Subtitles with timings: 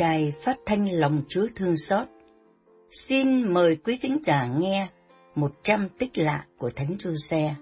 [0.00, 2.08] Đài Phát thanh Lòng Chúa Thương Xót.
[2.90, 4.88] Xin mời quý thính giả nghe
[5.34, 7.54] một trăm tích lạ của Thánh Giuse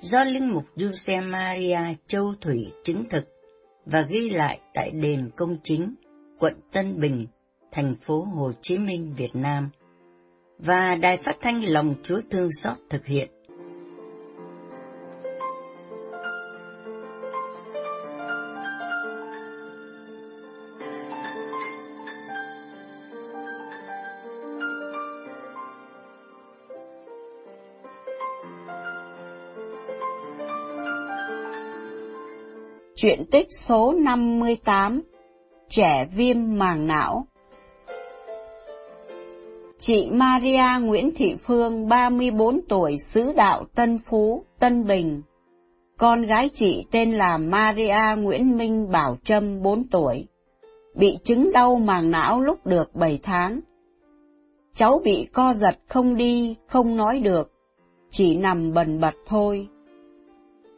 [0.00, 3.28] do Linh mục Giuse Maria Châu Thủy chứng thực
[3.86, 5.94] và ghi lại tại đền công chính,
[6.38, 7.26] quận Tân Bình,
[7.72, 9.70] thành phố Hồ Chí Minh, Việt Nam,
[10.58, 13.37] và Đài Phát thanh Lòng Chúa Thương Xót thực hiện.
[33.00, 35.02] Chuyện tích số 58
[35.68, 37.26] Trẻ viêm màng não
[39.78, 45.22] Chị Maria Nguyễn Thị Phương, 34 tuổi, xứ đạo Tân Phú, Tân Bình.
[45.96, 50.26] Con gái chị tên là Maria Nguyễn Minh Bảo Trâm, 4 tuổi.
[50.94, 53.60] Bị chứng đau màng não lúc được 7 tháng.
[54.74, 57.52] Cháu bị co giật không đi, không nói được,
[58.10, 59.68] chỉ nằm bần bật thôi.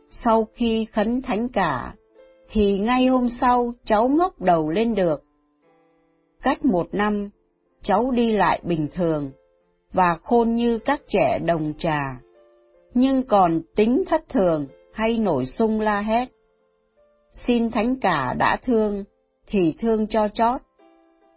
[0.08, 1.94] Sau khi khấn thánh cả,
[2.53, 5.25] thì ngay hôm sau cháu ngóc đầu lên được.
[6.43, 7.31] Cách một năm,
[7.83, 9.31] cháu đi lại bình thường,
[9.93, 12.21] và khôn như các trẻ đồng trà,
[12.95, 16.28] nhưng còn tính thất thường hay nổi sung la hét.
[17.31, 19.05] Xin thánh cả đã thương,
[19.47, 20.61] thì thương cho chót,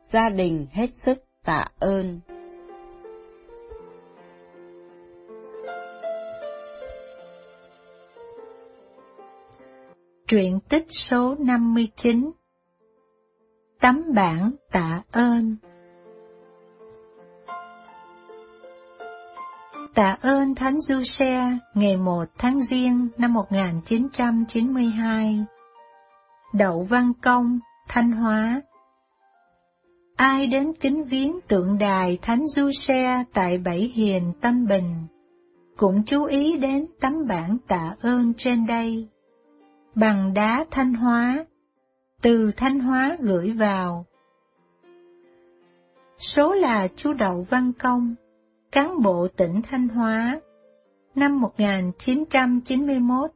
[0.04, 2.20] gia đình hết sức tạ ơn.
[10.34, 12.32] Truyện tích số 59
[13.80, 15.56] Tấm bản tạ ơn.
[19.94, 25.46] Tạ ơn Thánh Du Xe ngày 1 tháng Giêng năm 1992
[26.54, 28.62] Đậu Văn Công, Thanh Hóa.
[30.16, 35.08] Ai đến kính viếng tượng đài Thánh Du Xe tại Bảy Hiền, tân Bình,
[35.78, 39.08] cũng chú ý đến tấm bản tạ ơn trên đây
[39.96, 41.46] bằng đá Thanh Hóa,
[42.22, 44.06] từ Thanh Hóa gửi vào.
[46.18, 48.16] Số là chú Đậu Văn Công,
[48.72, 50.40] cán bộ tỉnh Thanh Hóa,
[51.16, 53.32] năm 1991,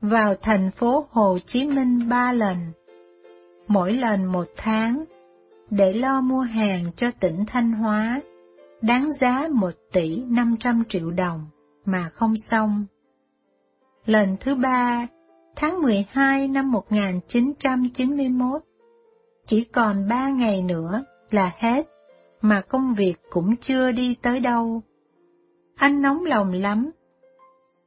[0.00, 2.56] vào thành phố Hồ Chí Minh ba lần,
[3.66, 5.04] mỗi lần một tháng,
[5.70, 8.20] để lo mua hàng cho tỉnh Thanh Hóa,
[8.82, 11.46] đáng giá một tỷ năm trăm triệu đồng
[11.84, 12.86] mà không xong.
[14.06, 15.06] Lần thứ ba
[15.56, 18.62] tháng 12 năm 1991.
[19.46, 21.86] Chỉ còn ba ngày nữa là hết,
[22.40, 24.82] mà công việc cũng chưa đi tới đâu.
[25.76, 26.90] Anh nóng lòng lắm.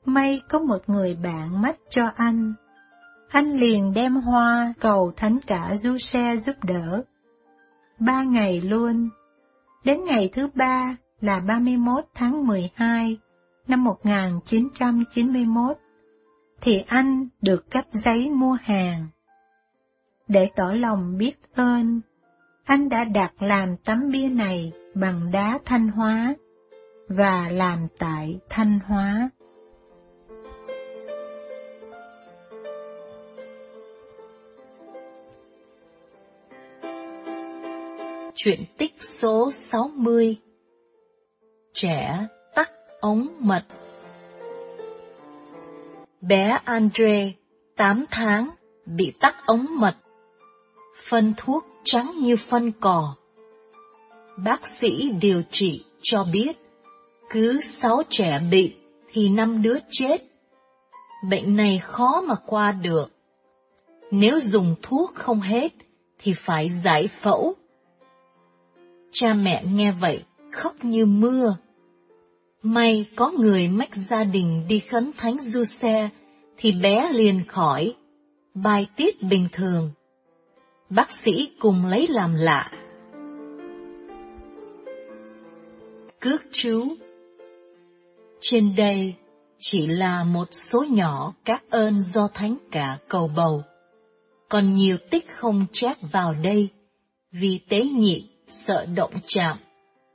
[0.06, 2.54] May có một người bạn mách cho anh.
[3.30, 7.04] Anh liền đem hoa cầu thánh cả du xe giúp đỡ.
[8.00, 9.10] Ba ngày luôn.
[9.84, 13.18] Đến ngày thứ ba là 31 tháng 12
[13.68, 15.78] năm 1991
[16.66, 19.08] thì anh được cấp giấy mua hàng.
[20.28, 22.02] Để tỏ lòng biết ơn,
[22.64, 26.36] anh đã đặt làm tấm bia này bằng đá thanh hóa
[27.10, 29.30] và làm tại thanh hóa.
[38.36, 40.38] Chuyện tích số 60
[41.74, 42.72] Trẻ tắt
[43.02, 43.64] ống mật
[46.28, 47.34] Bé Andre,
[47.76, 48.50] 8 tháng,
[48.86, 49.96] bị tắc ống mật.
[51.10, 53.16] Phân thuốc trắng như phân cỏ.
[54.38, 56.52] Bác sĩ điều trị cho biết,
[57.30, 58.76] cứ 6 trẻ bị
[59.12, 60.24] thì 5 đứa chết.
[61.30, 63.12] Bệnh này khó mà qua được.
[64.12, 65.74] Nếu dùng thuốc không hết
[66.20, 67.54] thì phải giải phẫu.
[69.12, 71.56] Cha mẹ nghe vậy khóc như mưa.
[72.64, 76.10] May có người mách gia đình đi khấn thánh du xe,
[76.58, 77.96] thì bé liền khỏi,
[78.54, 79.92] bài tiết bình thường.
[80.90, 82.72] Bác sĩ cùng lấy làm lạ.
[86.20, 86.96] Cước chú
[88.40, 89.14] Trên đây
[89.60, 93.64] chỉ là một số nhỏ các ơn do thánh cả cầu bầu.
[94.50, 96.70] Còn nhiều tích không chép vào đây,
[97.32, 99.58] vì tế nhị sợ động chạm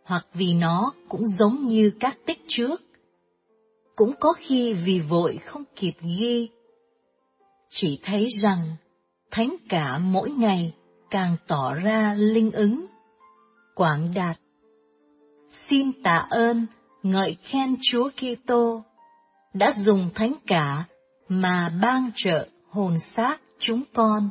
[0.05, 2.83] hoặc vì nó cũng giống như các tích trước.
[4.01, 6.49] Cũng có khi vì vội không kịp ghi.
[7.69, 8.59] Chỉ thấy rằng,
[9.31, 10.75] thánh cả mỗi ngày
[11.11, 12.87] càng tỏ ra linh ứng.
[13.75, 14.37] Quảng đạt
[15.51, 16.67] Xin tạ ơn,
[17.03, 18.83] ngợi khen Chúa Kitô
[19.55, 20.85] đã dùng thánh cả
[21.29, 24.29] mà ban trợ hồn xác chúng con.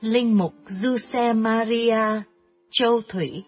[0.00, 2.22] Linh mục Giuse Maria
[2.70, 3.44] Châu Thủy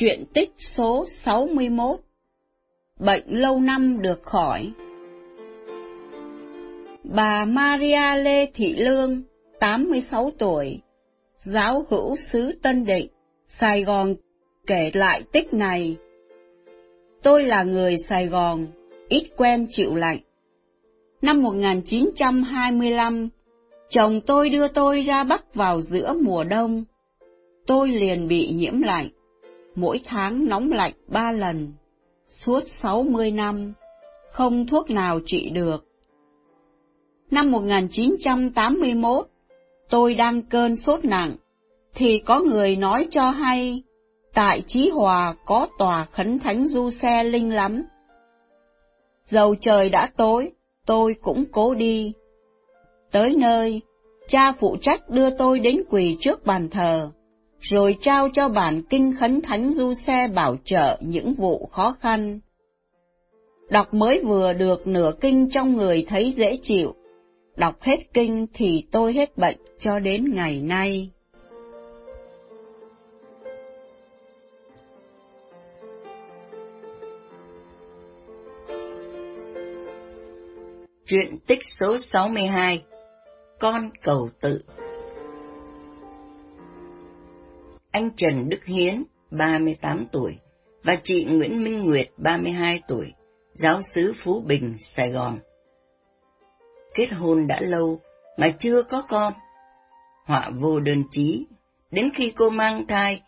[0.00, 2.00] Chuyện tích số 61
[2.98, 4.72] Bệnh lâu năm được khỏi
[7.04, 9.22] Bà Maria Lê Thị Lương,
[9.58, 10.80] 86 tuổi,
[11.38, 13.08] giáo hữu xứ Tân Định,
[13.46, 14.14] Sài Gòn
[14.66, 15.96] kể lại tích này.
[17.22, 18.66] Tôi là người Sài Gòn,
[19.08, 20.20] ít quen chịu lạnh.
[21.22, 23.28] Năm 1925,
[23.90, 26.84] chồng tôi đưa tôi ra Bắc vào giữa mùa đông.
[27.66, 29.08] Tôi liền bị nhiễm lạnh,
[29.74, 31.72] mỗi tháng nóng lạnh ba lần,
[32.26, 33.72] suốt 60 năm,
[34.30, 35.86] không thuốc nào trị được.
[37.30, 39.26] Năm 1981,
[39.90, 41.36] tôi đang cơn sốt nặng,
[41.94, 43.82] thì có người nói cho hay,
[44.34, 47.82] tại Chí Hòa có tòa khấn thánh du xe linh lắm.
[49.24, 50.50] Dầu trời đã tối,
[50.86, 52.12] tôi cũng cố đi.
[53.12, 53.80] Tới nơi,
[54.28, 57.10] cha phụ trách đưa tôi đến quỳ trước bàn thờ,
[57.60, 62.40] rồi trao cho bản kinh khấn thánh du xe bảo trợ những vụ khó khăn.
[63.70, 66.94] Đọc mới vừa được nửa kinh trong người thấy dễ chịu,
[67.56, 71.10] đọc hết kinh thì tôi hết bệnh cho đến ngày nay.
[81.06, 82.82] Chuyện tích số 62
[83.60, 84.60] Con cầu tự
[87.90, 90.36] Anh Trần Đức Hiến, 38 tuổi,
[90.82, 93.12] và chị Nguyễn Minh Nguyệt, 32 tuổi,
[93.54, 95.38] giáo sứ Phú Bình, Sài Gòn.
[96.94, 98.00] Kết hôn đã lâu
[98.36, 99.32] mà chưa có con.
[100.24, 101.46] Họa vô đơn chí,
[101.90, 103.22] đến khi cô mang thai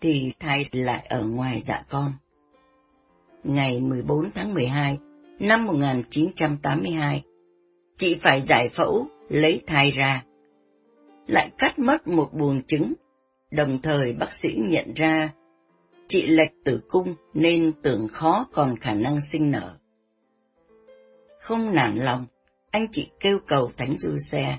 [0.00, 2.12] thì thai lại ở ngoài dạ con.
[3.44, 4.98] Ngày 14 tháng 12
[5.38, 7.22] năm 1982,
[7.98, 10.24] chị phải giải phẫu lấy thai ra.
[11.26, 12.94] Lại cắt mất một buồng trứng,
[13.56, 15.32] đồng thời bác sĩ nhận ra
[16.08, 19.76] chị lệch tử cung nên tưởng khó còn khả năng sinh nở.
[21.40, 22.26] Không nản lòng,
[22.70, 24.58] anh chị kêu cầu Thánh Du Xe.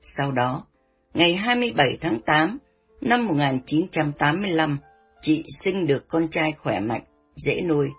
[0.00, 0.66] Sau đó,
[1.14, 2.58] ngày 27 tháng 8
[3.00, 4.78] năm 1985,
[5.20, 7.04] chị sinh được con trai khỏe mạnh,
[7.36, 7.90] dễ nuôi.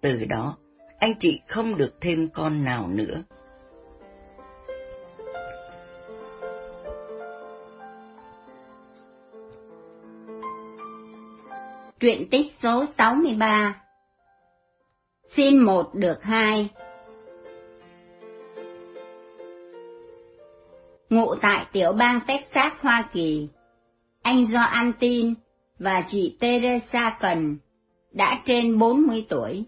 [0.00, 0.58] Từ đó,
[0.98, 3.22] anh chị không được thêm con nào nữa.
[12.02, 13.82] Truyện tích số 63
[15.26, 16.68] Xin một được hai
[21.10, 23.48] Ngụ tại tiểu bang Texas, Hoa Kỳ,
[24.22, 25.34] anh Do Antin
[25.78, 27.58] và chị Teresa Cần
[28.12, 29.64] đã trên 40 tuổi,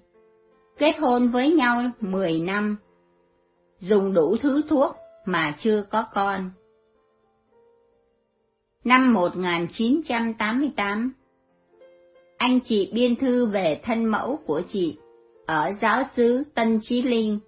[0.79, 2.77] kết hôn với nhau 10 năm,
[3.79, 6.51] dùng đủ thứ thuốc mà chưa có con.
[8.85, 11.13] Năm 1988,
[12.45, 14.97] anh chị biên thư về thân mẫu của chị
[15.47, 17.39] ở giáo xứ Tân Chí Linh,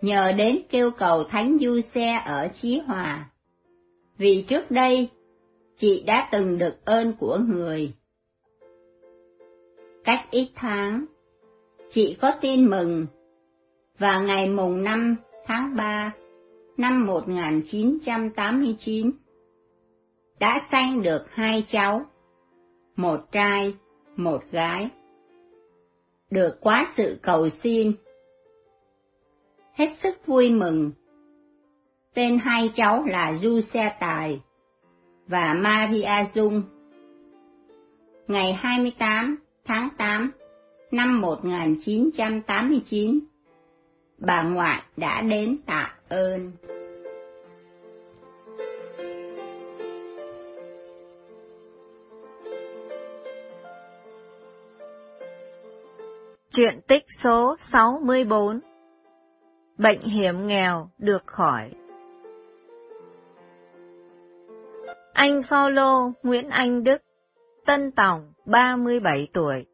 [0.00, 3.30] nhờ đến kêu cầu Thánh Du Xe ở Chí Hòa.
[4.18, 5.08] Vì trước đây,
[5.76, 7.92] chị đã từng được ơn của người.
[10.04, 11.04] Cách ít tháng,
[11.90, 13.06] chị có tin mừng,
[13.98, 16.12] và ngày mùng 5 tháng 3
[16.76, 19.10] năm 1989,
[20.40, 22.06] đã sanh được hai cháu,
[22.96, 23.74] một trai,
[24.16, 24.88] một gái.
[26.30, 27.92] Được quá sự cầu xin.
[29.72, 30.90] Hết sức vui mừng.
[32.14, 34.40] Tên hai cháu là Du Xe Tài
[35.26, 36.62] và Maria Dung.
[38.28, 40.30] Ngày 28 tháng 8
[40.90, 43.18] năm 1989,
[44.18, 46.52] bà ngoại đã đến tạ ơn.
[56.54, 58.60] Chuyện tích số 64
[59.78, 61.70] Bệnh hiểm nghèo được khỏi
[65.12, 67.02] Anh Phaolô Nguyễn Anh Đức,
[67.66, 69.66] Tân Tòng, 37 tuổi,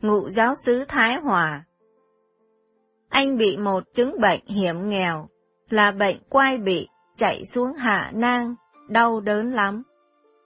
[0.00, 1.64] ngụ giáo sứ Thái Hòa.
[3.08, 5.28] Anh bị một chứng bệnh hiểm nghèo,
[5.70, 8.54] là bệnh quai bị, chạy xuống hạ nang,
[8.88, 9.82] đau đớn lắm,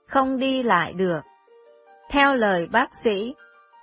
[0.06, 1.20] không đi lại được.
[2.10, 3.34] Theo lời bác sĩ,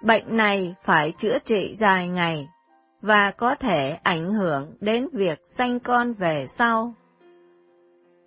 [0.04, 2.48] bệnh này phải chữa trị dài ngày,
[3.02, 6.94] và có thể ảnh hưởng đến việc sanh con về sau.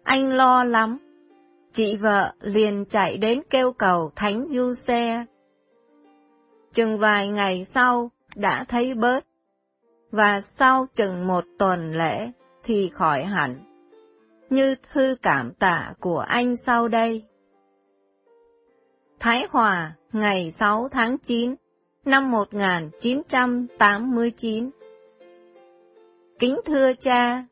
[0.02, 0.99] Anh lo lắm,
[1.73, 5.25] chị vợ liền chạy đến kêu cầu Thánh Du Xe
[6.76, 9.25] chừng vài ngày sau đã thấy bớt,
[10.11, 12.30] và sau chừng một tuần lễ
[12.64, 13.56] thì khỏi hẳn,
[14.50, 17.25] như thư cảm tạ của anh sau đây.
[19.21, 21.54] Thái Hòa, ngày 6 tháng 9,
[22.06, 24.70] năm 1989
[26.38, 27.44] Kính thưa cha,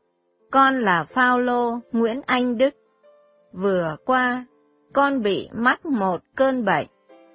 [0.51, 2.75] con là Phaolô Nguyễn Anh Đức.
[3.53, 4.45] Vừa qua,
[4.93, 6.87] con bị mắc một cơn bệnh.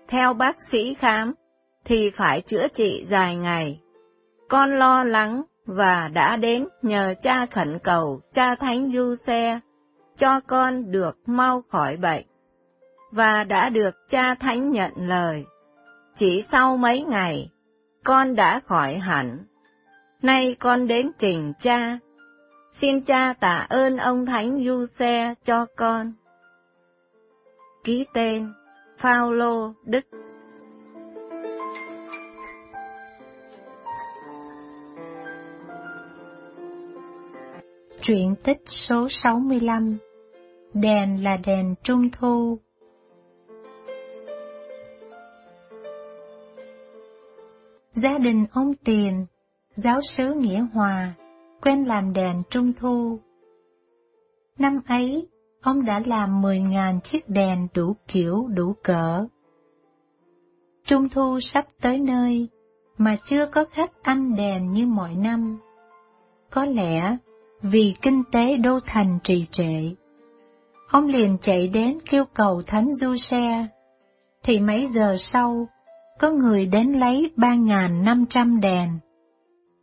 [0.09, 1.35] Theo bác sĩ khám,
[1.85, 3.81] thì phải chữa trị dài ngày.
[4.49, 9.61] Con lo lắng và đã đến nhờ cha khẩn cầu cha Thánh Du Xe
[10.17, 12.25] cho con được mau khỏi bệnh.
[13.11, 15.45] Và đã được cha Thánh nhận lời.
[16.21, 17.51] Chỉ sau mấy ngày,
[18.05, 19.39] con đã khỏi hẳn.
[20.23, 21.99] Nay con đến trình cha
[22.73, 26.13] Xin cha tạ ơn ông Thánh Du Xe cho con.
[27.85, 28.53] Ký tên
[28.99, 30.01] Phaolô Đức
[38.03, 39.99] Truyện tích số 65
[40.75, 42.59] Đèn là đèn trung thu
[48.03, 49.27] Gia đình ông Tiền,
[49.75, 51.15] giáo sứ Nghĩa Hòa,
[51.63, 53.19] quen làm đèn trung thu.
[54.59, 55.29] Năm ấy,
[55.61, 59.27] ông đã làm 10.000 chiếc đèn đủ kiểu đủ cỡ.
[60.85, 62.49] Trung thu sắp tới nơi,
[62.99, 65.59] mà chưa có khách ăn đèn như mọi năm.
[66.51, 67.17] Có lẽ
[67.63, 69.91] vì kinh tế đô thành trì trệ.
[70.89, 73.67] Ông liền chạy đến kêu cầu Thánh Du Xe,
[74.43, 75.69] thì mấy giờ sau,
[76.21, 78.99] có người đến lấy 3.500 đèn.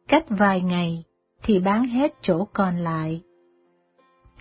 [0.08, 1.04] Cách vài ngày,
[1.44, 3.22] thì bán hết chỗ còn lại.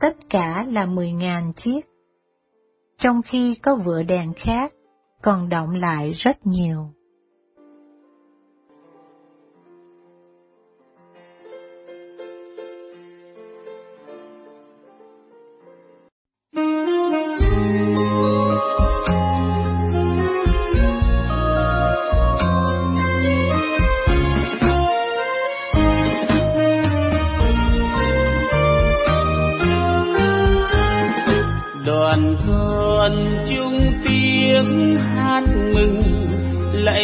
[0.00, 1.80] Tất cả là mười ngàn chiếc.
[2.98, 4.72] Trong khi có vựa đèn khác,
[5.22, 6.90] còn động lại rất nhiều.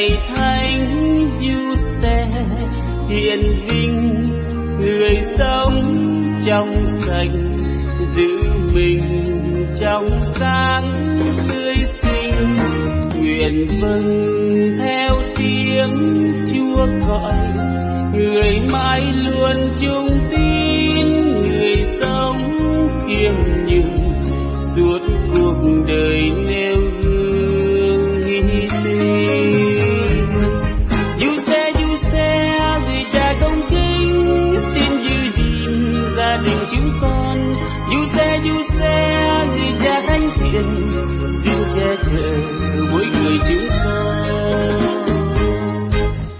[0.02, 0.90] Ngày thanh
[1.40, 2.26] du xe
[3.08, 4.24] hiện vinh
[4.80, 5.92] người sống
[6.46, 7.30] trong sạch,
[8.06, 8.42] giữ
[8.74, 9.24] mình
[9.80, 10.90] trong sáng
[11.48, 12.34] tươi xinh.
[13.16, 14.26] Nguyện vâng
[14.78, 15.90] theo tiếng
[16.52, 17.34] chúa gọi.
[18.14, 21.06] Người mãi luôn chung tin
[21.48, 22.56] người sống
[23.08, 23.34] kiêm
[23.68, 24.12] nhường
[24.76, 24.98] suốt
[25.34, 26.81] cuộc đời nêu
[38.02, 40.90] du xe du xe người cha thánh thiện
[41.32, 42.36] xin che chở
[42.92, 44.14] mỗi người chúng ta.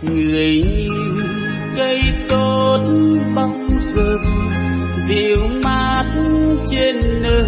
[0.03, 1.23] Người như
[1.77, 2.79] cây tốt
[3.37, 4.51] bóng rừng
[4.97, 6.05] dịu mát
[6.71, 7.47] trên nơi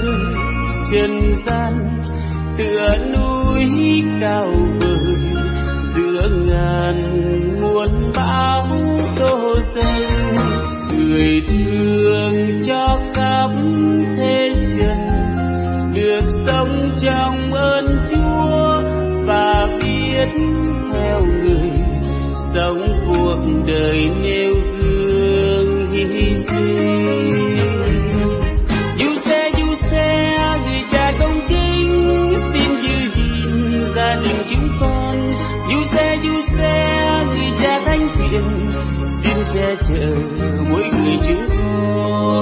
[0.93, 1.73] trần gian
[2.59, 5.15] tựa núi cao vời
[5.83, 7.03] giữa ngàn
[7.61, 8.69] muôn bão
[9.19, 13.51] đổ dâng người thương cho khắp
[14.17, 15.15] thế trần
[15.95, 18.83] được sống trong ơn chúa
[19.27, 20.29] và biết
[20.93, 21.71] theo người,
[22.55, 27.57] sống cuộc đời nêu gương hy sinh.
[28.99, 30.29] Du xe du xe
[30.65, 32.24] người cha công chính
[34.15, 35.23] gia đình chúng con.
[35.71, 38.71] Du xe du xe, người cha thánh thiện
[39.11, 40.15] xin che chở
[40.71, 42.35] mỗi người chúng con.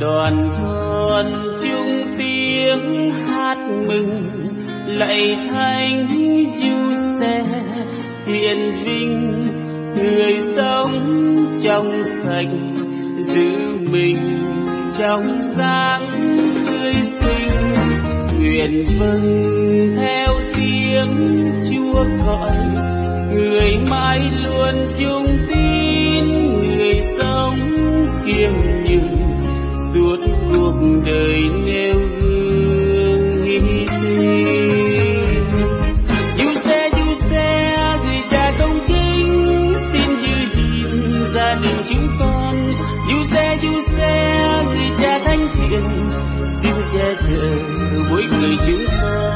[0.00, 4.42] Đoàn thuần chung tiếng hát mừng
[4.86, 6.08] lạy thánh
[6.62, 7.44] du xe
[8.26, 9.46] hiền vinh
[9.96, 11.16] người sống
[11.62, 12.48] trong sạch,
[13.18, 14.42] giữ mình
[14.98, 16.06] trong sáng
[16.66, 17.50] tươi sinh
[18.38, 21.08] nguyện vâng theo tiếng
[21.70, 22.56] chúa gọi,
[23.34, 26.24] người mãi luôn chung tin.
[26.58, 27.76] Người sống
[28.26, 28.52] kiêm
[28.88, 29.40] nhường
[29.94, 30.16] suốt
[30.52, 30.74] cuộc
[31.06, 31.89] đời nên
[43.24, 45.84] xe người cha thánh thiện,
[46.50, 47.56] xin che chở
[48.10, 49.30] mỗi người chúng con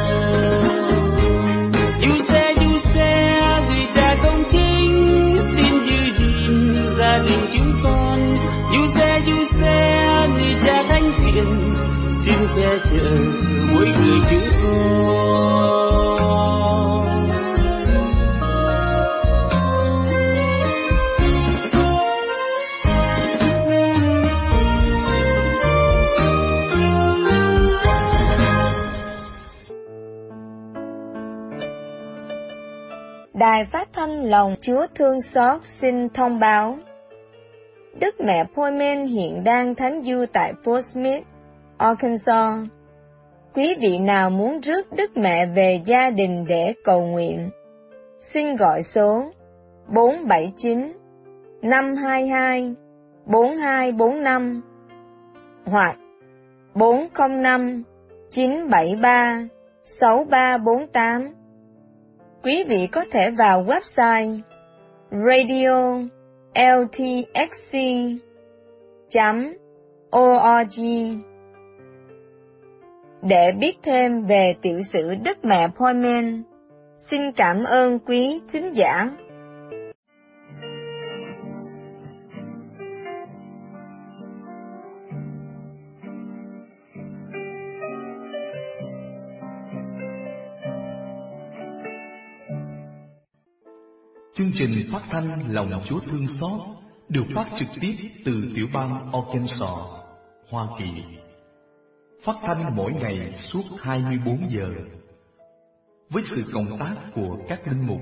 [2.01, 8.39] yêu xe yêu xe, người cha công chính, xin giữ gìn gia đình chúng con.
[8.73, 11.73] Yêu xe yêu xe, người cha thánh thiện,
[12.15, 13.11] xin che chở
[13.73, 15.85] mỗi người chúng con
[33.55, 36.79] Đài phát thanh lòng Chúa thương xót xin thông báo.
[38.01, 41.27] Đức mẹ Poyman hiện đang thánh du tại Fort Smith,
[41.79, 42.59] Arkansas.
[43.55, 47.51] Quý vị nào muốn rước Đức mẹ về gia đình để cầu nguyện,
[48.21, 49.31] xin gọi số
[49.89, 50.93] 479
[51.63, 52.75] 522
[53.27, 54.63] 4245
[55.67, 55.97] hoặc
[56.75, 57.83] 405
[58.31, 59.49] 973
[59.85, 61.44] 6348
[62.45, 64.41] Quý vị có thể vào website
[65.11, 66.01] radio
[66.55, 67.79] ltxc
[70.17, 70.83] org
[73.23, 76.43] để biết thêm về tiểu sử đất Mẹ Poimen.
[77.11, 79.11] Xin cảm ơn quý thính giả.
[94.59, 96.61] Trình phát thanh Lòng Chúa Thương Xót
[97.09, 99.79] được phát trực tiếp từ tiểu bang Arkansas,
[100.49, 100.91] Hoa Kỳ.
[102.23, 104.71] Phát thanh mỗi ngày suốt 24 giờ.
[106.11, 108.01] Với sự cộng tác của các linh mục,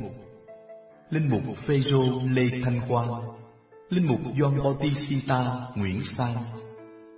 [1.11, 3.23] linh mục Phêrô Lê Thanh Quang,
[3.89, 6.37] linh mục John Bautista Nguyễn Sang,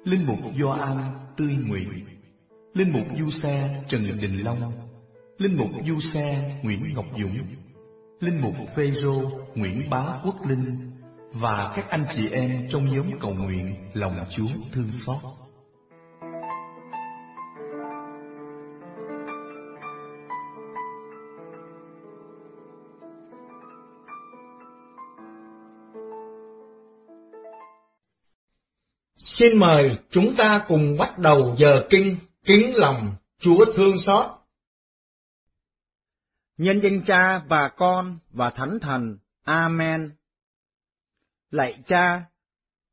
[0.05, 0.99] linh mục Gioan
[1.37, 2.07] Tươi Nguyện,
[2.75, 4.73] linh mục Du Xe Trần Đình Long,
[5.39, 7.47] linh mục Du Xe Nguyễn Ngọc Dũng,
[8.25, 10.91] linh mục Phêrô Nguyễn Bá Quốc Linh
[11.33, 15.17] và các anh chị em trong nhóm cầu nguyện lòng Chúa thương xót.
[29.17, 34.44] Xin mời chúng ta cùng bắt đầu giờ kinh kính lòng Chúa thương xót.
[36.59, 39.19] Nhân danh cha và con và thánh thần.
[39.45, 40.17] Amen.
[41.51, 42.25] Lạy cha,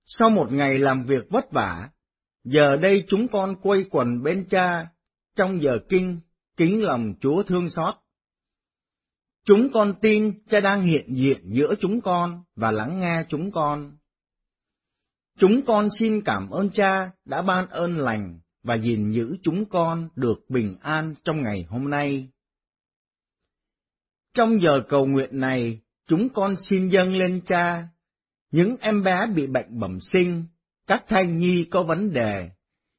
[0.06, 1.90] sau một ngày làm việc vất vả,
[2.44, 4.88] giờ đây chúng con quây quần bên cha
[5.36, 6.20] trong giờ kinh
[6.58, 7.96] kính lòng Chúa thương xót.
[9.46, 13.98] Chúng con tin cha đang hiện diện giữa chúng con và lắng nghe chúng con.
[15.38, 20.10] Chúng con xin cảm ơn cha đã ban ơn lành và gìn giữ chúng con
[20.16, 22.31] được bình an trong ngày hôm nay.
[24.34, 27.88] Trong giờ cầu nguyện này, chúng con xin dâng lên cha,
[28.52, 30.46] những em bé bị bệnh bẩm sinh,
[30.88, 32.50] các thai nhi có vấn đề,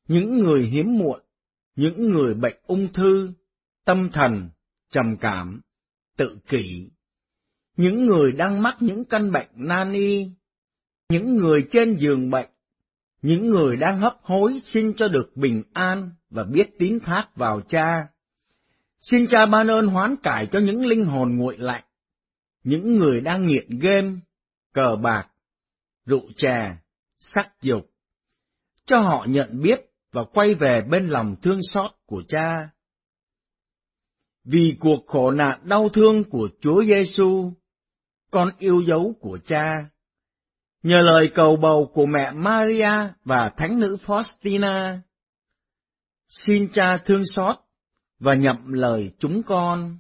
[0.09, 1.21] những người hiếm muộn,
[1.77, 3.33] những người bệnh ung thư,
[3.85, 4.51] tâm thần,
[4.91, 5.61] trầm cảm,
[6.17, 6.91] tự kỷ,
[7.77, 10.31] những người đang mắc những căn bệnh nan y,
[11.09, 12.51] những người trên giường bệnh,
[13.23, 17.61] những người đang hấp hối xin cho được bình an và biết tín thác vào
[17.61, 18.09] cha.
[19.03, 21.85] Xin cha ban ơn hoán cải cho những linh hồn nguội lạnh,
[22.65, 24.13] những người đang nghiện game,
[24.75, 25.29] cờ bạc,
[26.07, 26.77] rượu chè,
[27.19, 27.91] sắc dục,
[28.87, 29.81] cho họ nhận biết
[30.13, 32.71] và quay về bên lòng thương xót của cha.
[34.45, 37.53] Vì cuộc khổ nạn đau thương của Chúa Giêsu,
[38.31, 39.85] con yêu dấu của cha,
[40.83, 42.93] nhờ lời cầu bầu của mẹ Maria
[43.25, 44.99] và thánh nữ Faustina,
[46.29, 47.62] xin cha thương xót
[48.23, 49.99] và nhậm lời chúng con.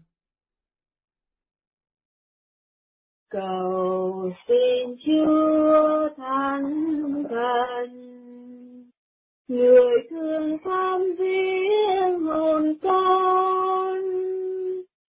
[3.30, 7.90] Cầu xin Chúa Thánh Thần,
[9.48, 13.98] người thương tham viếng hồn con,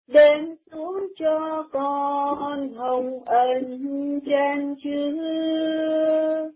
[0.06, 3.80] đến xuống cho con hồng ân
[4.26, 6.50] chân chứa,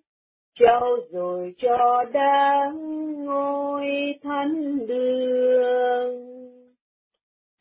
[0.60, 2.76] trao rồi cho đáng
[3.24, 3.86] ngôi
[4.22, 6.26] thánh đường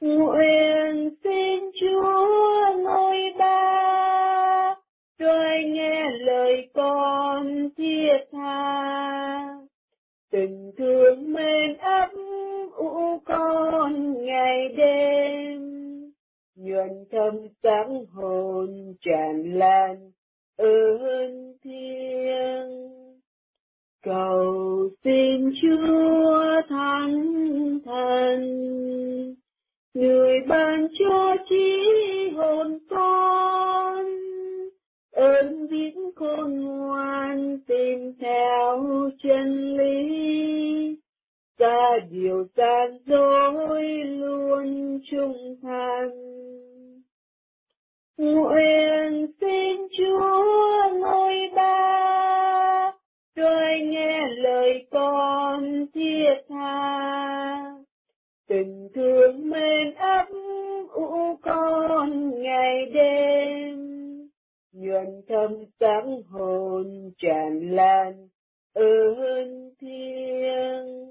[0.01, 4.75] Nguyện xin Chúa ngôi ba,
[5.19, 9.55] rồi nghe lời con thiết tha.
[10.31, 12.09] Tình thương mến ấm
[12.75, 15.61] u con ngày đêm,
[16.55, 20.11] nhuận thâm sáng hồn tràn lan
[20.57, 22.85] ơn thiêng
[24.03, 28.41] cầu xin Chúa Thánh Thần,
[29.93, 31.83] người ban cho trí
[32.35, 34.05] hồn con,
[35.11, 38.83] ơn biết khôn ngoan tìm theo
[39.23, 40.95] chân lý,
[41.57, 46.35] ra điều gian dối luôn trung thành.
[48.17, 52.91] Nguyện xin Chúa ngôi ba,
[53.35, 57.75] rồi nghe lời con thiết tha.
[58.47, 60.25] Tình thương mến ấp
[60.93, 63.79] ủ con ngày đêm,
[64.71, 68.27] nhuận thâm sáng hồn tràn lan
[68.73, 71.05] ơn thiêng.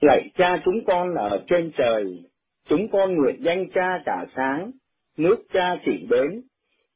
[0.00, 2.04] Lạy cha chúng con ở trên trời,
[2.68, 4.70] chúng con nguyện danh cha cả sáng,
[5.16, 6.42] nước cha chỉ đến,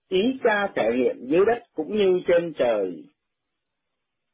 [0.09, 3.05] ý cha thể hiện dưới đất cũng như trên trời.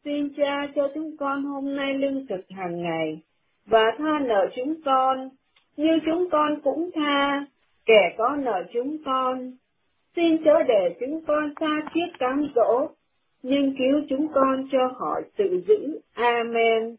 [0.05, 3.21] Xin cha cho chúng con hôm nay lương thực hàng ngày,
[3.67, 5.29] và tha nợ chúng con,
[5.77, 7.47] như chúng con cũng tha,
[7.87, 9.53] kẻ có nợ chúng con.
[10.17, 12.89] Xin chớ để chúng con xa chiếc cám dỗ,
[13.43, 16.01] nhưng cứu chúng con cho khỏi sự dữ.
[16.13, 16.97] Amen.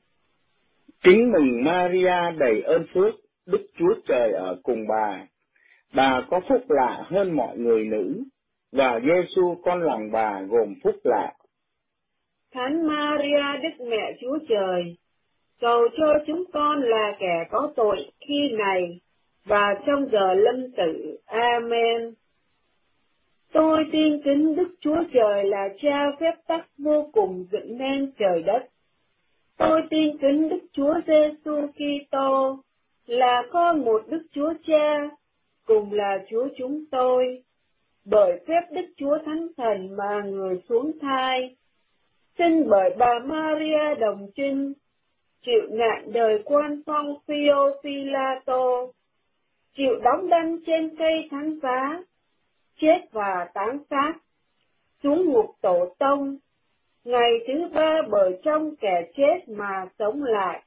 [1.03, 3.13] Kính mừng Maria đầy ơn phước,
[3.45, 5.27] Đức Chúa Trời ở cùng bà.
[5.95, 8.23] Bà có phúc lạ hơn mọi người nữ,
[8.71, 11.33] và Giêsu con lòng bà gồm phúc lạ.
[12.53, 14.97] Thánh Maria Đức Mẹ Chúa Trời,
[15.59, 18.99] cầu cho chúng con là kẻ có tội khi này
[19.45, 21.17] và trong giờ lâm tử.
[21.25, 22.13] Amen.
[23.53, 28.43] Tôi tin kính Đức Chúa Trời là cha phép tắc vô cùng dựng nên trời
[28.43, 28.67] đất.
[29.57, 32.59] Tôi tin kính Đức Chúa Giêsu Kitô
[33.05, 35.09] là con một Đức Chúa Cha,
[35.71, 37.43] cùng là Chúa chúng tôi,
[38.05, 41.55] bởi phép Đức Chúa Thánh Thần mà người xuống thai,
[42.37, 44.73] sinh bởi bà Maria đồng trinh,
[45.41, 48.87] chịu nạn đời quan phong Pio Pilato,
[49.73, 52.03] chịu đóng đinh trên cây thánh giá,
[52.81, 54.13] chết và táng xác,
[55.03, 56.37] xuống ngục tổ tông,
[57.03, 60.63] ngày thứ ba bởi trong kẻ chết mà sống lại,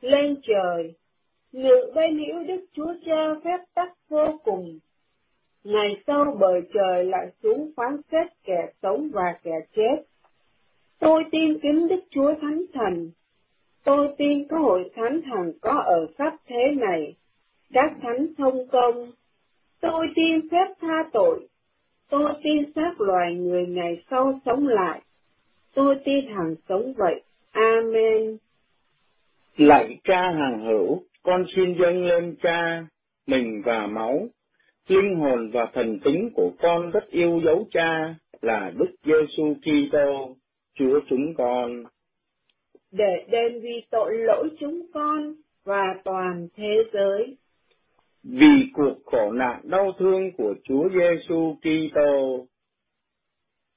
[0.00, 0.94] lên trời,
[1.52, 4.78] ngự bên hữu Đức Chúa Cha phép tắc vô cùng.
[5.64, 10.04] Ngày sau bờ trời lại xuống phán xét kẻ sống và kẻ chết.
[10.98, 13.10] Tôi tin kính Đức Chúa Thánh Thần.
[13.84, 17.14] Tôi tin có hội thánh thần có ở khắp thế này,
[17.72, 19.12] các thánh thông công.
[19.80, 21.48] Tôi tin phép tha tội.
[22.10, 25.00] Tôi tin xác loài người ngày sau sống lại.
[25.74, 27.22] Tôi tin hằng sống vậy.
[27.50, 28.36] Amen.
[29.56, 32.86] Lạy cha hằng hữu, con xin dâng lên cha,
[33.26, 34.28] mình và máu,
[34.88, 40.36] linh hồn và thần tính của con rất yêu dấu cha là Đức Giêsu Kitô,
[40.74, 41.84] Chúa chúng con.
[42.90, 47.36] Để đền vì tội lỗi chúng con và toàn thế giới.
[48.22, 52.46] Vì cuộc khổ nạn đau thương của Chúa Giêsu Kitô.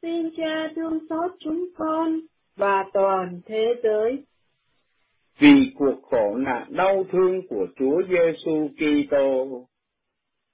[0.01, 2.19] Xin cha thương xót chúng con
[2.55, 4.23] và toàn thế giới
[5.39, 9.67] vì cuộc khổ nạn đau thương của Chúa Giêsu Kitô.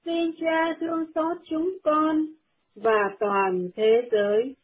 [0.05, 2.25] Xin Cha thương xót chúng con
[2.75, 4.55] và toàn thế giới.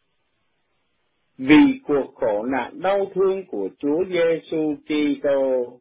[1.38, 5.80] Vì cuộc khổ nạn đau thương của Chúa Giêsu Kitô.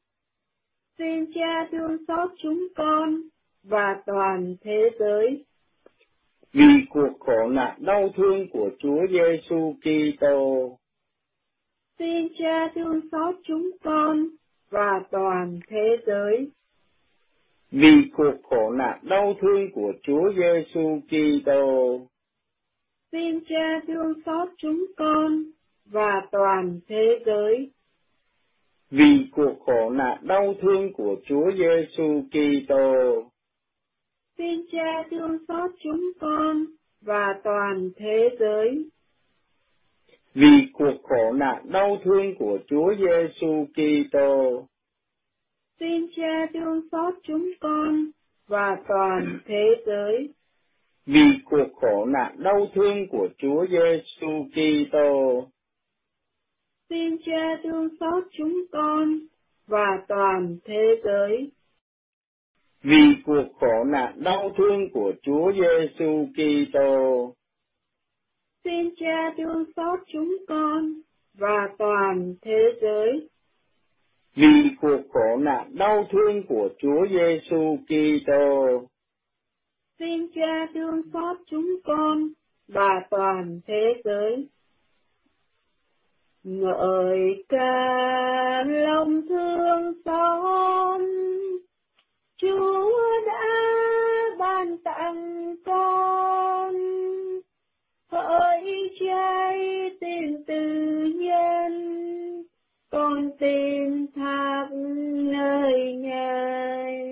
[0.99, 3.21] Xin Cha thương xót chúng con
[3.63, 5.45] và toàn thế giới.
[6.53, 10.79] Vì cuộc khổ nạn đau thương của Chúa Giêsu Kitô.
[11.99, 14.29] Xin Cha thương xót chúng con
[14.71, 16.51] và toàn thế giới.
[17.71, 22.01] Vì cuộc khổ nạn đau thương của Chúa Giêsu Kitô.
[23.13, 25.45] Xin Cha thương xót chúng con
[25.85, 27.71] và toàn thế giới.
[28.91, 33.25] Vì cuộc khổ nạn đau thương của Chúa Giêsu Kitô.
[34.39, 36.65] Xin Cha thương xót chúng con
[37.01, 38.91] và toàn thế giới
[40.35, 44.67] vì cuộc khổ nạn đau thương của Chúa Giêsu Kitô.
[45.81, 48.05] Xin Cha thương xót chúng con
[48.47, 50.35] và toàn thế giới.
[51.07, 55.49] Vì cuộc khổ nạn đau thương của Chúa Giêsu Kitô.
[56.89, 59.19] Xin Cha thương xót chúng con
[59.67, 61.51] và toàn thế giới.
[62.83, 67.35] Vì cuộc khổ nạn đau thương của Chúa Giêsu Kitô
[68.65, 70.93] Xin Cha thương xót chúng con
[71.35, 73.29] và toàn thế giới.
[74.35, 78.83] Vì cuộc khổ nạn đau thương của Chúa Giêsu Kitô.
[79.99, 82.29] Xin Cha thương xót chúng con
[82.69, 84.49] và toàn thế giới.
[86.43, 91.01] ngợi ca lòng thương xót
[92.37, 92.91] Chúa
[93.27, 93.45] đã
[94.39, 96.84] ban tặng con
[98.29, 99.59] hỡi trái
[100.01, 100.63] tim tự
[101.15, 101.73] nhân
[102.91, 104.69] con tin thác
[105.33, 107.05] nơi ngài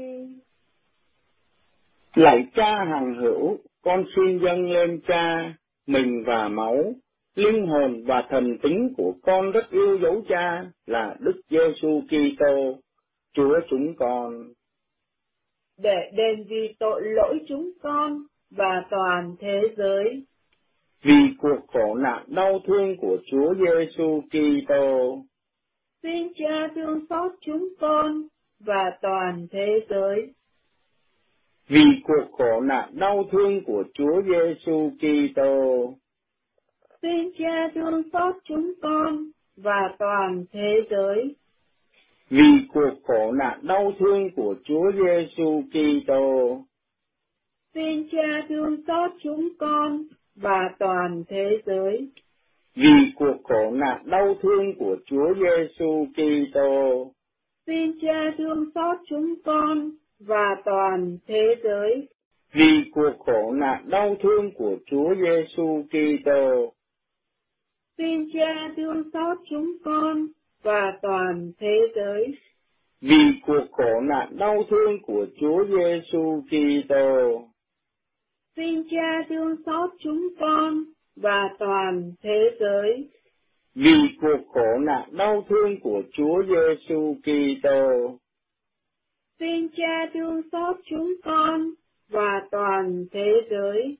[2.14, 5.54] lạy cha hằng hữu con xin dâng lên cha
[5.86, 6.94] mình và máu
[7.34, 12.78] linh hồn và thần tính của con rất yêu dấu cha là Đức Giêsu Kitô,
[13.32, 14.52] Chúa chúng con.
[15.78, 20.24] Để đền vì tội lỗi chúng con và toàn thế giới.
[21.02, 25.18] Vì cuộc khổ nạn đau thương của Chúa Giêsu Kitô.
[26.02, 28.22] Xin Cha thương xót chúng con
[28.60, 30.32] và toàn thế giới.
[31.68, 35.94] Vì cuộc khổ nạn đau thương của Chúa Giêsu Kitô
[37.02, 41.36] Xin Cha thương xót chúng con và toàn thế giới.
[42.30, 46.58] Vì cuộc khổ nạn đau thương của Chúa Giêsu Kitô.
[47.74, 50.02] Xin Cha thương xót chúng con
[50.34, 52.10] và toàn thế giới.
[52.74, 57.12] Vì cuộc khổ nạn đau thương của Chúa Giêsu Kitô.
[57.66, 59.90] Xin Cha thương xót chúng con
[60.20, 62.08] và toàn thế giới.
[62.52, 66.72] Vì cuộc khổ nạn đau thương của Chúa Giêsu Kitô.
[67.98, 70.26] Xin Cha thương xót chúng con
[70.62, 72.34] và toàn thế giới.
[73.00, 77.48] Vì cuộc khổ nạn đau thương của Chúa Giêsu Kitô.
[78.56, 80.84] Xin Cha thương xót chúng con
[81.16, 83.08] và toàn thế giới.
[83.74, 88.18] Vì cuộc khổ nạn đau thương của Chúa Giêsu Kitô.
[89.38, 91.70] Xin Cha thương xót chúng con
[92.08, 93.96] và toàn thế giới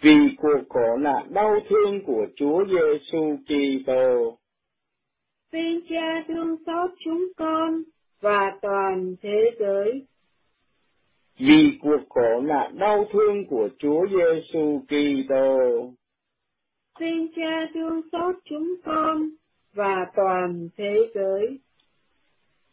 [0.00, 4.38] vì cuộc khổ nạn đau thương của Chúa Giêsu Kitô.
[5.52, 7.82] Xin Cha thương xót chúng con
[8.20, 10.06] và toàn thế giới.
[11.38, 15.90] Vì cuộc khổ nạn đau thương của Chúa Giêsu Kitô.
[16.98, 19.28] Xin Cha thương xót chúng con
[19.74, 21.58] và toàn thế giới.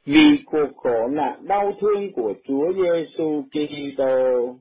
[0.05, 4.57] Vì cuộc khổ nạn đau thương của Chúa Giêsu Kitô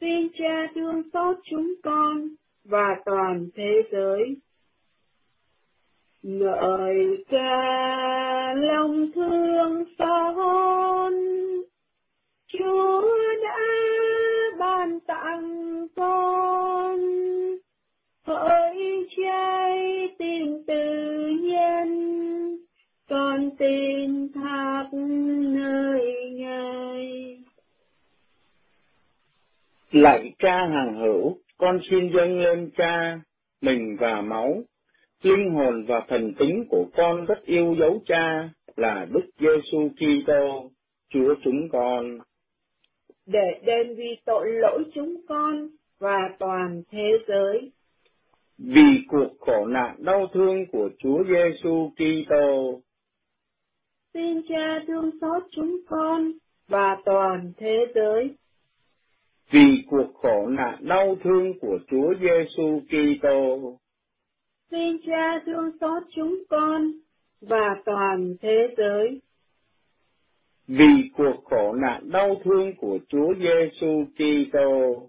[0.00, 2.28] Xin Cha thương xót chúng con
[2.64, 4.36] và toàn thế giới.
[6.22, 10.87] Ngợi ca lòng thương xót,
[12.52, 13.02] Chúa
[13.42, 13.58] đã
[14.58, 17.00] ban tặng con,
[18.26, 21.88] hỡi trái tim tự nhiên,
[23.08, 27.38] con tin thác nơi Ngài.
[29.90, 33.20] Lạy cha hàng hữu, con xin dâng lên cha,
[33.60, 34.62] mình và máu,
[35.22, 40.70] linh hồn và thần tính của con rất yêu dấu cha là Đức Giêsu Kitô,
[41.10, 42.18] Chúa chúng con.
[43.28, 47.72] Để đền vì tội lỗi chúng con và toàn thế giới.
[48.58, 52.80] Vì cuộc khổ nạn đau thương của Chúa Giêsu Kitô.
[54.14, 56.32] Xin Cha thương xót chúng con
[56.68, 58.34] và toàn thế giới
[59.50, 63.78] vì cuộc khổ nạn đau thương của Chúa Giêsu Kitô.
[64.70, 66.92] Xin Cha thương xót chúng con
[67.40, 69.20] và toàn thế giới.
[70.68, 75.08] Vì cuộc khổ nạn đau thương của Chúa Giêsu Kitô.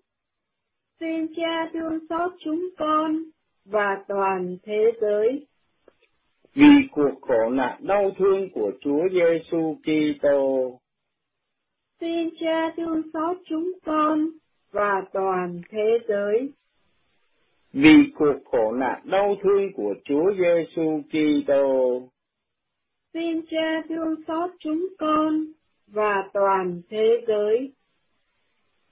[0.99, 3.15] Xin Cha thương xót chúng con
[3.65, 5.45] và toàn thế giới.
[6.53, 10.79] Vì cuộc khổ nạn đau thương của Chúa Giêsu Kitô.
[11.99, 14.29] Xin Cha thương xót chúng con
[14.71, 16.51] và toàn thế giới.
[17.73, 22.01] Vì cuộc khổ nạn đau thương của Chúa Giêsu Kitô.
[23.13, 25.45] Xin Cha thương xót chúng con
[25.87, 27.73] và toàn thế giới.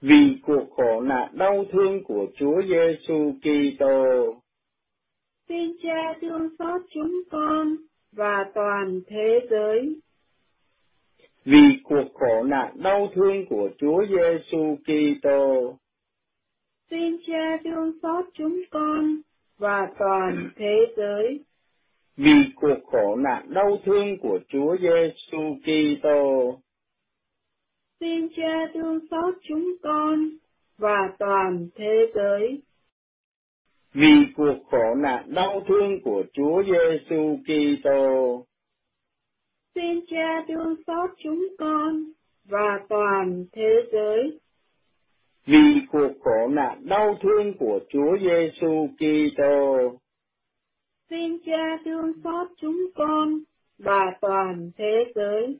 [0.00, 4.34] Vì cuộc khổ nạn đau thương của Chúa Giêsu Kitô.
[5.48, 7.76] Xin Cha thương xót chúng con
[8.12, 10.00] và toàn thế giới
[11.50, 15.76] vì cuộc khổ nạn đau thương của Chúa Giêsu Kitô.
[16.90, 19.20] Xin Cha thương xót chúng con
[19.58, 21.44] và toàn thế giới.
[22.18, 26.58] Vì cuộc khổ nạn đau thương của Chúa Giêsu Kitô.
[28.00, 30.28] Xin Cha thương xót chúng con
[30.78, 32.62] và toàn thế giới.
[33.92, 38.44] Vì cuộc khổ nạn đau thương của Chúa Giêsu Kitô
[39.74, 42.04] Xin Cha thương xót chúng con
[42.44, 44.38] và toàn thế giới.
[45.46, 49.98] Vì cuộc khổ nạn đau thương của Chúa Giêsu Kitô.
[51.10, 53.38] Xin Cha thương xót chúng con
[53.78, 55.58] và toàn thế giới.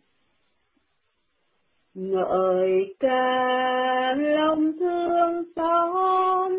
[1.94, 6.52] Ngợi ca lòng thương xót,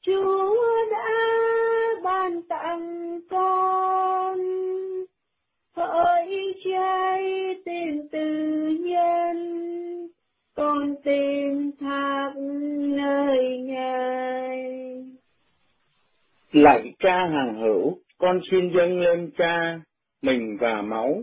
[0.00, 0.56] Chúa
[0.90, 1.08] đã
[2.04, 4.38] ban tặng con.
[5.76, 7.22] Hỡi trái
[7.64, 9.38] tim tự nhân.
[10.54, 12.32] Con tìm tháp
[12.96, 15.01] nơi ngài.
[16.52, 19.80] Lạy cha hàng hữu, con xin dâng lên cha,
[20.22, 21.22] mình và máu,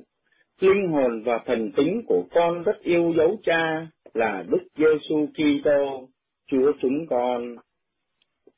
[0.60, 6.10] linh hồn và thần tính của con rất yêu dấu cha là Đức Giêsu Kitô,
[6.48, 7.56] Chúa chúng con.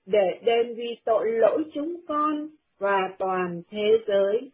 [0.06, 4.52] để đền vì tội lỗi chúng con và toàn thế giới.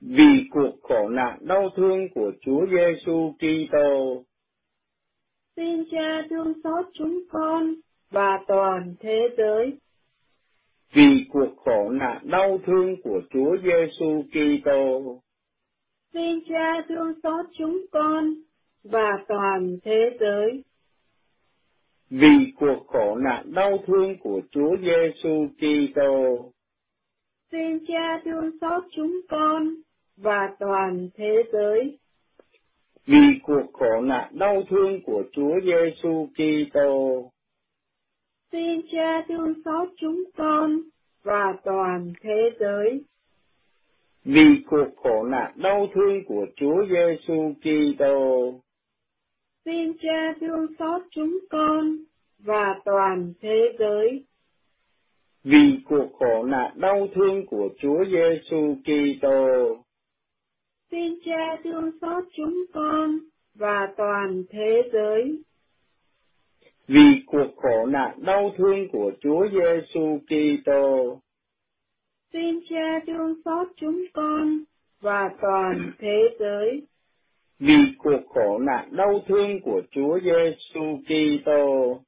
[0.00, 4.24] Vì cuộc khổ nạn đau thương của Chúa Giêsu Kitô,
[5.56, 7.74] Xin Cha thương xót chúng con
[8.10, 9.78] và toàn thế giới.
[10.94, 15.20] Vì cuộc khổ nạn đau thương của Chúa Giêsu Kitô,
[16.12, 18.34] Xin Cha thương xót chúng con
[18.84, 20.62] và toàn thế giới.
[22.10, 26.52] vì cuộc khổ nạn đau thương của Chúa Giêsu Kitô,
[27.52, 29.68] Xin Cha thương xót chúng con
[30.16, 31.98] và toàn thế giới.
[33.06, 37.30] vì cuộc khổ nạn đau thương của Chúa Giêsu Kitô,
[38.52, 40.80] Xin Cha thương xót chúng con
[41.22, 43.04] và toàn thế giới.
[44.24, 48.52] vì cuộc khổ nạn đau thương của Chúa Giêsu Kitô,
[49.64, 51.96] Xin Cha thương xót chúng con
[52.38, 54.24] và toàn thế giới.
[55.44, 59.76] vì cuộc khổ nạn đau thương của Chúa Giêsu Kitô,
[60.90, 63.18] Xin Cha thương xót chúng con
[63.54, 65.42] và toàn thế giới.
[66.86, 71.20] Vì cuộc khổ nạn đau thương của Chúa Giêsu Kitô,
[72.32, 74.58] Xin Cha thương xót chúng con
[75.00, 76.86] và toàn thế giới.
[77.58, 82.00] vì cuộc khổ nạn đau thương của Chúa Giêsu Kitô,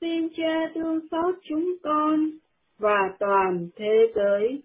[0.00, 2.30] Xin Cha thương xót chúng con
[2.78, 4.62] và toàn thế giới.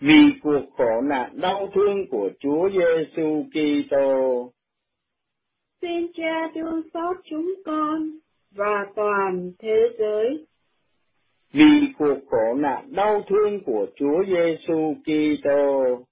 [0.00, 4.52] vì cuộc khổ nạn đau thương của Chúa Giêsu Kitô,
[5.80, 8.10] Xin Cha thương xót chúng con
[8.50, 10.46] và toàn thế giới.
[11.52, 16.04] vì cuộc khổ nạn đau thương của Chúa Giêsu Kitô,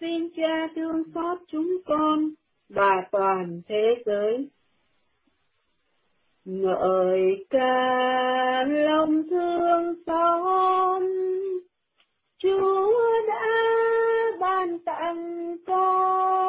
[0.00, 2.30] Xin Cha thương xót chúng con
[2.68, 4.48] và toàn thế giới.
[6.44, 11.02] Ngợi ca lòng thương xót,
[12.38, 12.92] Chúa
[13.28, 13.46] đã
[14.40, 16.41] ban tặng con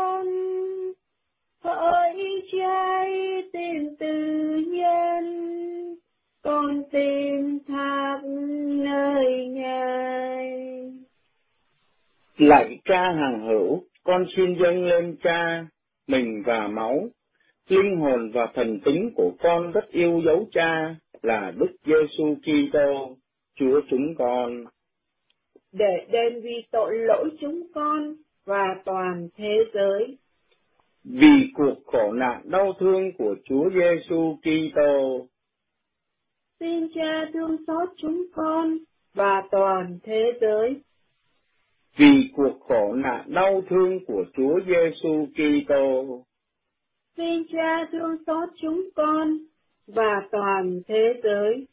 [2.63, 4.15] trái tim tự
[4.67, 5.25] nhân
[6.43, 8.23] con tìm tháp
[8.83, 10.63] nơi ngài
[12.37, 15.65] Lạy cha hàng hữu, con xin dâng lên cha,
[16.07, 17.07] mình và máu,
[17.69, 23.17] linh hồn và thần tính của con rất yêu dấu cha là Đức Giêsu Kitô,
[23.55, 24.65] Chúa chúng con.
[25.71, 30.17] để đền vì tội lỗi chúng con và toàn thế giới.
[31.03, 35.27] Vì cuộc khổ nạn đau thương của Chúa Giêsu Kitô,
[36.59, 38.77] Xin Cha thương xót chúng con
[39.13, 40.81] và toàn thế giới.
[41.97, 46.23] vì cuộc khổ nạn đau thương của Chúa Giêsu Kitô,
[47.17, 49.37] Xin Cha thương xót chúng con
[49.87, 51.67] và toàn thế giới.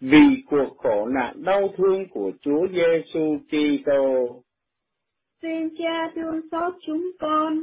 [0.00, 4.42] vì cuộc khổ nạn đau thương của Chúa Giêsu Kitô,
[5.42, 7.58] Xin Cha thương xót chúng con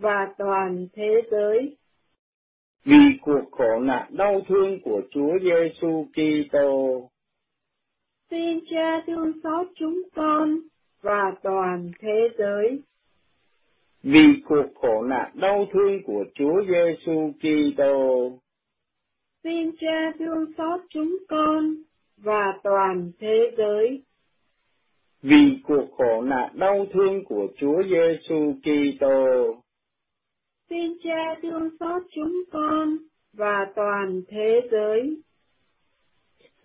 [0.00, 1.76] và toàn thế giới.
[2.84, 7.08] vì cuộc khổ nạn đau thương của Chúa Giêsu Kitô,
[8.30, 10.58] Xin Cha thương xót chúng con
[11.02, 12.82] và toàn thế giới.
[14.02, 18.32] vì cuộc khổ nạn đau thương của Chúa Giêsu Kitô,
[19.44, 21.74] Xin Cha thương xót chúng con
[22.16, 24.02] và toàn thế giới.
[25.22, 29.56] vì cuộc khổ nạn đau thương của Chúa Giêsu Kitô,
[30.70, 32.96] Xin Cha thương xót chúng con
[33.32, 35.22] và toàn thế giới.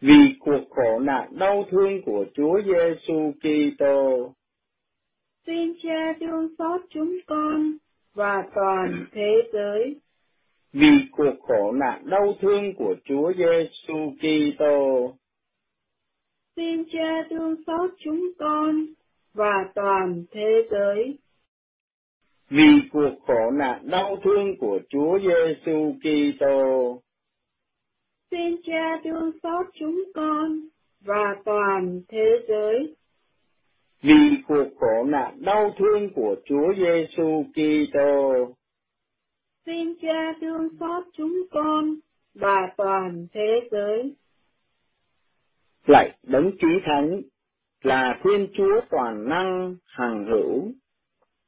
[0.02, 4.34] vì cuộc khổ nạn đau thương của Chúa Giêsu Kitô,
[5.46, 7.78] Xin Cha thương xót chúng con
[8.14, 10.00] và toàn thế giới.
[10.74, 15.14] vì cuộc khổ nạn đau thương của Chúa Giêsu Kitô,
[16.56, 18.86] Xin Cha thương xót chúng con
[19.34, 21.18] và toàn thế giới.
[22.50, 27.02] Vì cuộc khổ nạn đau thương của Chúa Giêsu Kitô,
[28.32, 30.60] Xin Cha thương xót chúng con
[31.02, 32.96] và toàn thế giới.
[34.02, 34.14] Vì
[34.48, 38.54] cuộc khổ nạn đau thương của Chúa Giêsu Kitô,
[39.66, 41.96] xin Cha thương xót chúng con
[42.34, 44.16] và toàn thế giới.
[45.86, 47.22] Lạy đấng trí thánh
[47.82, 50.72] là Thiên Chúa toàn năng hằng hữu.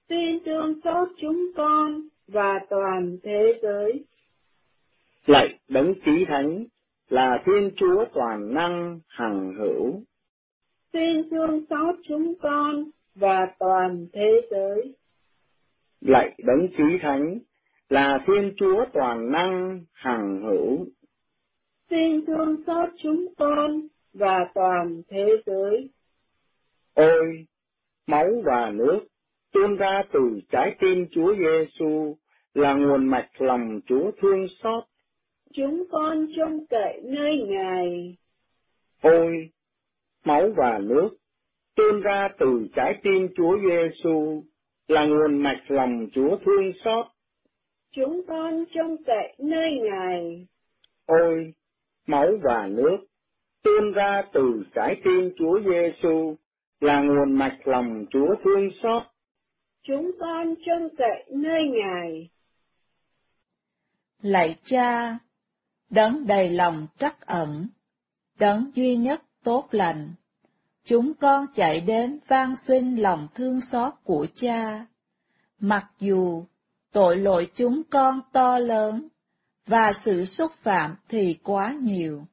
[0.10, 4.06] Xin thương xót chúng con và toàn thế giới.
[5.26, 6.66] Lạy đấng trí thánh
[7.10, 10.02] là Thiên Chúa toàn năng hằng hữu.
[10.94, 12.84] Xin thương xót chúng con
[13.16, 14.96] và toàn thế giới.
[16.02, 17.40] Lạy đấng trí thánh
[17.90, 20.86] là Thiên Chúa toàn năng hằng hữu.
[21.90, 25.90] Xin thương xót chúng con và toàn thế giới.
[26.94, 27.46] Ôi,
[28.08, 29.00] máu và nước
[29.56, 30.20] tuôn ra từ
[30.52, 32.18] trái tim Chúa Giêsu
[32.54, 34.84] là nguồn mạch lòng Chúa thương xót.
[35.54, 38.18] Chúng con trông cậy nơi Ngài.
[39.02, 39.50] Ôi,
[40.26, 41.10] máu và nước
[41.76, 44.44] tuôn ra từ trái tim Chúa Giêsu
[44.88, 47.06] là nguồn mạch lòng Chúa thương xót.
[47.92, 50.48] Chúng con trông cậy nơi Ngài.
[51.06, 51.54] Ôi,
[52.08, 52.98] máu và nước
[53.64, 56.36] tuôn ra từ trái tim Chúa Giêsu
[56.80, 59.04] là nguồn mạch lòng Chúa thương xót.
[59.88, 62.30] Chúng con trông cậy nơi Ngài.
[64.22, 65.18] Lạy Cha,
[65.90, 67.68] đấng đầy lòng trắc ẩn,
[68.40, 70.14] đấng duy nhất tốt lành,
[70.84, 74.86] chúng con chạy đến van xin lòng thương xót của Cha.
[75.60, 76.44] Mặc dù
[76.92, 79.08] tội lỗi chúng con to lớn,
[79.66, 82.26] và sự xúc phạm thì quá nhiều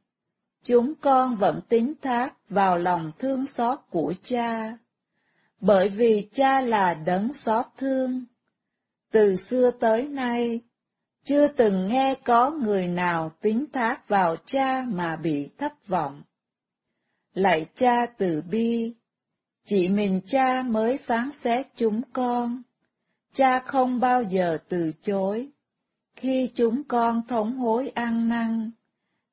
[0.64, 4.78] chúng con vẫn tín thác vào lòng thương xót của cha,
[5.62, 8.24] bởi vì cha là đấng xót thương.
[9.12, 10.60] Từ xưa tới nay,
[11.24, 16.22] chưa từng nghe có người nào tín thác vào cha mà bị thất vọng.
[17.34, 18.94] Lạy cha từ bi,
[19.64, 22.62] chỉ mình cha mới phán xét chúng con.
[23.32, 25.48] Cha không bao giờ từ chối,
[26.16, 28.70] khi chúng con thống hối ăn năn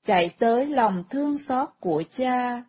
[0.06, 2.64] chạy tới lòng thương xót của cha,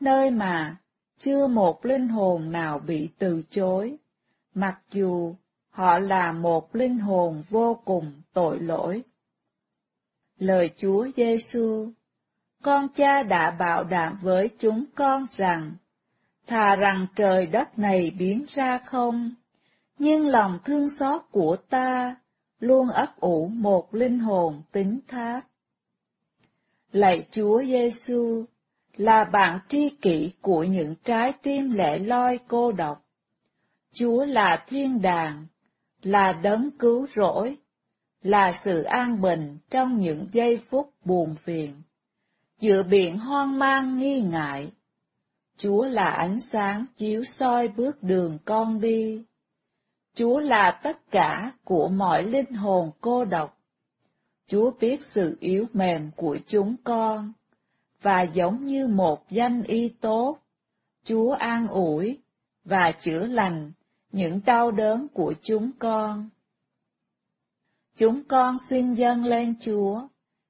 [0.00, 0.76] nơi mà
[1.18, 3.96] chưa một linh hồn nào bị từ chối,
[4.54, 5.34] mặc dù
[5.70, 9.02] họ là một linh hồn vô cùng tội lỗi.
[10.38, 11.90] Lời Chúa Giêsu,
[12.62, 15.72] con cha đã bảo đảm với chúng con rằng,
[16.46, 19.34] thà rằng trời đất này biến ra không,
[19.98, 22.16] nhưng lòng thương xót của ta
[22.60, 25.40] luôn ấp ủ một linh hồn tính thác.
[26.92, 28.44] Lạy Chúa Giêsu,
[28.96, 33.04] là bạn tri kỷ của những trái tim lẻ loi cô độc.
[33.94, 35.46] Chúa là thiên đàng,
[36.02, 37.56] là đấng cứu rỗi,
[38.22, 41.82] là sự an bình trong những giây phút buồn phiền.
[42.58, 44.72] Giữa biển hoang mang nghi ngại,
[45.56, 49.24] Chúa là ánh sáng chiếu soi bước đường con đi.
[50.14, 53.58] Chúa là tất cả của mọi linh hồn cô độc.
[54.48, 57.32] Chúa biết sự yếu mềm của chúng con,
[58.06, 60.38] và giống như một danh y tốt,
[61.04, 62.18] Chúa an ủi
[62.64, 63.72] và chữa lành
[64.12, 66.28] những đau đớn của chúng con.
[67.96, 70.02] Chúng con xin dâng lên Chúa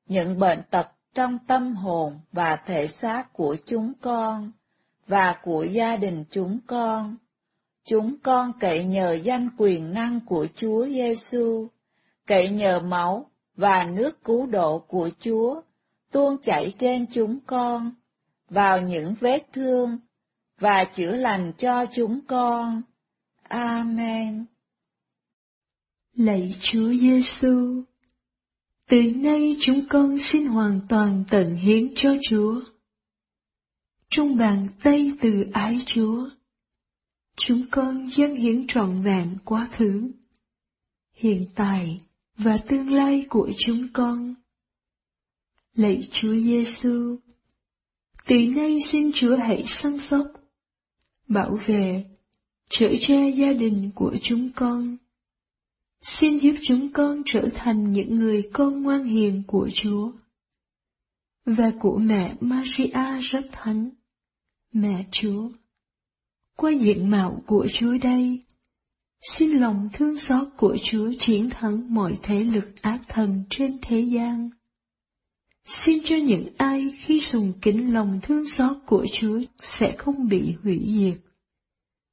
[0.07, 4.53] những bệnh tật trong tâm hồn và thể xác của chúng con
[5.07, 7.17] và của gia đình chúng con.
[7.85, 11.69] Chúng con cậy nhờ danh quyền năng của Chúa Giêsu,
[12.27, 15.63] cậy nhờ máu và nước cứu độ của Chúa
[16.17, 17.93] tuôn chảy trên chúng con,
[18.49, 19.99] vào những vết thương,
[20.61, 22.83] và chữa lành cho chúng con.
[23.43, 24.45] Amen.
[26.15, 27.83] Lạy Chúa Giêsu,
[28.89, 32.61] từ nay chúng con xin hoàn toàn tận hiến cho Chúa.
[34.11, 36.29] Trong bàn tay từ ái Chúa,
[37.37, 40.11] chúng con dâng hiến trọn vẹn quá khứ,
[41.15, 42.01] hiện tại
[42.37, 44.35] và tương lai của chúng con.
[45.77, 47.17] Lạy Chúa Giêsu,
[48.27, 50.27] từ nay xin Chúa hãy săn sóc,
[51.29, 52.05] bảo vệ,
[52.71, 54.97] trở che gia đình của chúng con.
[56.01, 60.13] Xin giúp chúng con trở thành những người con ngoan hiền của Chúa
[61.45, 63.91] và của mẹ Maria rất thánh,
[64.73, 65.49] mẹ Chúa.
[66.57, 68.41] Qua diện mạo của Chúa đây,
[69.21, 74.01] Xin lòng thương xót của Chúa chiến thắng mọi thế lực ác thần trên thế
[74.01, 74.51] gian.
[75.67, 80.55] Xin cho những ai khi sùng kính lòng thương xót của Chúa sẽ không bị
[80.63, 81.21] hủy diệt.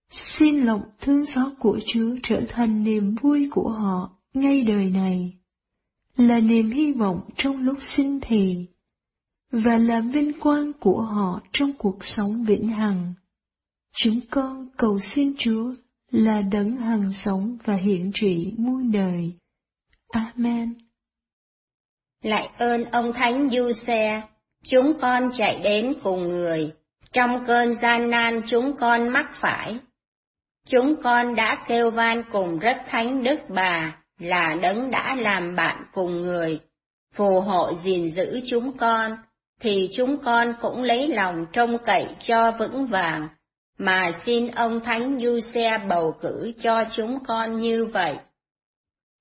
[0.10, 5.34] Xin lòng thương xót của Chúa trở thành niềm vui của họ ngay đời này,
[6.18, 8.66] là niềm hy vọng trong lúc sinh thì,
[9.52, 13.14] và là vinh quang của họ trong cuộc sống vĩnh hằng.
[13.96, 15.74] Chúng con cầu xin Chúa
[16.12, 19.34] là đấng hằng sống và hiện trị muôn đời.
[20.08, 20.83] Amen.
[22.24, 24.22] Lại ơn ông Thánh Du Xe,
[24.66, 26.74] chúng con chạy đến cùng người,
[27.12, 29.78] trong cơn gian nan chúng con mắc phải.
[30.68, 35.78] Chúng con đã kêu van cùng rất thánh đức bà, là đấng đã làm bạn
[35.94, 36.60] cùng người,
[37.14, 39.12] phù hộ gìn giữ chúng con,
[39.60, 43.28] thì chúng con cũng lấy lòng trông cậy cho vững vàng,
[43.78, 48.16] mà xin ông Thánh Du Xe bầu cử cho chúng con như vậy.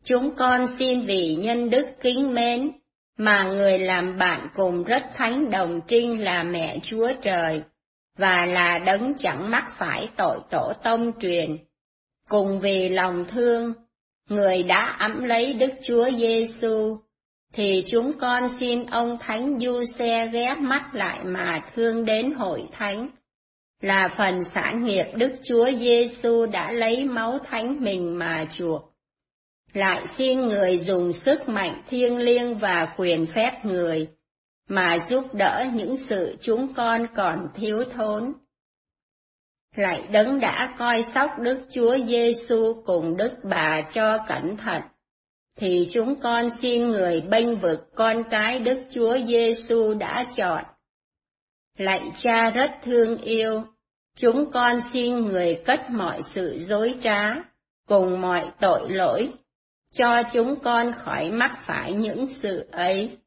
[0.05, 2.71] Chúng con xin vì nhân đức kính mến,
[3.17, 7.63] mà người làm bạn cùng rất thánh đồng trinh là mẹ Chúa Trời,
[8.19, 11.57] và là đấng chẳng mắc phải tội tổ tông truyền.
[12.29, 13.73] Cùng vì lòng thương,
[14.29, 16.97] người đã ấm lấy Đức Chúa Giêsu,
[17.53, 22.69] thì chúng con xin ông Thánh Du Xe ghé mắt lại mà thương đến hội
[22.73, 23.09] thánh,
[23.81, 28.92] là phần sản nghiệp Đức Chúa Giêsu đã lấy máu thánh mình mà chuộc.
[29.75, 34.09] Lại xin người dùng sức mạnh thiêng liêng và quyền phép người,
[34.69, 38.33] mà giúp đỡ những sự chúng con còn thiếu thốn.
[39.77, 44.83] Lại đấng đã coi sóc Đức Chúa Giêsu cùng Đức Bà cho cẩn thận,
[45.57, 50.65] thì chúng con xin người bênh vực con cái Đức Chúa Giêsu đã chọn.
[51.79, 53.65] Lạy cha rất thương yêu,
[54.17, 57.35] chúng con xin người cất mọi sự dối trá,
[57.89, 59.33] cùng mọi tội lỗi,
[59.93, 63.19] cho chúng con khỏi mắc phải những sự ấy.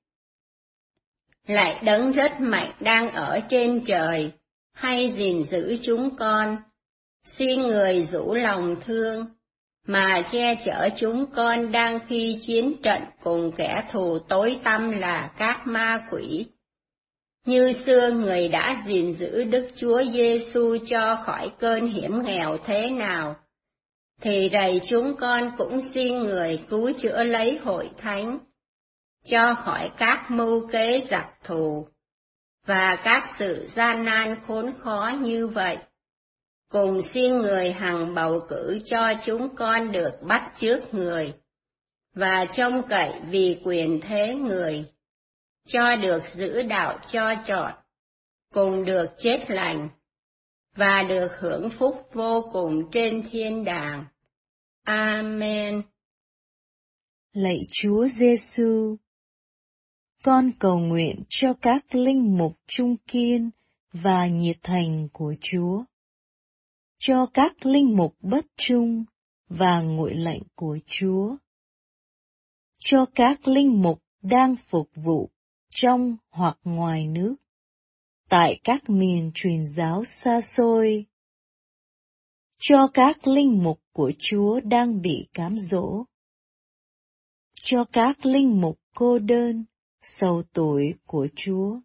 [1.47, 4.31] Lại đấng rất mạnh đang ở trên trời,
[4.73, 6.57] hay gìn giữ chúng con,
[7.23, 9.25] xin người rủ lòng thương,
[9.87, 15.31] mà che chở chúng con đang khi chiến trận cùng kẻ thù tối tăm là
[15.37, 16.45] các ma quỷ.
[17.45, 22.89] Như xưa người đã gìn giữ Đức Chúa Giêsu cho khỏi cơn hiểm nghèo thế
[22.91, 23.35] nào,
[24.21, 28.39] thì rầy chúng con cũng xin người cứu chữa lấy hội thánh,
[29.25, 31.87] cho khỏi các mưu kế giặc thù,
[32.65, 35.77] và các sự gian nan khốn khó như vậy.
[36.71, 41.33] Cùng xin người hằng bầu cử cho chúng con được bắt trước người,
[42.13, 44.85] và trông cậy vì quyền thế người,
[45.67, 47.73] cho được giữ đạo cho trọn,
[48.53, 49.89] cùng được chết lành,
[50.75, 54.05] và được hưởng phúc vô cùng trên thiên đàng.
[54.83, 55.81] Amen.
[57.33, 58.95] Lạy Chúa Giêsu,
[60.23, 63.49] con cầu nguyện cho các linh mục trung kiên
[63.93, 65.83] và nhiệt thành của Chúa
[66.97, 69.05] cho các linh mục bất trung
[69.49, 71.35] và nguội lạnh của Chúa.
[72.79, 75.29] Cho các linh mục đang phục vụ
[75.69, 77.35] trong hoặc ngoài nước,
[78.29, 81.05] tại các miền truyền giáo xa xôi.
[82.59, 86.03] Cho các linh mục của Chúa đang bị cám dỗ.
[87.53, 89.65] Cho các linh mục cô đơn,
[90.01, 91.79] sầu tuổi của Chúa.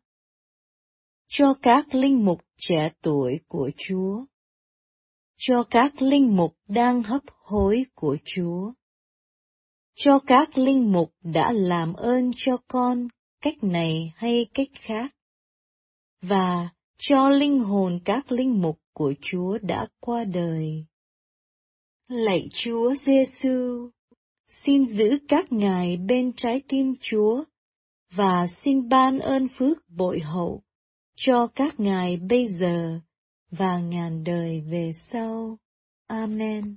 [1.29, 4.25] Cho các linh mục trẻ tuổi của Chúa
[5.43, 8.73] cho các linh mục đang hấp hối của Chúa.
[9.95, 13.09] Cho các linh mục đã làm ơn cho con
[13.41, 15.11] cách này hay cách khác.
[16.23, 16.69] Và
[16.99, 20.85] cho linh hồn các linh mục của Chúa đã qua đời.
[22.09, 23.91] Lạy Chúa Giêsu,
[24.49, 27.45] xin giữ các ngài bên trái tim Chúa
[28.15, 30.63] và xin ban ơn phước bội hậu
[31.17, 33.01] cho các ngài bây giờ
[33.51, 35.59] và ngàn đời về sau.
[36.07, 36.77] Amen.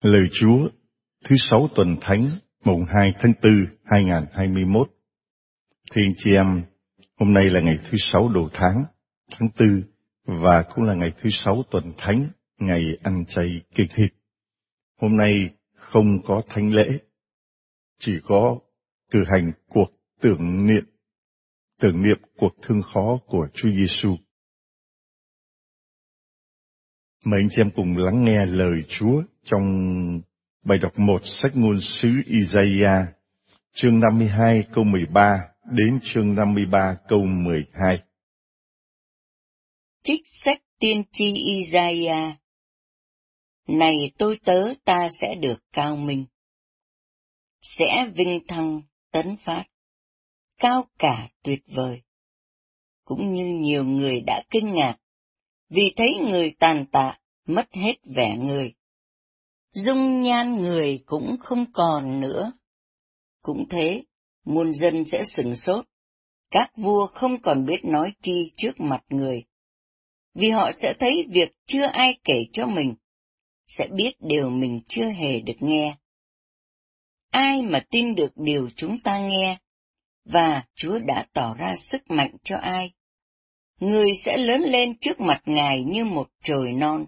[0.00, 0.68] Lời Chúa
[1.24, 2.30] thứ sáu tuần Thánh
[2.64, 3.52] mùng 2 tháng 4
[3.84, 4.99] 2021
[5.94, 6.64] Thiên chị em,
[7.16, 8.84] hôm nay là ngày thứ sáu đầu tháng,
[9.30, 9.82] tháng tư
[10.24, 12.28] và cũng là ngày thứ sáu tuần Thánh,
[12.58, 14.10] ngày ăn chay kiêng thịt.
[15.00, 15.32] Hôm nay
[15.74, 16.98] không có thánh lễ,
[17.98, 18.58] chỉ có
[19.10, 20.84] cử hành cuộc tưởng niệm
[21.80, 24.16] tưởng niệm cuộc thương khó của Chúa Giêsu.
[27.24, 29.62] Mời anh chị em cùng lắng nghe lời Chúa trong
[30.64, 33.06] bài đọc một sách ngôn sứ Isaiah,
[33.74, 38.02] chương 52 câu 13 đến chương 53 câu 12.
[40.02, 42.34] Trích sách tiên tri Isaiah
[43.66, 46.26] Này tôi tớ ta sẽ được cao minh,
[47.62, 49.64] sẽ vinh thăng tấn phát
[50.58, 52.02] cao cả tuyệt vời.
[53.04, 54.96] Cũng như nhiều người đã kinh ngạc,
[55.68, 58.74] vì thấy người tàn tạ, mất hết vẻ người.
[59.72, 62.52] Dung nhan người cũng không còn nữa.
[63.42, 64.04] Cũng thế,
[64.50, 65.84] muôn dân sẽ sừng sốt.
[66.50, 69.44] Các vua không còn biết nói chi trước mặt người.
[70.34, 72.94] Vì họ sẽ thấy việc chưa ai kể cho mình,
[73.66, 75.96] sẽ biết điều mình chưa hề được nghe.
[77.30, 79.58] Ai mà tin được điều chúng ta nghe,
[80.24, 82.92] và Chúa đã tỏ ra sức mạnh cho ai?
[83.80, 87.06] Người sẽ lớn lên trước mặt Ngài như một trời non,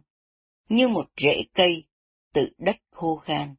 [0.69, 1.85] như một rễ cây,
[2.33, 3.55] tự đất khô khan.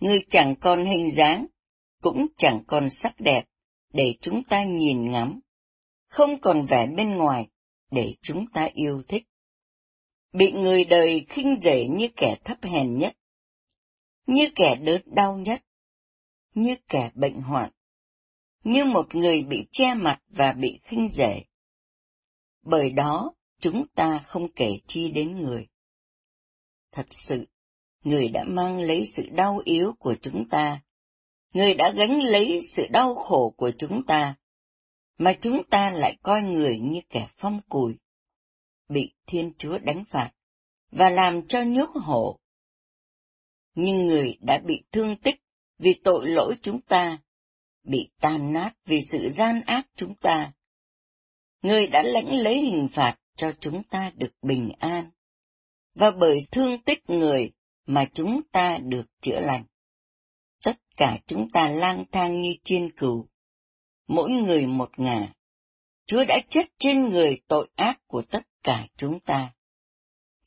[0.00, 1.46] Người chẳng còn hình dáng,
[2.00, 3.42] cũng chẳng còn sắc đẹp,
[3.92, 5.40] để chúng ta nhìn ngắm,
[6.08, 7.48] không còn vẻ bên ngoài,
[7.90, 9.26] để chúng ta yêu thích.
[10.32, 13.16] Bị người đời khinh rể như kẻ thấp hèn nhất,
[14.26, 15.64] như kẻ đớn đau nhất,
[16.54, 17.70] như kẻ bệnh hoạn,
[18.64, 21.42] như một người bị che mặt và bị khinh rể.
[22.62, 25.66] Bởi đó, chúng ta không kể chi đến người.
[26.92, 27.46] Thật sự,
[28.04, 30.80] người đã mang lấy sự đau yếu của chúng ta.
[31.52, 34.34] Người đã gánh lấy sự đau khổ của chúng ta,
[35.18, 37.96] mà chúng ta lại coi người như kẻ phong cùi,
[38.88, 40.30] bị Thiên Chúa đánh phạt,
[40.90, 42.40] và làm cho nhốt hộ.
[43.74, 45.42] Nhưng người đã bị thương tích
[45.78, 47.18] vì tội lỗi chúng ta,
[47.84, 50.52] bị tan nát vì sự gian ác chúng ta.
[51.62, 55.10] Người đã lãnh lấy hình phạt cho chúng ta được bình an,
[55.94, 57.52] và bởi thương tích người
[57.86, 59.64] mà chúng ta được chữa lành.
[60.64, 63.26] Tất cả chúng ta lang thang như chiên cừu,
[64.08, 65.32] mỗi người một ngả.
[66.06, 69.52] Chúa đã chết trên người tội ác của tất cả chúng ta.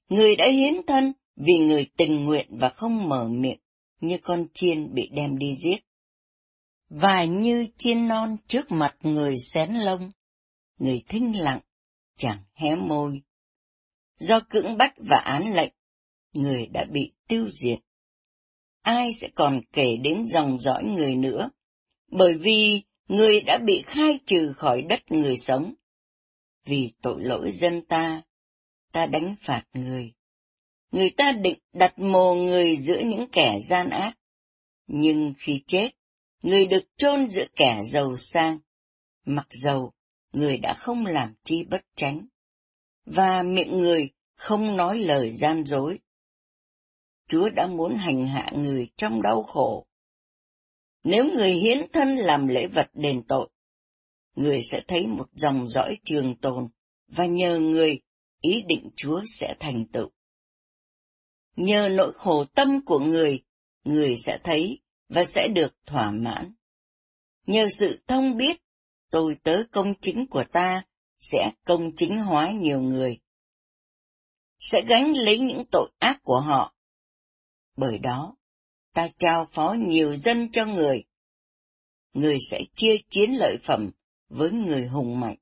[0.09, 3.59] Người đã hiến thân vì người tình nguyện và không mở miệng
[3.99, 5.77] như con chiên bị đem đi giết.
[6.89, 10.11] Và như chiên non trước mặt người xén lông,
[10.77, 11.59] người thinh lặng,
[12.17, 13.21] chẳng hé môi.
[14.19, 15.73] Do cưỡng bắt và án lệnh,
[16.33, 17.79] người đã bị tiêu diệt.
[18.83, 21.49] Ai sẽ còn kể đến dòng dõi người nữa,
[22.11, 25.73] bởi vì người đã bị khai trừ khỏi đất người sống.
[26.65, 28.21] Vì tội lỗi dân ta,
[28.91, 30.13] ta đánh phạt người.
[30.91, 34.13] Người ta định đặt mồ người giữa những kẻ gian ác.
[34.87, 35.89] Nhưng khi chết,
[36.41, 38.59] người được chôn giữa kẻ giàu sang.
[39.25, 39.91] Mặc dầu,
[40.33, 42.27] người đã không làm chi bất tránh.
[43.05, 45.99] Và miệng người không nói lời gian dối.
[47.33, 49.85] Chúa đã muốn hành hạ người trong đau khổ.
[51.03, 53.49] Nếu người hiến thân làm lễ vật đền tội,
[54.35, 56.67] người sẽ thấy một dòng dõi trường tồn,
[57.07, 57.99] và nhờ người,
[58.41, 60.09] ý định Chúa sẽ thành tựu.
[61.55, 63.43] Nhờ nỗi khổ tâm của người,
[63.83, 64.79] người sẽ thấy
[65.09, 66.53] và sẽ được thỏa mãn.
[67.45, 68.61] Nhờ sự thông biết,
[69.09, 70.85] tôi tớ công chính của ta
[71.19, 73.19] sẽ công chính hóa nhiều người.
[74.59, 76.73] Sẽ gánh lấy những tội ác của họ.
[77.77, 78.35] Bởi đó,
[78.93, 81.03] ta trao phó nhiều dân cho người.
[82.13, 83.91] Người sẽ chia chiến lợi phẩm
[84.29, 85.35] với người hùng mạnh.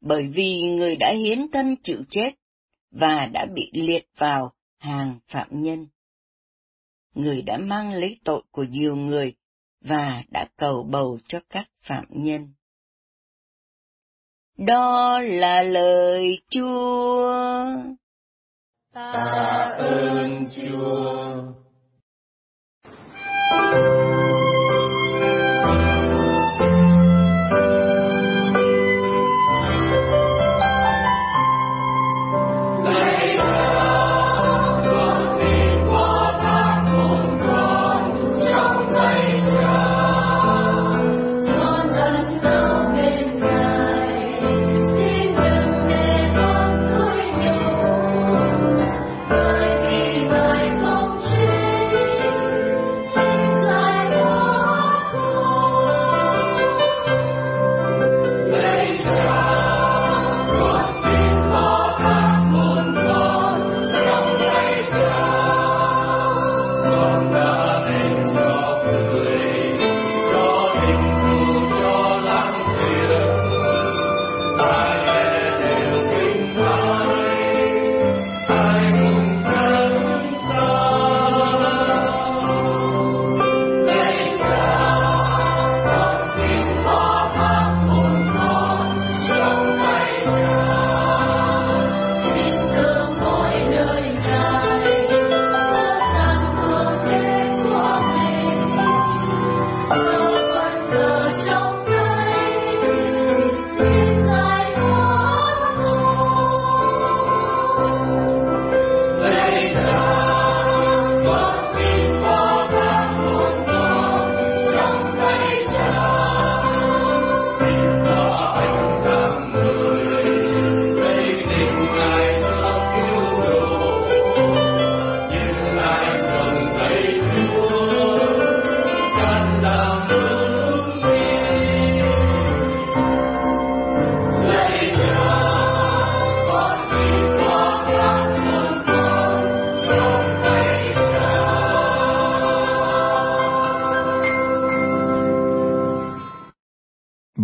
[0.00, 2.30] Bởi vì người đã hiến thân chịu chết
[2.90, 5.86] và đã bị liệt vào hàng phạm nhân.
[7.14, 9.34] Người đã mang lấy tội của nhiều người
[9.80, 12.52] và đã cầu bầu cho các phạm nhân.
[14.56, 17.64] Đó là lời Chúa.
[18.92, 19.12] 大
[19.76, 21.58] 恩救。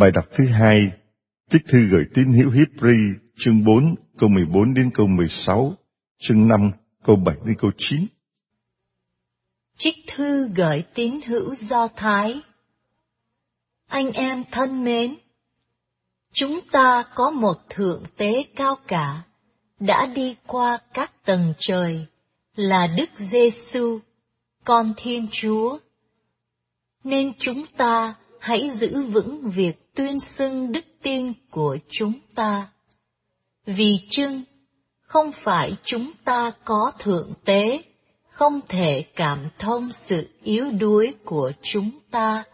[0.04, 0.78] Bài đọc thứ hai,
[1.50, 5.74] Trích thư gửi tín hữu Hebrew chương 4 câu 14 đến câu 16,
[6.18, 6.70] chương 5
[7.04, 8.06] câu 7 đến câu 9.
[9.76, 12.42] Trích thư gửi tín hữu Do Thái
[13.88, 15.16] Anh em thân mến,
[16.32, 19.22] chúng ta có một thượng tế cao cả,
[19.80, 22.06] đã đi qua các tầng trời,
[22.56, 23.98] là Đức Giêsu,
[24.64, 25.78] con Thiên Chúa.
[27.04, 32.68] Nên chúng ta hãy giữ vững việc tuyên xưng đức tin của chúng ta.
[33.66, 34.42] Vì chưng,
[35.00, 37.82] không phải chúng ta có thượng tế,
[38.28, 42.44] không thể cảm thông sự yếu đuối của chúng ta.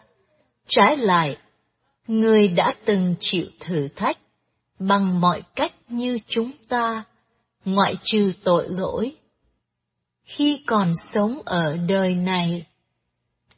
[0.67, 1.37] Trái lại,
[2.07, 4.17] người đã từng chịu thử thách
[4.79, 7.03] bằng mọi cách như chúng ta,
[7.65, 9.15] ngoại trừ tội lỗi.
[10.23, 12.65] Khi còn sống ở đời này,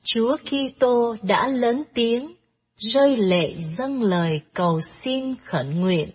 [0.04, 2.36] Chúa Kitô đã lớn tiếng,
[2.78, 6.10] rơi lệ dâng lời cầu xin khẩn nguyện,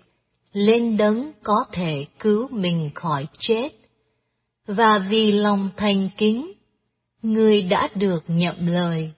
[0.53, 3.69] lên đấng có thể cứu mình khỏi chết.
[4.67, 6.53] Và vì lòng thành kính,
[7.23, 9.13] người đã được nhậm lời.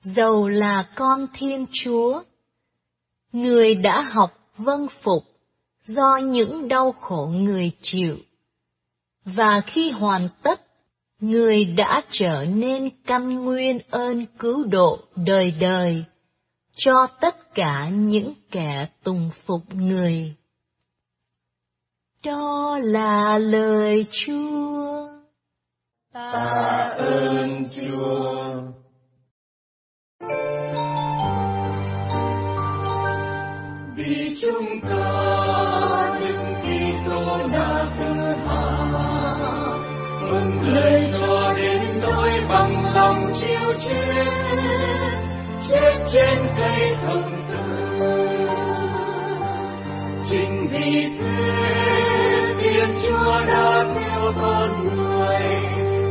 [0.00, 2.22] Dầu là con Thiên Chúa,
[3.32, 5.24] người đã học vâng phục
[5.84, 8.16] do những đau khổ người chịu.
[9.24, 10.67] Và khi hoàn tất
[11.20, 16.04] người đã trở nên căn nguyên ơn cứu độ đời đời
[16.76, 20.34] cho tất cả những kẻ tùng phục người.
[22.24, 25.08] Đó là lời Chúa.
[26.12, 26.30] Ta
[26.98, 28.62] ơn Chúa.
[33.96, 35.27] Vì chúng ta
[40.30, 44.24] vâng lời cho đến nỗi bằng lòng chịu chết
[45.68, 48.08] chết trên cây thần tử
[50.30, 51.98] chính vì thế
[52.62, 55.40] thiên chúa đã theo con người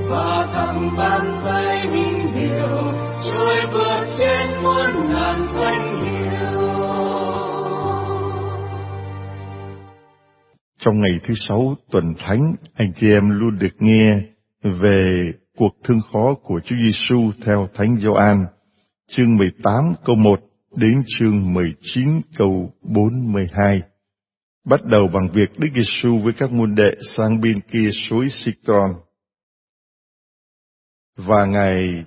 [0.10, 2.94] và tặng ban giai minh hiểu
[3.24, 6.97] trôi vượt trên muôn ngàn danh hiệu
[10.88, 14.08] Trong ngày thứ sáu tuần thánh, anh chị em luôn được nghe
[14.64, 18.38] về cuộc thương khó của Chúa Giêsu theo Thánh Gioan,
[19.08, 20.40] chương 18 câu 1
[20.76, 23.82] đến chương 19 câu 42.
[24.66, 28.92] Bắt đầu bằng việc Đức Giêsu với các môn đệ sang bên kia suối Citron.
[31.16, 32.06] Và Ngài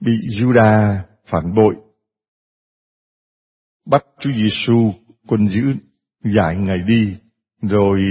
[0.00, 1.74] bị Juda phản bội,
[3.86, 4.92] bắt Chúa Giêsu
[5.26, 5.62] quân giữ
[6.34, 7.16] dạy Ngài đi,
[7.62, 8.02] rồi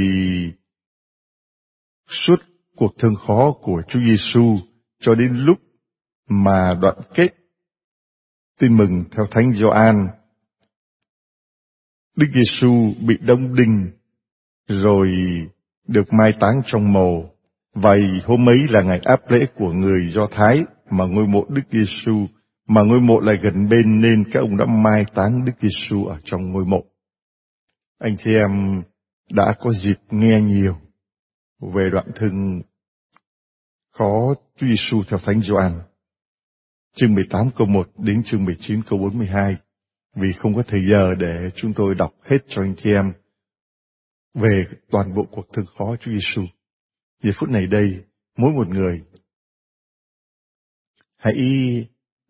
[2.09, 2.35] suốt
[2.75, 4.57] cuộc thương khó của Chúa Giêsu
[4.99, 5.57] cho đến lúc
[6.29, 7.35] mà đoạn kết
[8.59, 10.07] tin mừng theo Thánh Gioan.
[12.15, 13.91] Đức Giêsu bị đông đinh
[14.67, 15.09] rồi
[15.87, 17.29] được mai táng trong mồ.
[17.73, 21.61] Vậy hôm ấy là ngày áp lễ của người Do Thái mà ngôi mộ Đức
[21.71, 22.27] Giêsu
[22.67, 26.17] mà ngôi mộ lại gần bên nên các ông đã mai táng Đức Giêsu ở
[26.23, 26.83] trong ngôi mộ.
[27.97, 28.83] Anh chị em
[29.29, 30.75] đã có dịp nghe nhiều
[31.59, 32.61] về đoạn thương
[33.91, 35.71] khó Chúa Giêsu theo Thánh Gioan
[36.95, 39.55] chương 18 câu 1 đến chương 19 câu 42
[40.15, 43.13] vì không có thời giờ để chúng tôi đọc hết cho anh chị em
[44.33, 46.41] về toàn bộ cuộc thương khó Chúa Giêsu.
[47.23, 48.03] Giờ phút này đây,
[48.37, 49.03] mỗi một người
[51.17, 51.35] hãy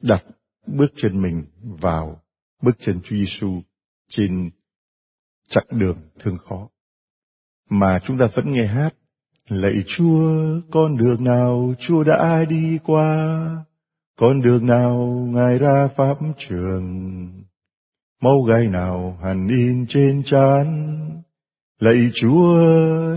[0.01, 0.25] đặt
[0.67, 1.45] bước chân mình
[1.81, 2.21] vào
[2.61, 3.61] bước chân Chúa Giêsu
[4.07, 4.49] trên
[5.47, 6.69] chặng đường thương khó.
[7.69, 8.95] Mà chúng ta vẫn nghe hát,
[9.49, 13.47] lạy Chúa, con đường nào Chúa đã đi qua,
[14.19, 17.29] con đường nào Ngài ra pháp trường,
[18.21, 20.97] máu gai nào hẳn in trên trán,
[21.79, 22.67] lạy Chúa,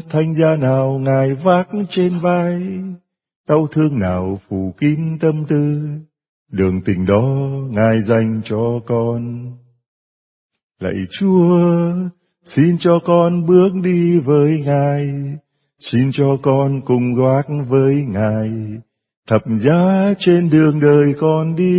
[0.08, 2.62] thanh gia nào Ngài vác trên vai,
[3.48, 5.88] đau thương nào phủ kín tâm tư,
[6.50, 7.24] đường tình đó
[7.70, 9.52] Ngài dành cho con.
[10.80, 11.68] Lạy Chúa,
[12.44, 15.08] Xin cho con bước đi với Ngài,
[15.78, 18.50] xin cho con cùng gác với Ngài,
[19.26, 21.78] thập giá trên đường đời con đi.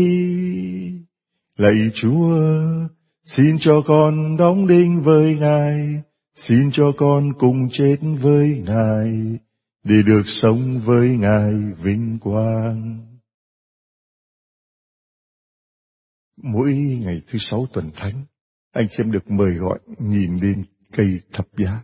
[1.58, 2.38] Lạy Chúa,
[3.24, 6.02] xin cho con đóng đinh với Ngài,
[6.36, 9.40] xin cho con cùng chết với Ngài,
[9.84, 11.54] để được sống với Ngài
[11.84, 13.00] vinh quang.
[16.44, 18.26] Mỗi ngày thứ sáu tuần thánh,
[18.72, 21.82] anh xem được mời gọi nhìn lên cây thập giá.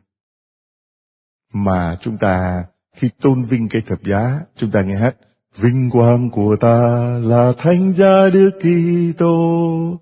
[1.53, 2.63] Mà chúng ta
[2.95, 5.15] khi tôn vinh cây thập giá, chúng ta nghe hát
[5.61, 6.79] Vinh quang của ta
[7.23, 9.99] là thánh gia Đức Kitô,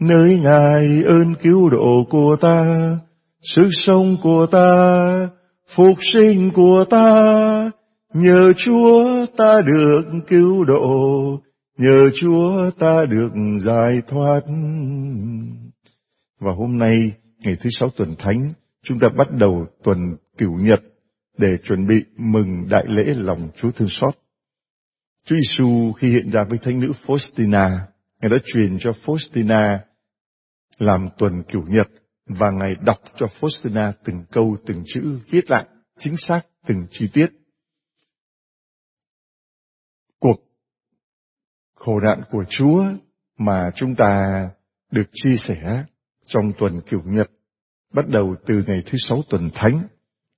[0.00, 2.64] nơi Ngài ơn cứu độ của ta,
[3.42, 5.04] sức sống của ta,
[5.68, 7.14] phục sinh của ta,
[8.14, 11.00] nhờ Chúa ta được cứu độ,
[11.78, 14.40] nhờ Chúa ta được giải thoát.
[16.38, 16.96] Và hôm nay,
[17.38, 18.48] ngày thứ sáu tuần thánh,
[18.82, 19.98] chúng ta bắt đầu tuần
[20.38, 20.80] cửu nhật
[21.38, 24.14] để chuẩn bị mừng đại lễ lòng Chúa thương xót.
[25.24, 27.78] Chúa Giêsu khi hiện ra với thánh nữ Faustina,
[28.20, 29.78] Ngài đã truyền cho Faustina
[30.78, 31.88] làm tuần cửu nhật
[32.26, 35.66] và Ngài đọc cho Faustina từng câu từng chữ viết lại
[35.98, 37.26] chính xác từng chi tiết.
[40.18, 40.36] Cuộc
[41.74, 42.84] khổ nạn của Chúa
[43.38, 44.42] mà chúng ta
[44.90, 45.84] được chia sẻ
[46.28, 47.30] trong tuần cửu nhật
[47.92, 49.82] bắt đầu từ ngày thứ sáu tuần thánh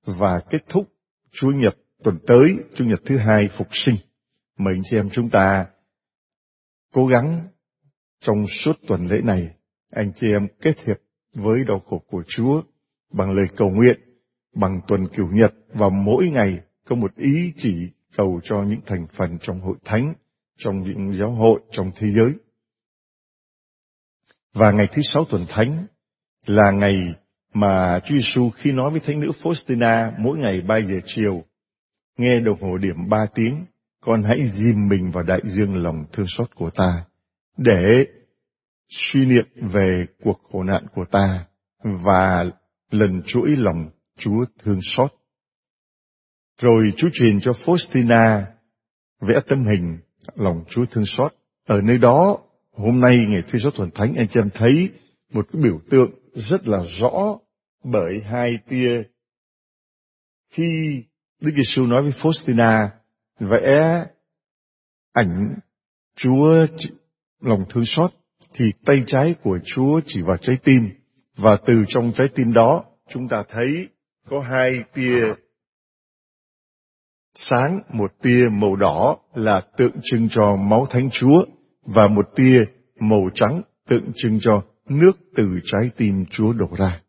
[0.05, 0.89] và kết thúc
[1.31, 3.95] Chúa Nhật tuần tới, Chủ nhật thứ hai phục sinh.
[4.57, 5.65] Mời anh chị em chúng ta
[6.93, 7.47] cố gắng
[8.19, 9.49] trong suốt tuần lễ này,
[9.91, 10.97] anh chị em kết hiệp
[11.33, 12.61] với đau khổ của Chúa
[13.13, 13.99] bằng lời cầu nguyện,
[14.55, 17.73] bằng tuần cửu nhật và mỗi ngày có một ý chỉ
[18.17, 20.13] cầu cho những thành phần trong hội thánh,
[20.57, 22.33] trong những giáo hội trong thế giới.
[24.59, 25.85] Và ngày thứ sáu tuần thánh
[26.45, 26.95] là ngày
[27.53, 31.43] mà Chúa Giêsu khi nói với thánh nữ Faustina mỗi ngày 3 giờ chiều,
[32.17, 33.65] nghe đồng hồ điểm 3 tiếng,
[34.01, 37.05] con hãy dìm mình vào đại dương lòng thương xót của ta,
[37.57, 38.05] để
[38.89, 41.45] suy niệm về cuộc khổ nạn của ta
[42.05, 42.45] và
[42.91, 45.13] lần chuỗi lòng Chúa thương xót.
[46.61, 48.43] Rồi Chúa truyền cho Faustina
[49.21, 49.99] vẽ tấm hình
[50.35, 51.33] lòng Chúa thương xót.
[51.65, 52.37] Ở nơi đó,
[52.79, 54.89] hôm nay ngày thứ sáu thuần thánh anh chị em thấy
[55.33, 57.37] một cái biểu tượng rất là rõ
[57.83, 59.03] bởi hai tia.
[60.51, 60.63] Khi
[61.41, 62.87] Đức Giêsu nói với Faustina
[63.39, 64.05] vẽ
[65.13, 65.55] ảnh
[66.15, 66.65] Chúa
[67.41, 68.11] lòng thương xót
[68.53, 70.89] thì tay trái của Chúa chỉ vào trái tim
[71.35, 73.67] và từ trong trái tim đó chúng ta thấy
[74.29, 75.21] có hai tia
[77.35, 81.45] sáng, một tia màu đỏ là tượng trưng cho máu thánh Chúa
[81.93, 82.65] và một tia
[82.99, 87.01] màu trắng tượng trưng cho nước từ trái tim Chúa đổ ra.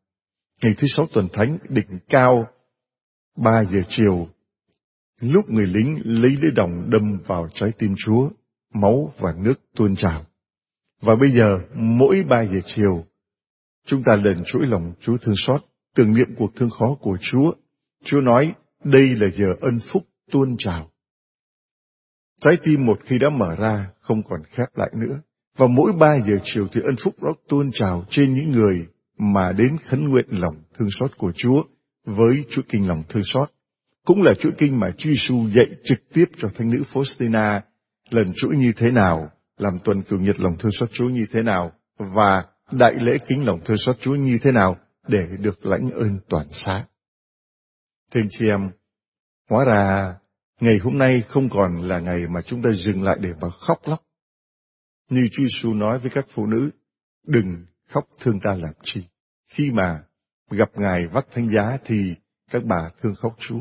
[0.63, 2.47] Ngày thứ sáu tuần thánh đỉnh cao,
[3.37, 4.29] ba giờ chiều,
[5.21, 8.31] lúc người lính lấy lưỡi đồng đâm vào trái tim Chúa,
[8.75, 10.25] máu và nước tuôn trào.
[11.01, 13.05] Và bây giờ, mỗi ba giờ chiều,
[13.87, 15.65] chúng ta lần chuỗi lòng Chúa thương xót,
[15.95, 17.53] tưởng niệm cuộc thương khó của Chúa.
[18.05, 18.55] Chúa nói,
[18.85, 20.90] đây là giờ ân phúc tuôn trào.
[22.41, 25.21] Trái tim một khi đã mở ra, không còn khép lại nữa.
[25.57, 28.87] Và mỗi ba giờ chiều thì ân phúc đó tuôn trào trên những người
[29.19, 31.63] mà đến khấn nguyện lòng thương xót của Chúa
[32.05, 33.51] với chuỗi kinh lòng thương xót.
[34.05, 37.61] Cũng là chuỗi kinh mà Chúa Giêsu dạy trực tiếp cho thánh nữ Faustina
[38.11, 41.43] lần chuỗi như thế nào, làm tuần cửu nhật lòng thương xót Chúa như thế
[41.43, 44.77] nào và đại lễ kính lòng thương xót Chúa như thế nào
[45.09, 46.85] để được lãnh ơn toàn xác.
[48.13, 48.71] Thưa anh chị em,
[49.51, 50.15] hóa ra
[50.61, 53.79] ngày hôm nay không còn là ngày mà chúng ta dừng lại để mà khóc
[53.85, 54.03] lóc.
[55.11, 56.71] Như Chúa Giêsu nói với các phụ nữ,
[57.27, 59.03] đừng khóc thương ta làm chi.
[59.49, 60.03] Khi mà
[60.51, 61.97] gặp Ngài vắt thánh giá thì
[62.51, 63.61] các bà thương khóc Chúa.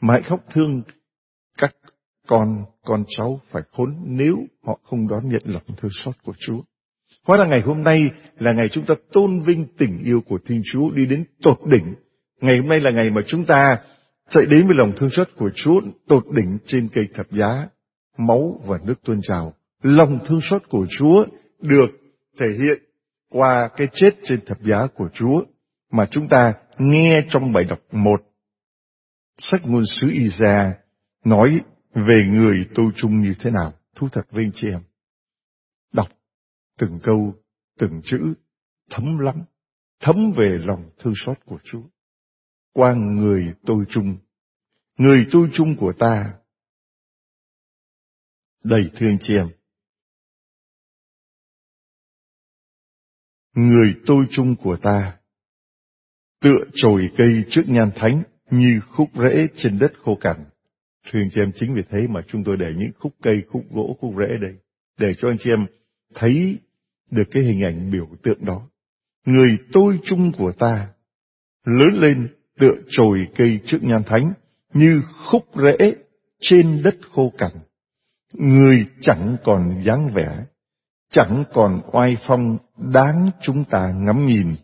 [0.00, 0.82] Mà hãy khóc thương
[1.58, 1.76] các
[2.26, 4.36] con, con cháu phải khốn nếu
[4.66, 6.62] họ không đón nhận lòng thương xót của Chúa.
[7.24, 10.60] Hóa ra ngày hôm nay là ngày chúng ta tôn vinh tình yêu của Thiên
[10.72, 11.94] Chúa đi đến tột đỉnh.
[12.40, 13.78] Ngày hôm nay là ngày mà chúng ta
[14.30, 17.68] chạy đến với lòng thương xót của Chúa tột đỉnh trên cây thập giá,
[18.18, 19.54] máu và nước tuôn trào.
[19.82, 21.26] Lòng thương xót của Chúa
[21.60, 21.90] được
[22.38, 22.82] thể hiện
[23.28, 25.44] qua cái chết trên thập giá của Chúa
[25.92, 28.22] mà chúng ta nghe trong bài đọc một.
[29.38, 30.74] Sách ngôn sứ Isa
[31.24, 31.60] nói
[31.94, 33.72] về người tu chung như thế nào.
[33.94, 34.80] Thú thật với anh chị em.
[35.92, 36.08] Đọc
[36.78, 37.34] từng câu,
[37.78, 38.34] từng chữ,
[38.90, 39.34] thấm lắm,
[40.00, 41.82] thấm về lòng thương xót của Chúa.
[42.76, 44.16] Qua người tôi chung,
[44.96, 46.34] người tôi chung của ta.
[48.64, 49.48] Đầy thương chị em.
[53.54, 55.18] Người tôi chung của ta,
[56.40, 60.36] tựa trồi cây trước nhan thánh như khúc rễ trên đất khô cằn.
[61.04, 63.64] Thưa anh chị em, chính vì thế mà chúng tôi để những khúc cây, khúc
[63.70, 64.54] gỗ, khúc rễ đây,
[64.98, 65.66] để cho anh chị em
[66.14, 66.58] thấy
[67.10, 68.68] được cái hình ảnh biểu tượng đó.
[69.24, 70.92] Người tôi chung của ta
[71.64, 74.32] lớn lên tựa chồi cây trước nhan thánh
[74.72, 75.94] như khúc rễ
[76.40, 77.50] trên đất khô cằn.
[78.32, 80.44] Người chẳng còn dáng vẻ,
[81.10, 84.54] chẳng còn oai phong đáng chúng ta ngắm nhìn,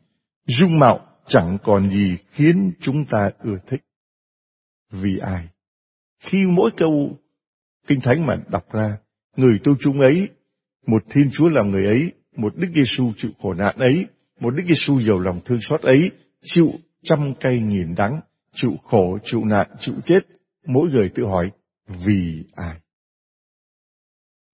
[0.46, 3.80] dung mạo chẳng còn gì khiến chúng ta ưa thích.
[4.90, 5.48] Vì ai?
[6.20, 7.18] Khi mỗi câu
[7.86, 8.98] Kinh Thánh mà đọc ra,
[9.36, 10.28] người tu chung ấy,
[10.86, 14.06] một Thiên Chúa làm người ấy, một Đức Giêsu chịu khổ nạn ấy,
[14.40, 16.00] một Đức Giêsu giàu lòng thương xót ấy,
[16.42, 16.72] chịu
[17.02, 18.20] trăm cây nghìn đắng,
[18.52, 20.20] chịu khổ, chịu nạn, chịu chết,
[20.66, 21.50] mỗi người tự hỏi
[21.86, 22.80] vì ai?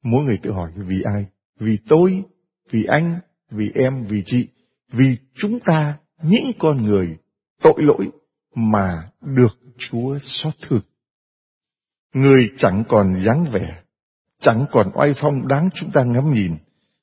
[0.03, 1.27] Mỗi người tự hỏi vì ai?
[1.61, 2.23] Vì tôi,
[2.71, 3.21] vì anh,
[3.51, 4.49] vì em, vì chị,
[4.93, 7.17] vì chúng ta, những con người
[7.63, 8.11] tội lỗi
[8.55, 10.81] mà được Chúa xót thương.
[12.15, 13.83] Người chẳng còn dáng vẻ,
[14.41, 16.57] chẳng còn oai phong đáng chúng ta ngắm nhìn,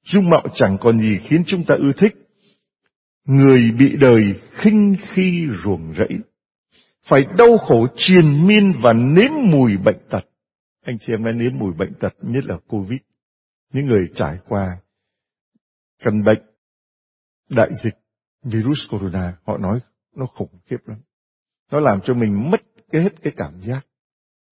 [0.04, 2.25] dung mạo chẳng còn gì khiến chúng ta ưa thích.
[3.26, 6.18] Người bị đời khinh khi ruồng rẫy,
[7.04, 10.22] phải đau khổ triền miên và nếm mùi bệnh tật.
[10.82, 13.00] Anh chị em đã nếm mùi bệnh tật nhất là Covid.
[13.74, 14.78] Những người trải qua
[16.00, 16.44] căn bệnh,
[17.50, 17.96] đại dịch,
[18.44, 19.80] virus corona, họ nói
[20.16, 20.98] nó khủng khiếp lắm.
[21.72, 22.62] Nó làm cho mình mất
[22.92, 23.86] cái hết cái cảm giác.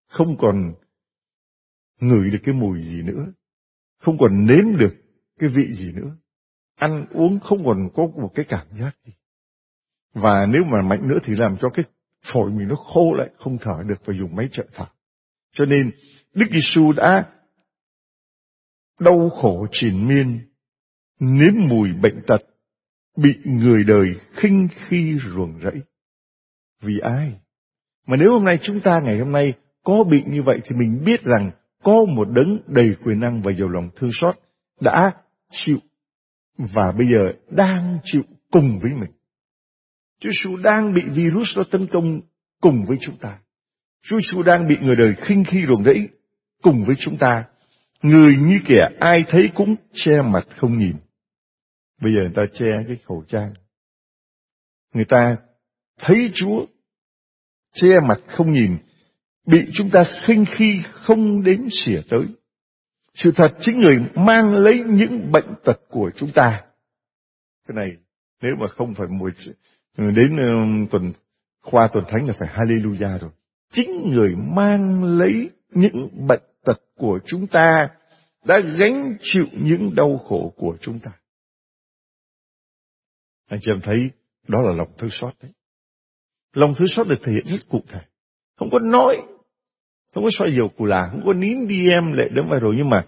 [0.09, 0.73] Không còn
[1.99, 3.25] ngửi được cái mùi gì nữa.
[3.99, 4.95] Không còn nếm được
[5.39, 6.17] cái vị gì nữa.
[6.75, 9.13] Ăn uống không còn có một cái cảm giác gì.
[10.13, 11.85] Và nếu mà mạnh nữa thì làm cho cái
[12.23, 14.85] phổi mình nó khô lại, không thở được và dùng máy trợ thở.
[15.51, 15.91] Cho nên
[16.33, 17.29] Đức Giêsu đã
[18.99, 20.39] đau khổ triền miên,
[21.19, 22.41] nếm mùi bệnh tật,
[23.17, 25.81] bị người đời khinh khi ruồng rẫy.
[26.81, 27.39] Vì ai?
[28.07, 29.53] Mà nếu hôm nay chúng ta ngày hôm nay
[29.83, 31.51] có bị như vậy thì mình biết rằng
[31.83, 34.35] có một đấng đầy quyền năng và giàu lòng thương xót
[34.79, 35.11] đã
[35.51, 35.77] chịu
[36.57, 39.11] và bây giờ đang chịu cùng với mình.
[40.19, 42.21] Chúa Giêsu đang bị virus nó tấn công
[42.61, 43.39] cùng với chúng ta.
[44.01, 46.09] Chúa Giêsu đang bị người đời khinh khi ruồng rẫy
[46.61, 47.45] cùng với chúng ta.
[48.01, 50.95] Người như kẻ ai thấy cũng che mặt không nhìn.
[52.01, 53.53] Bây giờ người ta che cái khẩu trang.
[54.93, 55.37] Người ta
[55.97, 56.65] thấy Chúa
[57.73, 58.77] che mặt không nhìn,
[59.45, 62.23] bị chúng ta khinh khi không đến xỉa tới.
[63.13, 66.65] Sự thật chính người mang lấy những bệnh tật của chúng ta.
[67.67, 67.97] Cái này
[68.41, 69.31] nếu mà không phải mùi
[69.97, 71.11] đến uh, tuần
[71.61, 73.31] khoa tuần thánh là phải hallelujah rồi.
[73.71, 77.89] Chính người mang lấy những bệnh tật của chúng ta
[78.45, 81.11] đã gánh chịu những đau khổ của chúng ta.
[83.49, 83.97] Anh chị em thấy
[84.47, 85.51] đó là lòng thương xót đấy.
[86.53, 87.99] Lòng thương xót được thể hiện rất cụ thể.
[88.55, 89.21] Không có nói,
[90.13, 92.75] không có soi dầu cù là, không có nín đi em lệ đấm vai rồi,
[92.77, 93.05] nhưng mà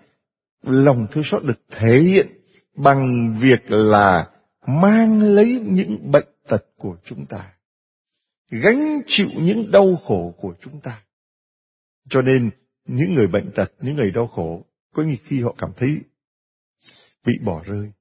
[0.63, 2.27] lòng thương xót được thể hiện
[2.75, 4.29] bằng việc là
[4.67, 7.51] mang lấy những bệnh tật của chúng ta,
[8.51, 11.01] gánh chịu những đau khổ của chúng ta.
[12.09, 12.49] Cho nên
[12.87, 15.89] những người bệnh tật, những người đau khổ, có nhiều khi họ cảm thấy
[17.25, 17.91] bị bỏ rơi,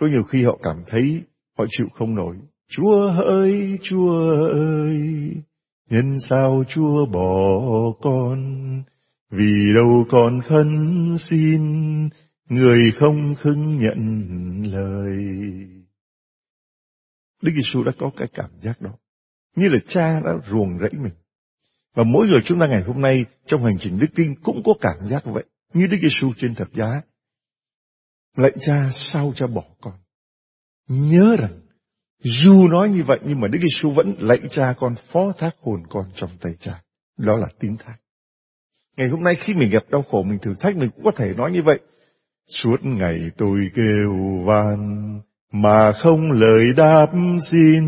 [0.00, 1.22] có nhiều khi họ cảm thấy
[1.58, 2.36] họ chịu không nổi.
[2.68, 4.10] Chúa ơi, Chúa
[4.54, 4.96] ơi,
[5.92, 7.60] nhân sao Chúa bỏ
[8.00, 8.38] con,
[9.30, 10.68] vì đâu còn khấn
[11.18, 11.60] xin,
[12.48, 15.16] người không khưng nhận lời.
[17.42, 18.90] Đức Giêsu đã có cái cảm giác đó.
[19.56, 21.14] Như là cha đã ruồng rẫy mình.
[21.94, 24.72] Và mỗi người chúng ta ngày hôm nay trong hành trình đức tin cũng có
[24.80, 25.44] cảm giác vậy.
[25.74, 27.00] Như Đức Giêsu trên thập giá.
[28.36, 29.94] Lạy cha sao cha bỏ con.
[30.88, 31.60] Nhớ rằng
[32.22, 35.82] dù nói như vậy nhưng mà Đức Giêsu vẫn lạy cha con phó thác hồn
[35.88, 36.82] con trong tay cha.
[37.18, 37.96] Đó là tín thác.
[38.96, 41.32] Ngày hôm nay khi mình gặp đau khổ mình thử thách mình cũng có thể
[41.36, 41.80] nói như vậy.
[42.46, 45.20] Suốt ngày tôi kêu van
[45.52, 47.06] mà không lời đáp
[47.40, 47.82] xin.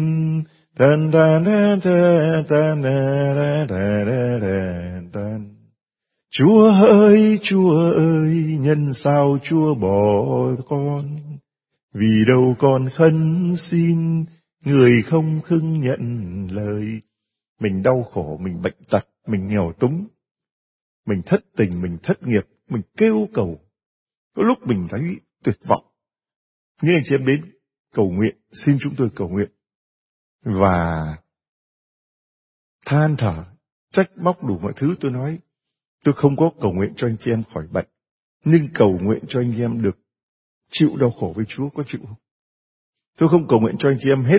[0.78, 1.80] Tan tan tan
[2.49, 2.82] tan tan
[3.68, 5.55] tan tan
[6.30, 10.24] Chúa ơi, Chúa ơi, nhân sao Chúa bỏ
[10.68, 11.24] con?
[11.95, 14.25] Vì đâu còn khấn xin,
[14.65, 16.01] người không khưng nhận
[16.51, 17.01] lời.
[17.61, 20.07] Mình đau khổ, mình bệnh tật, mình nghèo túng,
[21.07, 23.61] mình thất tình, mình thất nghiệp, mình kêu cầu.
[24.37, 25.03] Có lúc mình thấy
[25.45, 25.85] tuyệt vọng.
[26.83, 27.41] Nhưng anh chị em đến
[27.95, 29.51] cầu nguyện, xin chúng tôi cầu nguyện.
[30.45, 30.93] Và
[32.87, 33.45] than thở,
[33.93, 35.39] trách móc đủ mọi thứ tôi nói.
[36.05, 37.89] Tôi không có cầu nguyện cho anh chị em khỏi bệnh.
[38.45, 40.04] Nhưng cầu nguyện cho anh em được
[40.75, 42.18] chịu đau khổ với Chúa có chịu không?
[43.18, 44.39] Tôi không cầu nguyện cho anh chị em hết.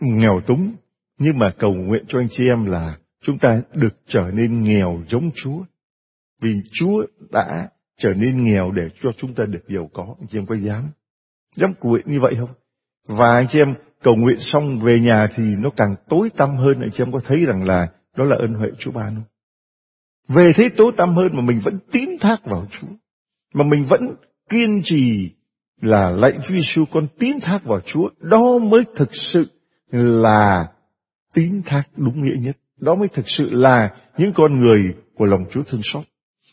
[0.00, 0.74] Nghèo túng,
[1.18, 5.02] nhưng mà cầu nguyện cho anh chị em là chúng ta được trở nên nghèo
[5.08, 5.64] giống Chúa.
[6.40, 10.14] Vì Chúa đã trở nên nghèo để cho chúng ta được giàu có.
[10.20, 10.90] Anh chị em có dám?
[11.56, 12.50] Dám cầu nguyện như vậy không?
[13.08, 16.80] Và anh chị em cầu nguyện xong về nhà thì nó càng tối tăm hơn.
[16.80, 19.24] Anh chị em có thấy rằng là đó là ơn huệ Chúa ban không?
[20.34, 22.88] Về thế tối tăm hơn mà mình vẫn tín thác vào Chúa.
[23.54, 24.14] Mà mình vẫn
[24.48, 25.30] kiên trì
[25.80, 28.10] là lạy Chúa Giêsu con tín thác vào Chúa.
[28.20, 29.44] Đó mới thực sự
[29.90, 30.68] là
[31.34, 32.56] tín thác đúng nghĩa nhất.
[32.80, 36.04] Đó mới thực sự là những con người của lòng Chúa thương xót.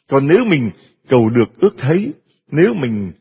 [0.09, 0.71] Còn nếu mình
[1.07, 2.13] cầu được ước thấy,
[2.51, 3.11] nếu mình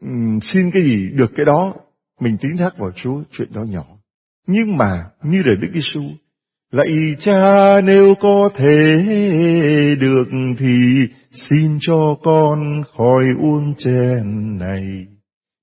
[0.00, 1.74] um, xin cái gì được cái đó,
[2.20, 3.84] mình tín thác vào Chúa, chuyện đó nhỏ.
[4.46, 6.02] Nhưng mà như là Đức Giêsu,
[6.70, 9.04] lạy cha nếu có thể
[10.00, 15.06] được thì xin cho con khỏi uống chén này.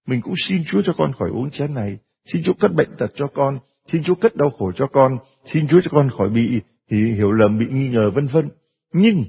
[0.07, 3.11] Mình cũng xin Chúa cho con khỏi uống chén này, xin Chúa cất bệnh tật
[3.15, 3.59] cho con,
[3.91, 7.59] xin Chúa cất đau khổ cho con, xin Chúa cho con khỏi bị hiểu lầm,
[7.59, 8.49] bị nghi ngờ vân vân.
[8.93, 9.23] Nhưng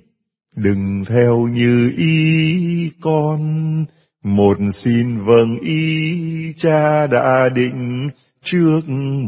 [0.57, 3.41] đừng theo như ý con,
[4.25, 8.09] một xin vâng ý cha đã định
[8.43, 8.81] trước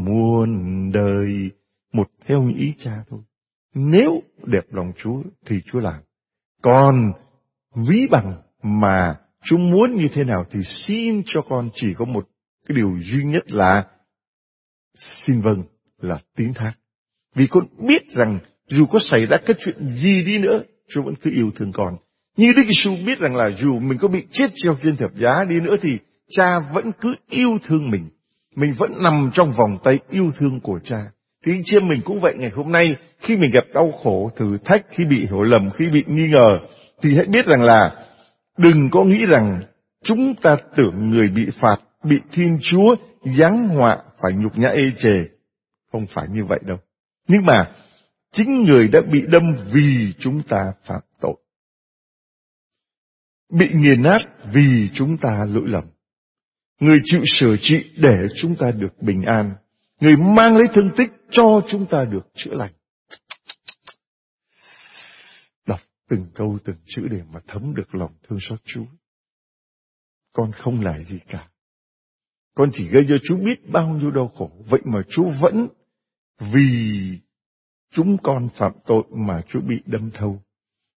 [0.05, 0.49] muôn
[0.93, 1.51] đời.
[1.93, 3.19] Một theo những ý cha thôi.
[3.73, 6.01] Nếu đẹp lòng Chúa thì Chúa làm.
[6.61, 7.11] Còn
[7.75, 12.27] ví bằng mà Chúa muốn như thế nào thì xin cho con chỉ có một
[12.67, 13.87] cái điều duy nhất là
[14.95, 15.63] xin vâng
[15.97, 16.73] là tín thác.
[17.35, 21.13] Vì con biết rằng dù có xảy ra cái chuyện gì đi nữa, Chúa vẫn
[21.21, 21.97] cứ yêu thương con.
[22.37, 25.43] Như Đức Giêsu biết rằng là dù mình có bị chết treo trên thập giá
[25.49, 25.89] đi nữa thì
[26.29, 28.09] cha vẫn cứ yêu thương mình.
[28.55, 30.97] Mình vẫn nằm trong vòng tay yêu thương của cha.
[31.45, 34.31] Thì anh chị em mình cũng vậy ngày hôm nay, khi mình gặp đau khổ,
[34.35, 36.49] thử thách, khi bị hiểu lầm, khi bị nghi ngờ,
[37.01, 38.05] thì hãy biết rằng là
[38.57, 39.61] đừng có nghĩ rằng
[40.03, 42.95] chúng ta tưởng người bị phạt, bị Thiên Chúa
[43.37, 45.09] giáng họa phải nhục nhã ê chề.
[45.91, 46.77] Không phải như vậy đâu.
[47.27, 47.71] Nhưng mà
[48.31, 51.35] chính người đã bị đâm vì chúng ta phạm tội.
[53.49, 54.21] Bị nghiền nát
[54.53, 55.83] vì chúng ta lỗi lầm.
[56.79, 59.53] Người chịu sửa trị để chúng ta được bình an.
[60.01, 62.73] Người mang lấy thương tích cho chúng ta được chữa lành.
[65.65, 65.79] Đọc
[66.09, 68.85] từng câu, từng chữ để mà thấm được lòng thương xót Chúa.
[70.33, 71.49] Con không là gì cả.
[72.55, 74.51] Con chỉ gây cho Chúa biết bao nhiêu đau khổ.
[74.69, 75.67] Vậy mà Chúa vẫn
[76.39, 77.19] vì
[77.91, 80.43] chúng con phạm tội mà Chúa bị đâm thâu.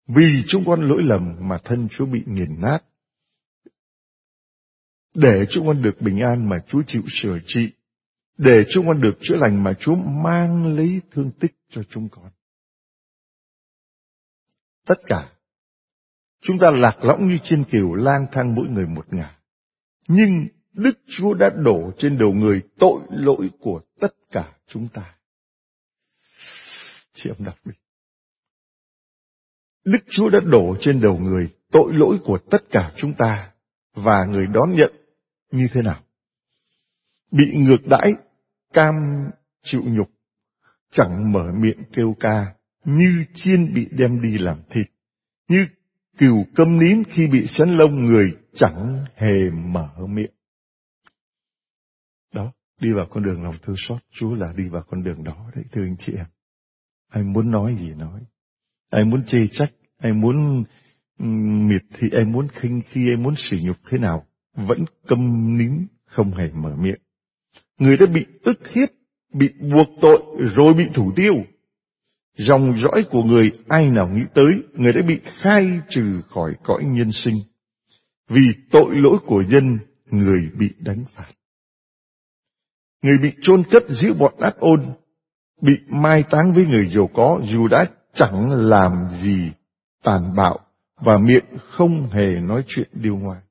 [0.07, 2.79] Vì chúng con lỗi lầm mà thân Chúa bị nghiền nát.
[5.13, 7.71] Để chúng con được bình an mà Chúa chịu sửa trị.
[8.37, 12.29] Để chúng con được chữa lành mà Chúa mang lấy thương tích cho chúng con.
[14.85, 15.31] Tất cả,
[16.41, 19.37] chúng ta lạc lõng như trên kiều lang thang mỗi người một ngả.
[20.07, 25.15] Nhưng Đức Chúa đã đổ trên đầu người tội lỗi của tất cả chúng ta.
[27.13, 27.73] Chị em đọc đi.
[29.83, 33.51] Đức Chúa đã đổ trên đầu người tội lỗi của tất cả chúng ta
[33.93, 34.93] và người đón nhận
[35.51, 36.03] như thế nào?
[37.31, 38.11] Bị ngược đãi,
[38.73, 38.95] cam
[39.63, 40.09] chịu nhục,
[40.91, 42.55] chẳng mở miệng kêu ca,
[42.85, 44.85] như chiên bị đem đi làm thịt,
[45.47, 45.65] như
[46.17, 50.31] cừu câm nín khi bị sấn lông người chẳng hề mở miệng.
[52.33, 55.51] Đó, đi vào con đường lòng thương xót Chúa là đi vào con đường đó
[55.55, 56.25] đấy thưa anh chị em.
[57.09, 58.21] ai muốn nói gì nói.
[58.89, 60.63] ai muốn chê trách, ai muốn
[61.67, 65.87] miệt thị, ai muốn khinh khi, ai muốn sỉ nhục thế nào, vẫn câm nín,
[66.05, 67.01] không hề mở miệng.
[67.77, 68.89] Người đã bị ức hiếp,
[69.33, 70.21] bị buộc tội,
[70.55, 71.33] rồi bị thủ tiêu.
[72.37, 76.83] Dòng dõi của người ai nào nghĩ tới, người đã bị khai trừ khỏi cõi
[76.85, 77.35] nhân sinh.
[78.29, 78.41] Vì
[78.71, 81.27] tội lỗi của dân, người bị đánh phạt.
[83.01, 84.93] Người bị chôn cất giữa bọn ác ôn,
[85.61, 89.51] bị mai táng với người giàu có dù đã chẳng làm gì
[90.03, 90.59] tàn bạo
[90.95, 93.41] và miệng không hề nói chuyện điều ngoài.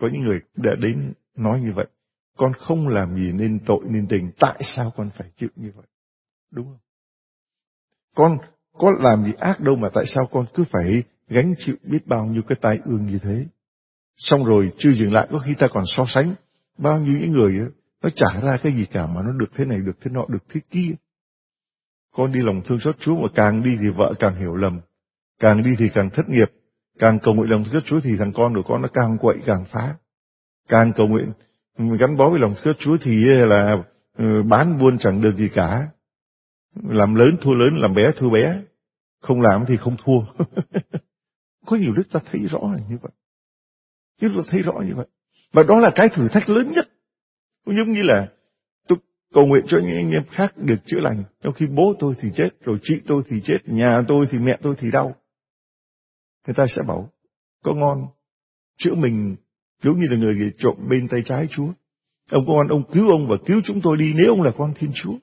[0.00, 1.86] Có những người đã đến nói như vậy.
[2.36, 4.30] Con không làm gì nên tội nên tình.
[4.40, 5.86] Tại sao con phải chịu như vậy?
[6.50, 6.78] Đúng không?
[8.14, 8.38] Con
[8.72, 12.26] có làm gì ác đâu mà tại sao con cứ phải gánh chịu biết bao
[12.26, 13.44] nhiêu cái tai ương như thế.
[14.16, 16.34] Xong rồi chưa dừng lại có khi ta còn so sánh
[16.78, 17.68] bao nhiêu những người ấy,
[18.02, 20.44] nó trả ra cái gì cả mà nó được thế này, được thế nọ, được
[20.48, 20.90] thế kia.
[22.12, 24.80] Con đi lòng thương xót Chúa mà càng đi thì vợ càng hiểu lầm.
[25.40, 26.52] Càng đi thì càng thất nghiệp.
[26.98, 29.36] Càng cầu nguyện lòng thương xót Chúa thì thằng con của con nó càng quậy
[29.46, 29.96] càng phá.
[30.68, 31.32] Càng cầu nguyện
[31.76, 33.76] gắn bó với lòng thương Chúa thì ờ, là
[34.18, 35.88] ờ, bán buôn chẳng được gì cả.
[36.74, 38.62] Làm lớn thua lớn, làm bé thua bé.
[39.20, 40.20] Không làm thì không thua.
[41.66, 43.12] Có nhiều đức ta thấy rõ là như vậy.
[44.20, 45.06] Chúng ta thấy rõ như vậy.
[45.52, 46.88] Và đó là cái thử thách lớn nhất.
[47.64, 48.28] Cũng Giống như là
[49.34, 52.28] cầu nguyện cho những anh em khác được chữa lành, trong khi bố tôi thì
[52.34, 55.16] chết, rồi chị tôi thì chết, nhà tôi thì mẹ tôi thì đau.
[56.46, 57.10] Người ta sẽ bảo,
[57.62, 58.06] có ngon,
[58.76, 59.36] chữa mình
[59.84, 61.66] giống như là người trộm bên tay trái Chúa.
[62.30, 64.90] Ông con ông cứu ông và cứu chúng tôi đi nếu ông là con Thiên
[64.94, 65.14] Chúa.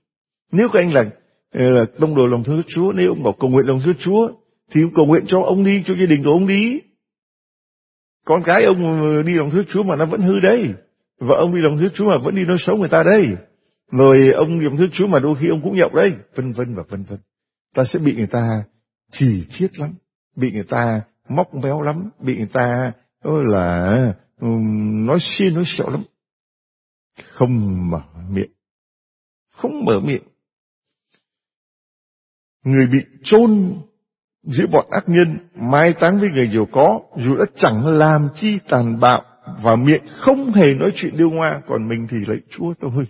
[0.52, 1.06] Nếu các anh là,
[1.54, 4.32] ờ, là tông đồ lòng thương Chúa, nếu ông bảo cầu nguyện lòng thương Chúa,
[4.72, 6.80] thì ông cầu nguyện cho ông đi, cho gia đình của ông đi.
[8.26, 10.74] Con cái ông ờ, đi lòng thương Chúa mà nó vẫn hư đấy.
[11.20, 13.26] Vợ ông đi lòng thương Chúa mà vẫn đi nói xấu người ta đây.
[13.92, 16.84] Rồi ông lòng thương Chúa mà đôi khi ông cũng nhậu đấy, vân vân và
[16.90, 17.20] vân vân.
[17.76, 18.64] ta sẽ bị người ta
[19.12, 19.90] chỉ chiết lắm,
[20.36, 22.92] bị người ta móc méo lắm, bị người ta
[23.24, 24.14] là
[25.06, 26.04] nói xuyên nói xẹo lắm.
[27.24, 28.52] Không mở miệng.
[29.50, 30.24] Không mở miệng.
[32.64, 33.82] Người bị chôn
[34.44, 38.60] giữa bọn ác nhân, mai táng với người giàu có, dù đã chẳng làm chi
[38.68, 39.24] tàn bạo,
[39.64, 43.08] và miệng không hề nói chuyện điêu ngoa, còn mình thì lại chúa tôi.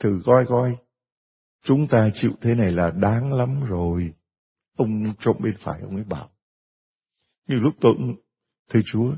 [0.00, 0.76] Thử coi coi,
[1.62, 4.12] chúng ta chịu thế này là đáng lắm rồi.
[4.76, 6.30] Ông trộm bên phải, ông ấy bảo.
[7.48, 7.94] Như lúc tôi
[8.70, 9.14] thưa Chúa,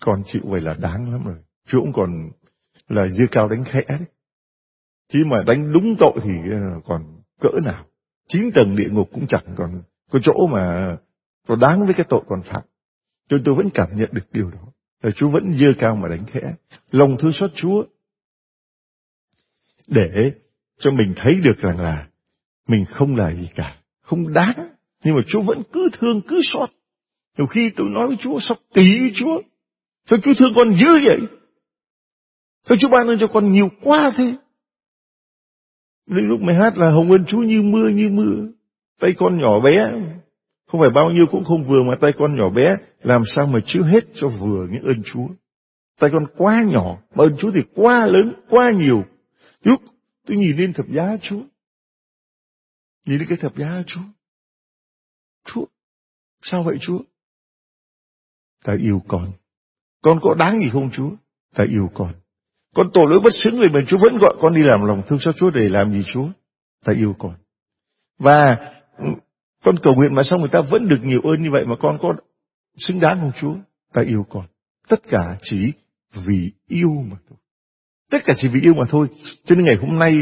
[0.00, 1.36] con chịu vậy là đáng lắm rồi.
[1.66, 2.30] Chúa cũng còn
[2.88, 4.08] là dưa cao đánh khẽ đấy.
[5.08, 7.02] Chứ mà đánh đúng tội thì ờ, còn
[7.40, 7.84] cỡ nào.
[8.28, 10.96] chín tầng địa ngục cũng chẳng còn có chỗ mà
[11.46, 12.62] có đáng với cái tội còn phạm.
[13.28, 14.72] Cho tôi vẫn cảm nhận được điều đó.
[15.02, 16.40] Là Chúa vẫn dưa cao mà đánh khẽ.
[16.90, 17.84] Lòng thương xót Chúa.
[19.88, 20.32] Để
[20.78, 22.08] cho mình thấy được rằng là
[22.68, 23.76] mình không là gì cả.
[24.02, 24.68] Không đáng.
[25.04, 26.70] Nhưng mà Chúa vẫn cứ thương, cứ xót.
[27.38, 29.40] Nhiều khi tôi nói với Chúa, sắp tí với Chúa.
[30.06, 31.18] Sao Chúa thương con dữ vậy?
[32.68, 34.32] Sao Chúa ban ơn cho con nhiều quá thế?
[36.06, 38.48] Đến lúc mày hát là hồng ân Chúa như mưa như mưa.
[39.00, 39.92] Tay con nhỏ bé,
[40.66, 43.60] không phải bao nhiêu cũng không vừa mà tay con nhỏ bé, làm sao mà
[43.66, 45.28] chứa hết cho vừa những ơn Chúa.
[45.98, 49.04] Tay con quá nhỏ, mà ơn Chúa thì quá lớn, quá nhiều.
[49.62, 49.82] Lúc
[50.26, 51.40] tôi nhìn lên thập giá Chúa.
[53.06, 54.00] Nhìn lên cái thập giá Chúa.
[55.44, 55.64] Chúa,
[56.42, 56.98] sao vậy Chúa?
[58.64, 59.32] Ta yêu con.
[60.04, 61.10] Con có đáng gì không Chúa?
[61.54, 62.12] Ta yêu con.
[62.74, 65.18] Con tội lỗi bất xứng người mình Chúa vẫn gọi con đi làm lòng thương
[65.18, 66.28] xót Chúa để làm gì Chúa?
[66.84, 67.34] Ta yêu con.
[68.18, 68.56] Và
[68.98, 69.06] ừ,
[69.64, 71.98] con cầu nguyện mà xong người ta vẫn được nhiều ơn như vậy mà con
[72.00, 72.08] có
[72.76, 73.54] xứng đáng không Chúa?
[73.92, 74.44] Ta yêu con.
[74.88, 75.72] Tất cả chỉ
[76.14, 77.38] vì yêu mà thôi.
[78.10, 79.06] Tất cả chỉ vì yêu mà thôi.
[79.44, 80.14] Cho nên ngày hôm nay,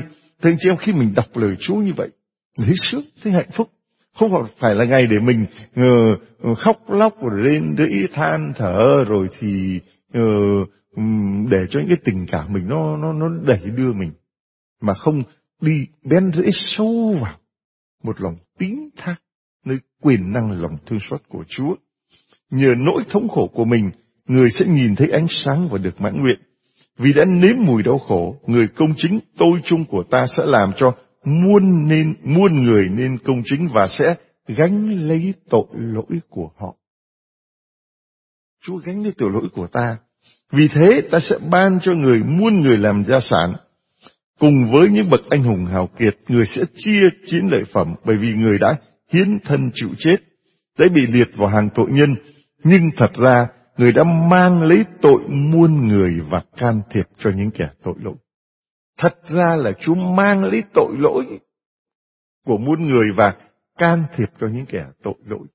[0.43, 2.09] thưa anh chị em khi mình đọc lời Chúa như vậy,
[2.57, 3.71] thấy sướng, thấy hạnh phúc.
[4.15, 5.47] Không phải là ngày để mình
[5.81, 9.81] uh, khóc lóc rồi lên rẫy than thở rồi thì
[10.19, 10.69] uh,
[11.51, 14.13] để cho những cái tình cảm mình nó nó nó đẩy đưa mình
[14.81, 15.23] mà không
[15.61, 17.39] đi bén rễ sâu vào
[18.03, 19.17] một lòng tín thác
[19.65, 21.75] nơi quyền năng lòng thương xót của Chúa.
[22.51, 23.91] Nhờ nỗi thống khổ của mình,
[24.27, 26.41] người sẽ nhìn thấy ánh sáng và được mãn nguyện.
[26.99, 30.73] Vì đã nếm mùi đau khổ, người công chính tôi chung của ta sẽ làm
[30.77, 30.93] cho
[31.25, 34.15] muôn nên muôn người nên công chính và sẽ
[34.47, 36.77] gánh lấy tội lỗi của họ.
[38.65, 39.97] Chúa gánh lấy tội lỗi của ta.
[40.53, 43.55] Vì thế ta sẽ ban cho người muôn người làm gia sản.
[44.39, 48.17] Cùng với những bậc anh hùng hào kiệt, người sẽ chia chiến lợi phẩm bởi
[48.17, 48.77] vì người đã
[49.13, 50.17] hiến thân chịu chết,
[50.79, 52.15] đã bị liệt vào hàng tội nhân,
[52.65, 53.47] nhưng thật ra
[53.77, 58.15] người đã mang lấy tội muôn người và can thiệp cho những kẻ tội lỗi.
[58.99, 61.25] Thật ra là Chúa mang lấy tội lỗi
[62.47, 63.35] của muôn người và
[63.79, 65.47] can thiệp cho những kẻ tội lỗi.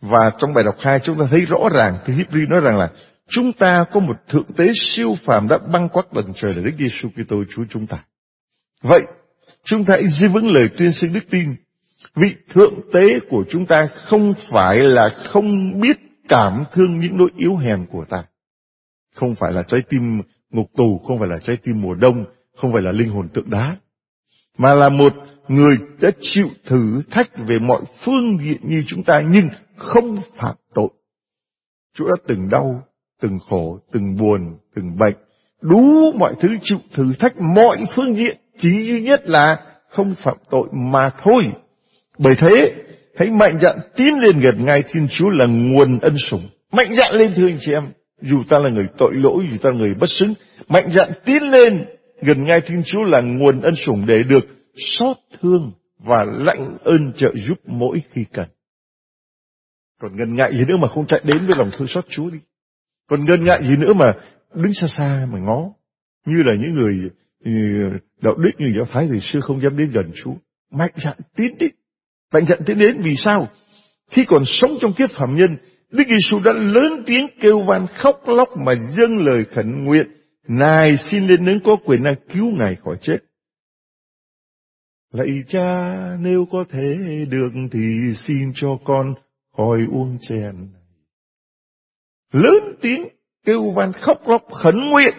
[0.00, 2.90] Và trong bài đọc 2 chúng ta thấy rõ ràng, thì Hebrew nói rằng là
[3.28, 6.72] chúng ta có một thượng tế siêu phàm đã băng quắc tầng trời là Đức
[6.78, 8.04] Giêsu Kitô Chúa chúng ta.
[8.82, 9.02] Vậy,
[9.64, 11.54] chúng ta hãy giữ vững lời tuyên xưng đức tin.
[12.14, 15.96] Vị thượng tế của chúng ta không phải là không biết
[16.28, 18.24] cảm thương những nỗi yếu hèn của ta.
[19.14, 22.24] Không phải là trái tim ngục tù, không phải là trái tim mùa đông,
[22.56, 23.76] không phải là linh hồn tượng đá.
[24.58, 25.12] Mà là một
[25.48, 30.56] người đã chịu thử thách về mọi phương diện như chúng ta nhưng không phạm
[30.74, 30.88] tội.
[31.94, 32.82] Chúa đã từng đau,
[33.20, 35.16] từng khổ, từng buồn, từng bệnh,
[35.60, 39.56] đủ mọi thứ chịu thử thách mọi phương diện, chỉ duy nhất là
[39.88, 41.42] không phạm tội mà thôi.
[42.18, 42.74] Bởi thế,
[43.16, 46.48] hãy mạnh dạn tiến lên gần ngay Thiên Chúa là nguồn ân sủng.
[46.72, 49.70] Mạnh dạn lên thưa anh chị em, dù ta là người tội lỗi, dù ta
[49.70, 50.34] là người bất xứng,
[50.68, 51.84] mạnh dạn tiến lên
[52.22, 57.12] gần ngay Thiên Chúa là nguồn ân sủng để được xót thương và lãnh ơn
[57.16, 58.48] trợ giúp mỗi khi cần.
[60.00, 62.38] Còn ngần ngại gì nữa mà không chạy đến với lòng thương xót Chúa đi.
[63.08, 64.12] Còn ngần ngại gì nữa mà
[64.54, 65.72] đứng xa xa mà ngó.
[66.26, 67.10] Như là những người
[68.22, 70.34] đạo đức như giáo thái thì xưa không dám đến gần Chúa.
[70.70, 71.70] Mạnh dạn tiến đến.
[72.32, 73.48] Mạnh dạn tiến đến vì sao?
[74.10, 75.56] Khi còn sống trong kiếp phạm nhân,
[75.90, 80.06] Đức Giêsu đã lớn tiếng kêu van khóc lóc mà dâng lời khẩn nguyện.
[80.48, 83.18] Ngài xin lên nến có quyền năng cứu Ngài khỏi chết.
[85.12, 85.66] Lạy cha,
[86.20, 86.96] nếu có thể
[87.30, 89.14] được thì xin cho con
[89.56, 90.54] khỏi uống chèn.
[92.32, 93.08] Lớn tiếng
[93.44, 95.14] kêu van khóc lóc khẩn nguyện.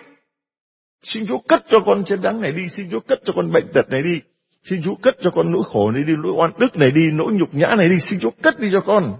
[1.03, 3.67] Xin Chúa cất cho con chết đắng này đi, xin Chúa cất cho con bệnh
[3.73, 4.21] tật này đi.
[4.63, 7.33] Xin Chúa cất cho con nỗi khổ này đi, nỗi oan ức này đi, nỗi
[7.33, 9.17] nhục nhã này đi, xin Chúa cất đi cho con.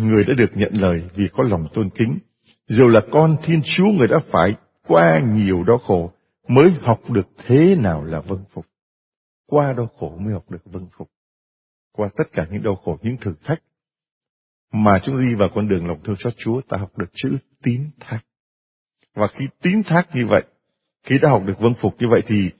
[0.00, 2.18] Người đã được nhận lời vì có lòng tôn kính.
[2.66, 4.54] Dù là con Thiên Chúa người đã phải
[4.86, 6.12] qua nhiều đau khổ
[6.48, 8.66] mới học được thế nào là vâng phục.
[9.46, 11.10] qua đau khổ mới học được vâng phục.
[11.92, 13.62] Qua tất cả những đau khổ, những thử thách
[14.72, 17.80] mà chúng đi vào con đường lòng thương xót Chúa, ta học được chữ tín
[18.00, 18.20] thác.
[19.14, 20.42] Và khi tín thác như vậy,
[21.02, 22.50] khi đã học được vâng phục như vậy thì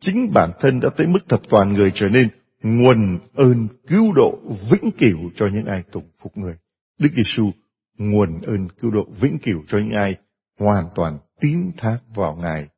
[0.00, 2.28] chính bản thân đã tới mức thập toàn người trở nên
[2.62, 4.38] nguồn ơn cứu độ
[4.70, 6.56] vĩnh cửu cho những ai tụng phục người.
[7.00, 7.50] Đức Giêsu
[7.98, 10.16] nguồn ơn cứu độ vĩnh cửu cho những ai
[10.58, 12.68] hoàn toàn tín thác vào Ngài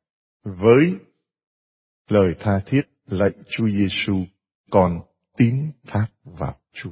[0.43, 0.95] với
[2.09, 4.23] lời tha thiết, lạy Chúa Giêsu
[4.71, 5.01] còn
[5.37, 6.91] tín thác vào Chúa.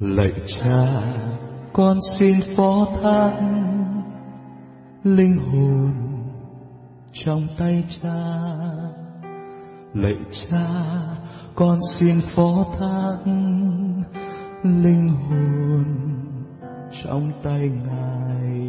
[0.00, 0.86] Lạy cha,
[1.72, 3.32] con xin phó thác
[5.04, 5.92] linh hồn
[7.12, 8.24] trong tay cha.
[9.94, 10.66] Lạy cha,
[11.54, 13.32] con xin phó thác
[14.62, 15.84] linh hồn
[17.02, 18.68] trong tay Ngài.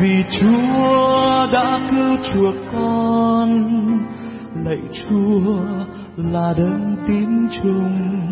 [0.00, 3.50] Vì Chúa đã cứu chuộc con,
[4.64, 5.62] lạy Chúa
[6.16, 8.22] là đấng tín trung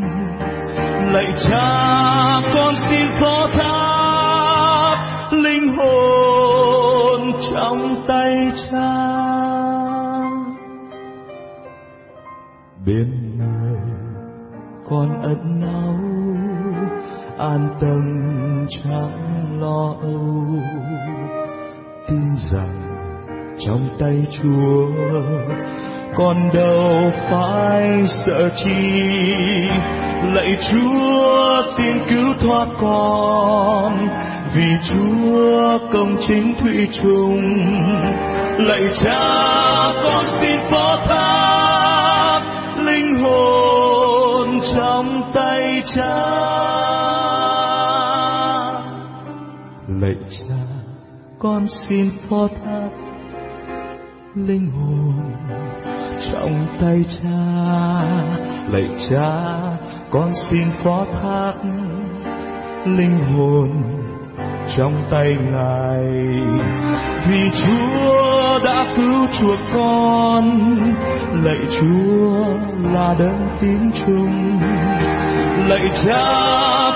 [1.13, 9.11] lạy cha, con xin phó thác linh hồn trong tay cha.
[12.87, 13.81] Bên người
[14.91, 15.95] con ẩn náu,
[17.39, 18.01] an tâm
[18.69, 20.47] chẳng lo âu.
[22.09, 22.91] Tin rằng
[23.59, 24.87] trong tay chúa
[26.15, 28.71] con đâu phải sợ chi.
[30.35, 34.09] Lạy chúa, xin cứu thoát con,
[34.55, 37.43] vì chúa công chính thủy chung.
[38.59, 42.41] Lạy cha, con xin phó thác
[42.85, 46.41] linh hồn trong tay cha.
[49.89, 50.55] Lạy cha,
[51.39, 52.91] con xin phó thác
[54.35, 55.50] linh hồn
[56.21, 57.31] trong tay cha.
[58.73, 59.43] Lạy cha,
[60.11, 61.53] con xin phó thác
[62.87, 63.69] linh hồn
[64.77, 66.05] trong tay ngài.
[67.29, 70.49] Vì chúa đã cứu chuộc con,
[71.45, 72.45] lạy chúa
[72.93, 74.61] là đấng tín trung
[75.69, 76.25] lạy cha,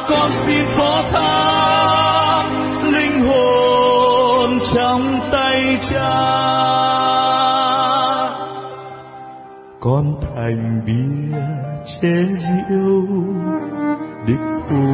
[0.08, 2.44] con xin phó thác
[2.92, 7.63] linh hồn trong tay cha
[9.84, 11.38] con thành bia
[11.84, 13.06] chế rượu
[14.26, 14.84] đích thu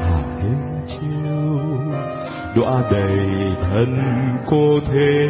[0.00, 1.58] hạ hết chiêu.
[2.54, 3.28] Đọa đầy
[3.62, 3.96] thân
[4.46, 5.28] cô thế,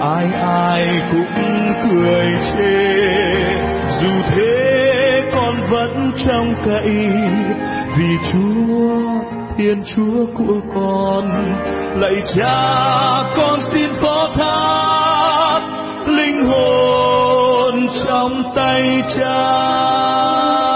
[0.00, 2.94] ai ai cũng cười chê.
[3.88, 7.10] Dù thế con vẫn trong cậy,
[7.96, 9.02] vì chúa,
[9.56, 11.54] thiên chúa của con,
[12.00, 12.52] lạy cha,
[13.36, 15.85] con xin phó thác
[16.36, 20.75] linh hồn trong tay cha.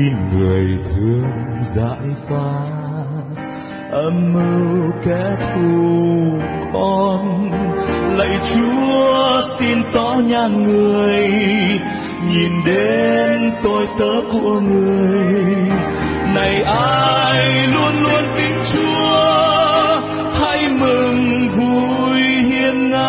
[0.00, 1.30] Xin người thương
[1.62, 2.54] giải phá
[3.90, 5.20] âm mưu kẻ
[5.54, 6.38] thù
[6.72, 7.50] con.
[8.18, 11.28] Lạy chúa, xin tỏ nhan người.
[12.32, 15.44] Nhìn đến tôi tớ của người.
[16.34, 20.00] Này ai luôn luôn kính chúa?
[20.34, 23.00] Hãy mừng vui hiên ngang.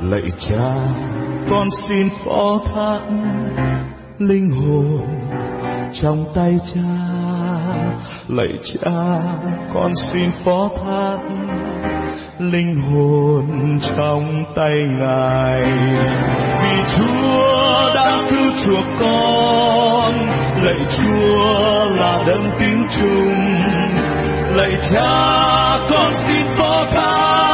[0.00, 1.09] Lạy cha
[1.50, 3.00] con xin phó thác
[4.18, 5.06] linh hồn
[5.92, 6.80] trong tay cha.
[8.28, 8.90] Lạy cha,
[9.74, 11.18] con xin phó thác
[12.38, 15.62] linh hồn trong tay ngài.
[16.62, 20.14] Vì chúa đã cứu chuộc con,
[20.64, 23.34] lạy chúa là đấng tín trung
[24.56, 27.49] lạy cha, con xin phó thác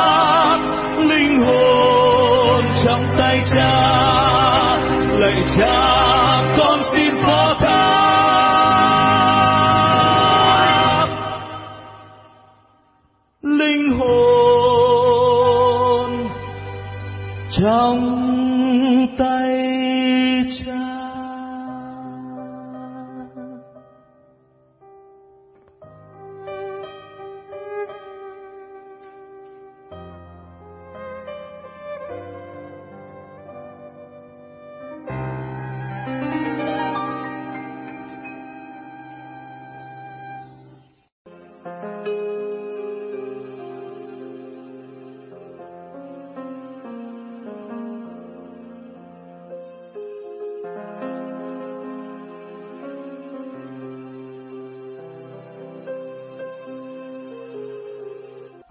[3.52, 4.76] cha
[5.18, 7.45] lạy cha con xin phó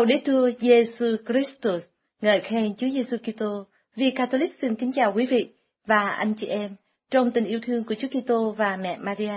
[0.00, 1.88] Laudetur Jesu Christus,
[2.20, 3.66] ngợi khen Chúa Giêsu Kitô.
[3.96, 5.54] Vì Catholic xin kính chào quý vị
[5.86, 6.76] và anh chị em
[7.10, 9.34] trong tình yêu thương của Chúa Kitô và mẹ Maria.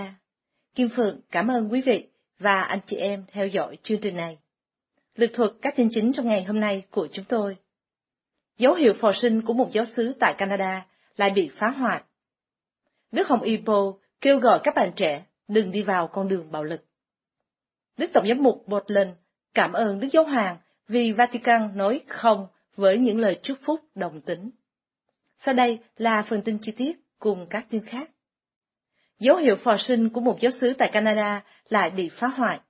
[0.74, 2.08] Kim Phượng cảm ơn quý vị
[2.38, 4.38] và anh chị em theo dõi chương trình này.
[5.14, 7.56] Lực thuật các tin chính trong ngày hôm nay của chúng tôi.
[8.58, 10.86] Dấu hiệu phò sinh của một giáo sứ tại Canada
[11.16, 12.02] lại bị phá hoại.
[13.12, 16.84] Đức Hồng Ipo kêu gọi các bạn trẻ đừng đi vào con đường bạo lực.
[17.96, 19.10] Đức Tổng giám mục Portland
[19.54, 20.56] cảm ơn Đức Giáo Hoàng
[20.88, 24.50] vì Vatican nói không với những lời chúc phúc đồng tính.
[25.38, 28.10] Sau đây là phần tin chi tiết cùng các tin khác.
[29.18, 32.60] Dấu hiệu phò sinh của một giáo sứ tại Canada lại bị phá hoại.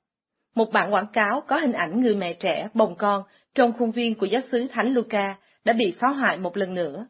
[0.54, 3.22] Một bản quảng cáo có hình ảnh người mẹ trẻ bồng con
[3.54, 7.06] trong khuôn viên của giáo sứ Thánh Luca đã bị phá hoại một lần nữa.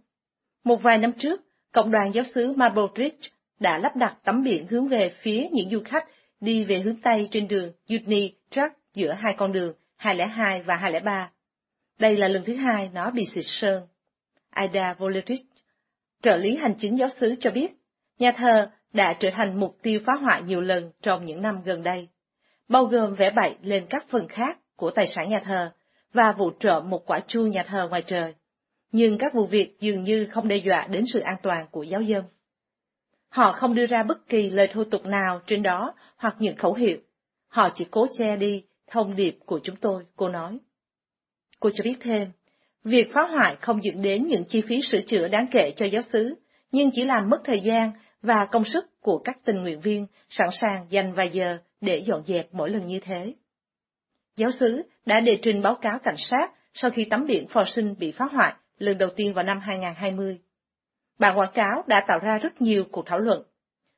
[0.64, 1.40] Một vài năm trước,
[1.72, 3.28] cộng đoàn giáo sứ Marble Ridge
[3.60, 6.04] đã lắp đặt tấm biển hướng về phía những du khách
[6.40, 11.30] đi về hướng Tây trên đường Union Track giữa hai con đường 202 và 203.
[11.98, 13.86] Đây là lần thứ hai nó bị xịt sơn.
[14.56, 15.46] Ida Volerich,
[16.22, 17.72] trợ lý hành chính giáo sứ cho biết,
[18.18, 21.82] nhà thờ đã trở thành mục tiêu phá hoại nhiều lần trong những năm gần
[21.82, 22.08] đây,
[22.68, 25.72] bao gồm vẽ bậy lên các phần khác của tài sản nhà thờ
[26.12, 28.34] và vụ trộm một quả chuông nhà thờ ngoài trời.
[28.92, 32.00] Nhưng các vụ việc dường như không đe dọa đến sự an toàn của giáo
[32.00, 32.24] dân.
[33.28, 36.74] Họ không đưa ra bất kỳ lời thô tục nào trên đó hoặc những khẩu
[36.74, 36.98] hiệu.
[37.48, 40.58] Họ chỉ cố che đi thông điệp của chúng tôi, cô nói.
[41.60, 42.28] Cô cho biết thêm,
[42.84, 46.02] việc phá hoại không dẫn đến những chi phí sửa chữa đáng kể cho giáo
[46.02, 46.34] sứ,
[46.72, 47.90] nhưng chỉ làm mất thời gian
[48.22, 52.22] và công sức của các tình nguyện viên sẵn sàng dành vài giờ để dọn
[52.24, 53.34] dẹp mỗi lần như thế.
[54.36, 57.94] Giáo sứ đã đề trình báo cáo cảnh sát sau khi tấm biển phò sinh
[57.98, 60.38] bị phá hoại lần đầu tiên vào năm 2020.
[61.18, 63.42] Bản quảng cáo đã tạo ra rất nhiều cuộc thảo luận.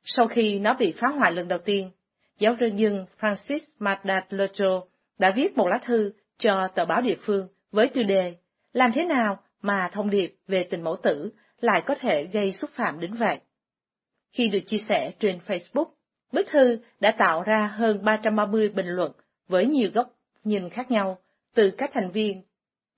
[0.03, 1.91] Sau khi nó bị phá hoại lần đầu tiên,
[2.39, 4.83] giáo dân Francis Madalocho
[5.19, 8.35] đã viết một lá thư cho tờ báo địa phương với tiêu đề
[8.73, 12.69] Làm thế nào mà thông điệp về tình mẫu tử lại có thể gây xúc
[12.73, 13.39] phạm đến vậy?
[14.31, 15.85] Khi được chia sẻ trên Facebook,
[16.31, 19.11] bức thư đã tạo ra hơn 330 bình luận
[19.47, 21.17] với nhiều góc nhìn khác nhau,
[21.55, 22.41] từ các thành viên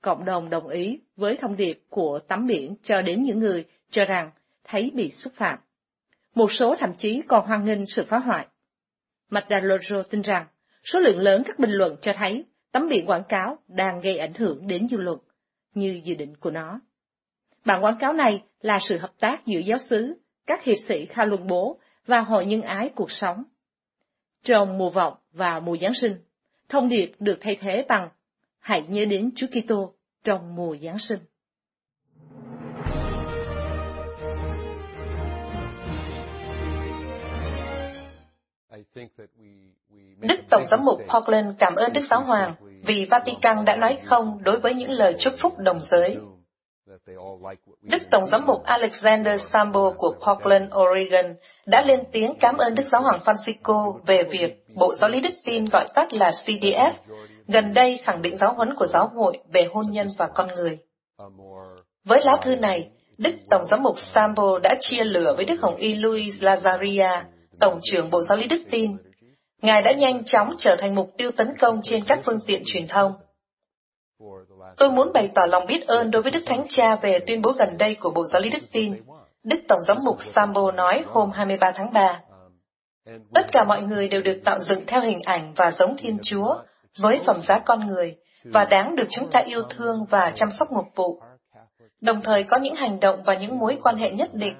[0.01, 4.05] cộng đồng đồng ý với thông điệp của tấm biển cho đến những người cho
[4.05, 4.31] rằng
[4.63, 5.59] thấy bị xúc phạm.
[6.35, 8.47] Một số thậm chí còn hoan nghênh sự phá hoại.
[9.29, 10.47] Madaloro tin rằng,
[10.83, 14.33] số lượng lớn các bình luận cho thấy tấm biển quảng cáo đang gây ảnh
[14.33, 15.19] hưởng đến dư luận,
[15.73, 16.79] như dự định của nó.
[17.65, 20.13] Bản quảng cáo này là sự hợp tác giữa giáo sứ,
[20.47, 23.43] các hiệp sĩ Kha Luân Bố và Hội Nhân Ái Cuộc Sống.
[24.43, 26.15] Trong mùa vọng và mùa Giáng sinh,
[26.69, 28.09] thông điệp được thay thế bằng
[28.59, 29.93] Hãy nhớ đến Chúa Kitô
[30.23, 31.19] trong mùa Giáng sinh.
[40.19, 42.55] Đức Tổng giám mục Portland cảm ơn Đức Giáo Hoàng
[42.85, 46.17] vì Vatican đã nói không đối với những lời chúc phúc đồng giới.
[47.81, 51.35] Đức Tổng giám mục Alexander Sambo của Portland, Oregon
[51.65, 55.33] đã lên tiếng cảm ơn Đức Giáo hoàng Francisco về việc Bộ Giáo lý Đức
[55.45, 56.91] tin gọi tắt là CDF
[57.47, 60.77] gần đây khẳng định giáo huấn của giáo hội về hôn nhân và con người.
[62.03, 65.75] Với lá thư này, Đức Tổng giám mục Sambo đã chia lửa với Đức Hồng
[65.75, 67.23] Y Luis Lazaria,
[67.59, 68.97] Tổng trưởng Bộ Giáo lý Đức tin.
[69.61, 72.87] Ngài đã nhanh chóng trở thành mục tiêu tấn công trên các phương tiện truyền
[72.87, 73.13] thông.
[74.77, 77.51] Tôi muốn bày tỏ lòng biết ơn đối với Đức Thánh Cha về tuyên bố
[77.51, 78.93] gần đây của Bộ Giáo lý Đức tin.
[79.43, 82.21] Đức Tổng giám mục Sambo nói hôm 23 tháng 3.
[83.33, 86.55] Tất cả mọi người đều được tạo dựng theo hình ảnh và giống Thiên Chúa,
[86.99, 90.71] với phẩm giá con người, và đáng được chúng ta yêu thương và chăm sóc
[90.71, 91.21] mục vụ.
[92.01, 94.55] Đồng thời có những hành động và những mối quan hệ nhất định.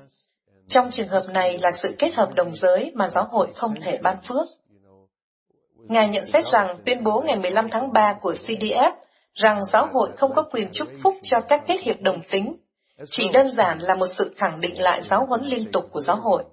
[0.69, 3.97] Trong trường hợp này là sự kết hợp đồng giới mà giáo hội không thể
[3.97, 4.47] ban phước.
[5.75, 8.91] Ngài nhận xét rằng tuyên bố ngày 15 tháng 3 của CDF
[9.33, 12.55] rằng giáo hội không có quyền chúc phúc cho các kết hiệp đồng tính,
[13.05, 16.17] chỉ đơn giản là một sự khẳng định lại giáo huấn liên tục của giáo
[16.21, 16.43] hội.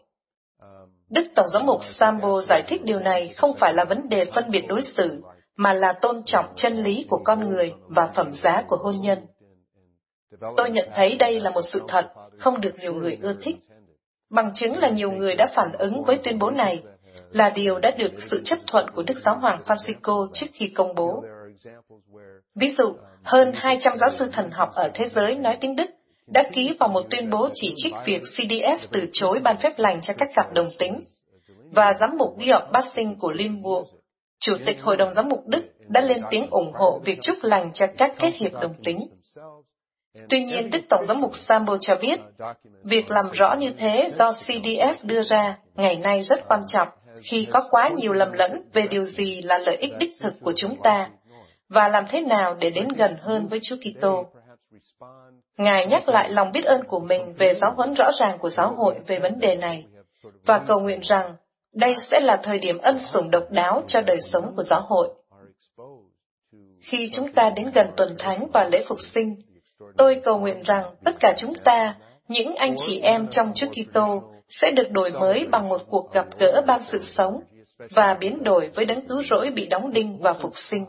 [1.08, 4.50] Đức Tổng giám mục Sambo giải thích điều này không phải là vấn đề phân
[4.50, 5.22] biệt đối xử,
[5.56, 9.26] mà là tôn trọng chân lý của con người và phẩm giá của hôn nhân.
[10.56, 13.56] Tôi nhận thấy đây là một sự thật, không được nhiều người ưa thích.
[14.30, 16.82] Bằng chứng là nhiều người đã phản ứng với tuyên bố này,
[17.30, 20.94] là điều đã được sự chấp thuận của Đức Giáo Hoàng Francisco trước khi công
[20.94, 21.22] bố.
[22.54, 25.90] Ví dụ, hơn 200 giáo sư thần học ở thế giới nói tiếng Đức
[26.26, 30.00] đã ký vào một tuyên bố chỉ trích việc CDF từ chối ban phép lành
[30.00, 31.00] cho các cặp đồng tính.
[31.70, 33.88] Và giám mục Georg Bassing của Limburg,
[34.40, 37.72] Chủ tịch Hội đồng Giám mục Đức đã lên tiếng ủng hộ việc chúc lành
[37.72, 38.98] cho các kết hiệp đồng tính.
[40.28, 42.20] Tuy nhiên, Đức Tổng giám mục Sambo cho biết,
[42.84, 46.88] việc làm rõ như thế do CDF đưa ra ngày nay rất quan trọng
[47.22, 50.52] khi có quá nhiều lầm lẫn về điều gì là lợi ích đích thực của
[50.56, 51.10] chúng ta
[51.68, 54.26] và làm thế nào để đến gần hơn với Chúa Kitô.
[55.56, 58.74] Ngài nhắc lại lòng biết ơn của mình về giáo huấn rõ ràng của giáo
[58.76, 59.86] hội về vấn đề này
[60.46, 61.36] và cầu nguyện rằng
[61.72, 65.08] đây sẽ là thời điểm ân sủng độc đáo cho đời sống của giáo hội.
[66.80, 69.36] Khi chúng ta đến gần tuần thánh và lễ phục sinh,
[69.96, 71.96] tôi cầu nguyện rằng tất cả chúng ta,
[72.28, 76.26] những anh chị em trong Chúa Kitô, sẽ được đổi mới bằng một cuộc gặp
[76.38, 77.40] gỡ ban sự sống
[77.90, 80.84] và biến đổi với đấng cứu rỗi bị đóng đinh và phục sinh.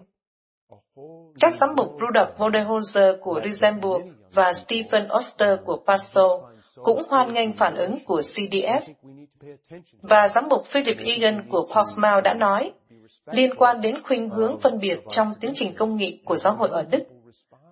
[1.40, 6.22] Các giám mục Rudolf Voderholzer của Luxembourg và Stephen Oster của Pasto
[6.76, 8.82] cũng hoan nghênh phản ứng của CDF.
[10.02, 12.72] Và giám mục Philip Egan của Portsmouth đã nói,
[13.26, 16.70] liên quan đến khuynh hướng phân biệt trong tiến trình công nghị của giáo hội
[16.72, 17.04] ở Đức,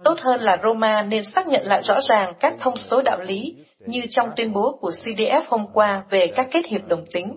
[0.06, 3.56] tốt hơn là Roma nên xác nhận lại rõ ràng các thông số đạo lý
[3.80, 7.36] như trong tuyên bố của CDF hôm qua về các kết hiệp đồng tính.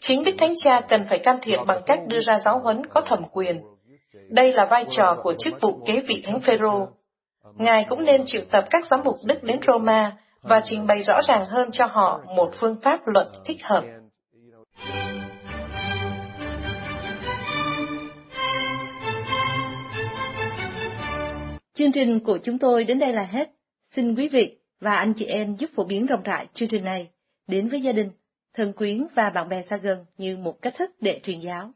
[0.00, 3.00] Chính Đức Thánh Cha cần phải can thiệp bằng cách đưa ra giáo huấn có
[3.00, 3.62] thẩm quyền.
[4.28, 6.88] Đây là vai trò của chức vụ kế vị Thánh Phêrô.
[7.54, 10.12] Ngài cũng nên triệu tập các giám mục Đức đến Roma
[10.42, 13.84] và trình bày rõ ràng hơn cho họ một phương pháp luận thích hợp.
[21.76, 23.50] Chương trình của chúng tôi đến đây là hết.
[23.88, 27.10] Xin quý vị và anh chị em giúp phổ biến rộng rãi chương trình này
[27.46, 28.10] đến với gia đình,
[28.54, 31.72] thân quyến và bạn bè xa gần như một cách thức để truyền giáo.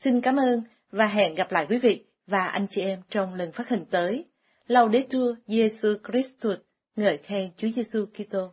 [0.00, 0.60] Xin cảm ơn
[0.90, 4.24] và hẹn gặp lại quý vị và anh chị em trong lần phát hình tới.
[4.66, 6.58] Laudetur Jesus Christus,
[6.96, 8.52] ngợi khen Chúa Giêsu Kitô.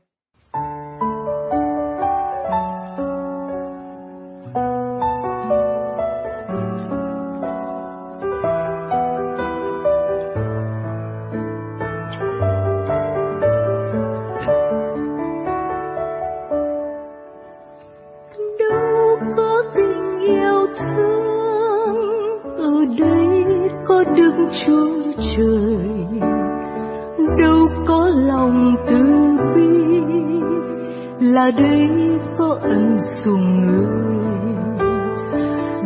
[33.04, 34.56] Có người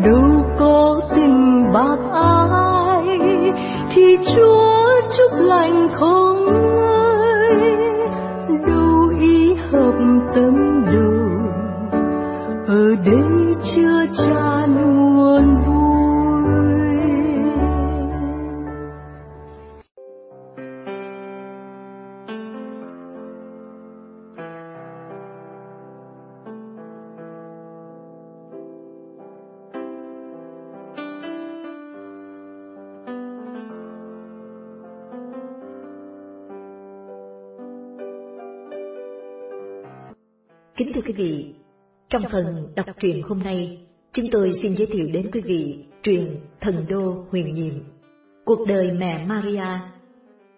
[0.04, 3.20] đâu có tình bạc ai,
[3.90, 6.46] thì chúa chúc lành không
[6.76, 7.78] ngơi
[8.68, 9.94] đâu ý hợp
[10.36, 11.28] tâm đầu
[12.68, 15.67] ở đây chưa tràn nguồn
[42.10, 43.78] trong phần đọc truyện hôm nay,
[44.14, 47.74] chúng tôi xin giới thiệu đến quý vị truyện Thần Đô Huyền Nhiệm,
[48.46, 49.68] cuộc đời mẹ Maria,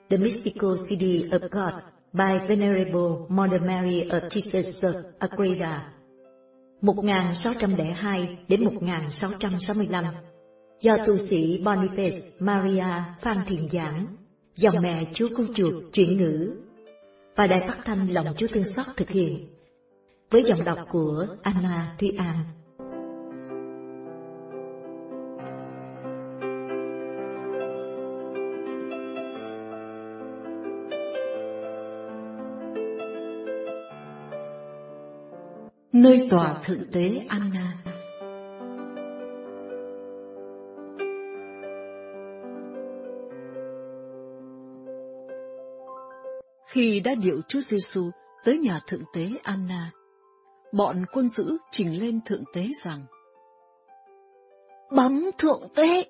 [0.10, 1.74] The Mystical City of God
[2.14, 5.94] by Venerable Mother Mary of Jesus of Agreda
[6.82, 10.06] 1602 đến 1665
[10.80, 12.86] do tu sĩ Boniface Maria
[13.22, 14.06] Phan Thiền Giảng,
[14.56, 16.52] dòng mẹ Chúa Cung Chuột chuyển ngữ
[17.36, 19.59] và Đài Phát thanh Lòng Chúa Thương Xót thực hiện
[20.32, 22.46] với giọng đọc của Anna Thúy An.
[35.92, 37.74] Nơi tòa thượng tế Anna
[46.68, 48.12] Khi đã điệu Chúa Giêsu
[48.44, 49.92] tới nhà thượng tế Anna,
[50.72, 53.06] bọn quân giữ trình lên thượng tế rằng
[54.96, 56.06] Bấm thượng tế,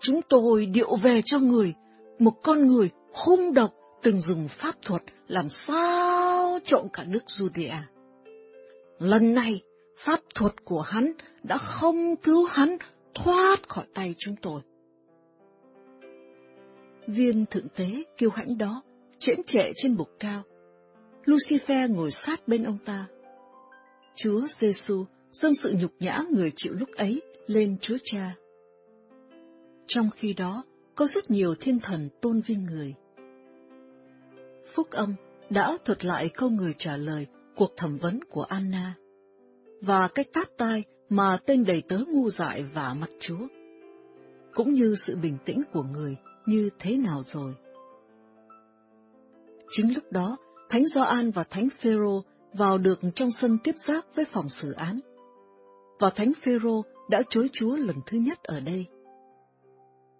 [0.00, 1.74] chúng tôi điệu về cho người,
[2.18, 7.80] một con người hung độc từng dùng pháp thuật làm sao trộn cả nước Judea.
[8.98, 9.62] Lần này,
[9.96, 11.12] pháp thuật của hắn
[11.42, 12.76] đã không cứu hắn
[13.14, 14.60] thoát khỏi tay chúng tôi.
[17.06, 18.82] Viên thượng tế kiêu hãnh đó
[19.18, 20.42] chễm trệ trên bục cao.
[21.24, 23.06] Lucifer ngồi sát bên ông ta.
[24.14, 28.34] Chúa Giêsu dâng sự nhục nhã người chịu lúc ấy lên Chúa Cha.
[29.86, 30.64] Trong khi đó,
[30.94, 32.94] có rất nhiều thiên thần tôn vinh người.
[34.74, 35.14] Phúc âm
[35.50, 37.26] đã thuật lại câu người trả lời
[37.56, 38.94] cuộc thẩm vấn của Anna,
[39.80, 43.46] và cách tát tai mà tên đầy tớ ngu dại và mặt Chúa,
[44.54, 46.16] cũng như sự bình tĩnh của người
[46.46, 47.54] như thế nào rồi.
[49.70, 50.36] Chính lúc đó,
[50.70, 52.24] Thánh Gioan và Thánh Phêrô
[52.58, 55.00] vào được trong sân tiếp giáp với phòng xử án.
[56.00, 58.86] Và Thánh Phêrô đã chối Chúa lần thứ nhất ở đây.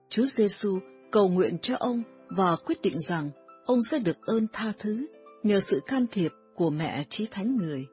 [0.09, 0.78] Chúa Giêsu
[1.12, 3.31] cầu nguyện cho ông và quyết định rằng
[3.66, 5.06] ông sẽ được ơn tha thứ
[5.43, 7.86] nhờ sự can thiệp của mẹ trí thánh người.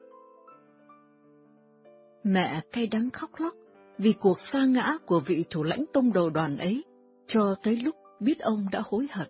[2.24, 3.54] Mẹ cay đắng khóc lóc
[3.98, 6.84] vì cuộc sa ngã của vị thủ lãnh tông đầu đoàn ấy,
[7.26, 9.28] cho tới lúc biết ông đã hối hận.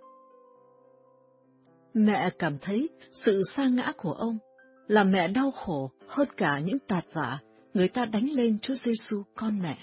[1.94, 4.39] Mẹ cảm thấy sự sa ngã của ông
[4.88, 7.38] là mẹ đau khổ hơn cả những tạt vả
[7.74, 9.78] người ta đánh lên Chúa Giêsu con mẹ.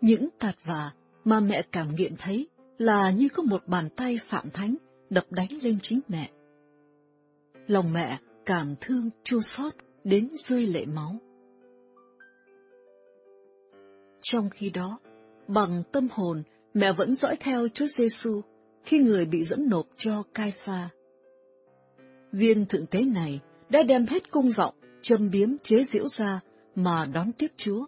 [0.00, 0.92] Những tạt vả
[1.24, 2.48] mà mẹ cảm nghiệm thấy
[2.78, 4.76] là như có một bàn tay phạm thánh
[5.10, 6.30] đập đánh lên chính mẹ.
[7.66, 9.74] Lòng mẹ cảm thương chua xót
[10.04, 11.16] đến rơi lệ máu.
[14.20, 14.98] Trong khi đó,
[15.48, 16.42] bằng tâm hồn,
[16.74, 18.40] mẹ vẫn dõi theo Chúa Giêsu
[18.84, 20.88] khi người bị dẫn nộp cho Cai Pha.
[22.32, 23.40] Viên thượng tế này
[23.70, 26.40] đã đem hết cung giọng, châm biếm chế giễu ra
[26.74, 27.86] mà đón tiếp Chúa,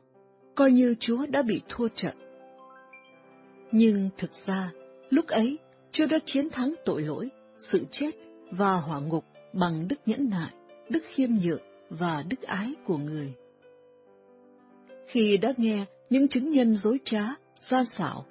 [0.55, 2.15] coi như Chúa đã bị thua trận.
[3.73, 4.73] Nhưng thực ra,
[5.11, 5.59] lúc ấy,
[5.93, 7.28] Chúa đã chiến thắng tội lỗi,
[7.59, 8.11] sự chết
[8.51, 10.51] và hỏa ngục bằng đức nhẫn nại,
[10.89, 13.35] đức khiêm nhượng và đức ái của người.
[15.07, 17.23] Khi đã nghe những chứng nhân dối trá,
[17.59, 18.27] gian xảo,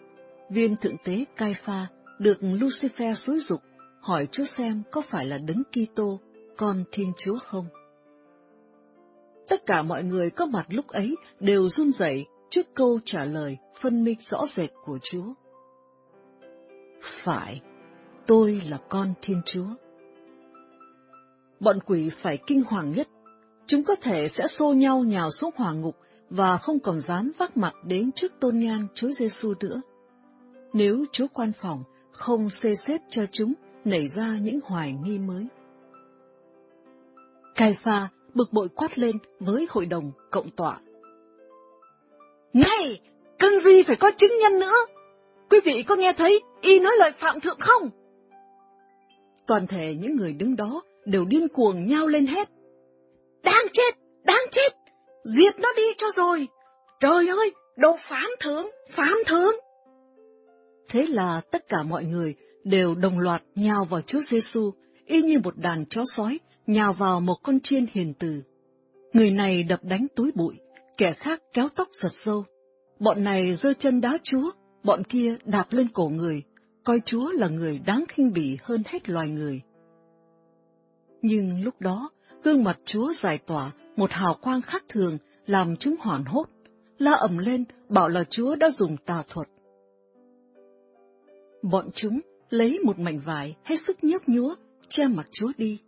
[0.49, 1.87] viên thượng tế Cai Pha
[2.19, 3.61] được Lucifer xúi dục
[4.01, 6.19] hỏi Chúa xem có phải là đấng Kitô,
[6.59, 7.65] con Thiên Chúa không?
[9.47, 13.57] Tất cả mọi người có mặt lúc ấy đều run rẩy trước câu trả lời
[13.81, 15.33] phân minh rõ rệt của Chúa.
[17.01, 17.61] Phải,
[18.27, 19.67] tôi là con Thiên Chúa.
[21.59, 23.07] Bọn quỷ phải kinh hoàng nhất,
[23.67, 25.95] chúng có thể sẽ xô nhau nhào xuống hỏa ngục
[26.29, 29.81] và không còn dám vác mặt đến trước tôn nhan Chúa Giêsu nữa.
[30.73, 33.53] Nếu Chúa quan phòng không xê xếp cho chúng
[33.85, 35.47] nảy ra những hoài nghi mới.
[37.59, 40.79] Cai pha bực bội quát lên với hội đồng cộng tọa.
[42.53, 43.01] Này,
[43.39, 44.85] cần gì phải có chứng nhân nữa?
[45.49, 47.89] Quý vị có nghe thấy y nói lời phạm thượng không?
[49.47, 52.49] Toàn thể những người đứng đó đều điên cuồng nhao lên hết.
[53.43, 54.69] Đáng chết, đáng chết,
[55.23, 56.47] diệt nó đi cho rồi.
[56.99, 59.55] Trời ơi, đồ phán thượng, phán thượng.
[60.89, 64.71] Thế là tất cả mọi người đều đồng loạt nhào vào Chúa Giêsu,
[65.05, 66.39] y như một đàn chó sói
[66.69, 68.41] nhào vào một con chiên hiền từ.
[69.13, 70.55] Người này đập đánh túi bụi,
[70.97, 72.45] kẻ khác kéo tóc giật sâu.
[72.99, 74.51] Bọn này giơ chân đá Chúa,
[74.83, 76.43] bọn kia đạp lên cổ người,
[76.83, 79.61] coi Chúa là người đáng khinh bỉ hơn hết loài người.
[81.21, 82.09] Nhưng lúc đó,
[82.43, 86.45] gương mặt Chúa giải tỏa một hào quang khác thường làm chúng hoảng hốt,
[86.97, 89.47] la ầm lên bảo là Chúa đã dùng tà thuật.
[91.61, 92.19] Bọn chúng
[92.49, 94.55] lấy một mảnh vải hết sức nhớp nhúa,
[94.89, 95.79] che mặt Chúa đi,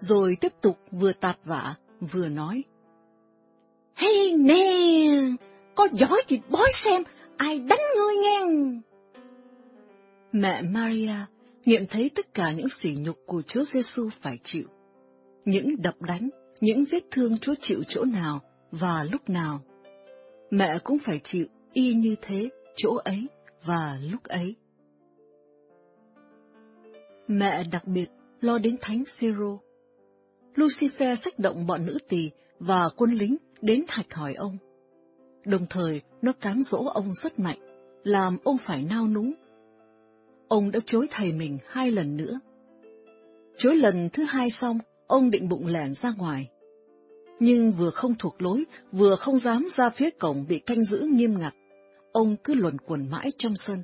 [0.00, 2.64] rồi tiếp tục vừa tạt vả, vừa nói.
[3.96, 5.20] Hey nè,
[5.74, 7.02] có giỏi thì bói xem
[7.36, 8.80] ai đánh ngươi ngang.
[10.32, 11.14] Mẹ Maria
[11.64, 14.68] nghiệm thấy tất cả những sỉ nhục của Chúa Giêsu phải chịu.
[15.44, 16.28] Những đập đánh,
[16.60, 18.40] những vết thương Chúa chịu chỗ nào
[18.70, 19.60] và lúc nào.
[20.50, 23.26] Mẹ cũng phải chịu y như thế chỗ ấy
[23.64, 24.56] và lúc ấy.
[27.28, 28.10] Mẹ đặc biệt
[28.40, 29.60] lo đến Thánh Phêrô.
[30.54, 34.58] Lucifer sách động bọn nữ tỳ và quân lính đến hạch hỏi ông.
[35.44, 37.58] Đồng thời, nó cám dỗ ông rất mạnh,
[38.04, 39.32] làm ông phải nao núng.
[40.48, 42.40] Ông đã chối thầy mình hai lần nữa.
[43.58, 46.50] Chối lần thứ hai xong, ông định bụng lẻn ra ngoài.
[47.40, 51.38] Nhưng vừa không thuộc lối, vừa không dám ra phía cổng bị canh giữ nghiêm
[51.38, 51.54] ngặt,
[52.12, 53.82] ông cứ luẩn quẩn mãi trong sân.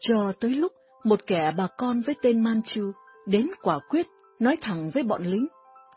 [0.00, 0.72] Cho tới lúc
[1.04, 2.92] một kẻ bà con với tên Manchu
[3.26, 4.06] đến quả quyết
[4.42, 5.46] nói thẳng với bọn lính,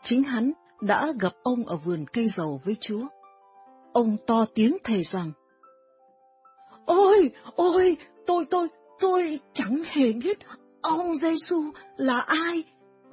[0.02, 3.08] chính hắn đã gặp ông ở vườn cây dầu với Chúa.
[3.92, 5.32] Ông to tiếng thề rằng,
[6.86, 7.96] Ôi, ôi,
[8.26, 8.68] tôi, tôi,
[9.00, 10.38] tôi chẳng hề biết
[10.80, 11.62] ông Giêsu
[11.96, 12.64] là ai,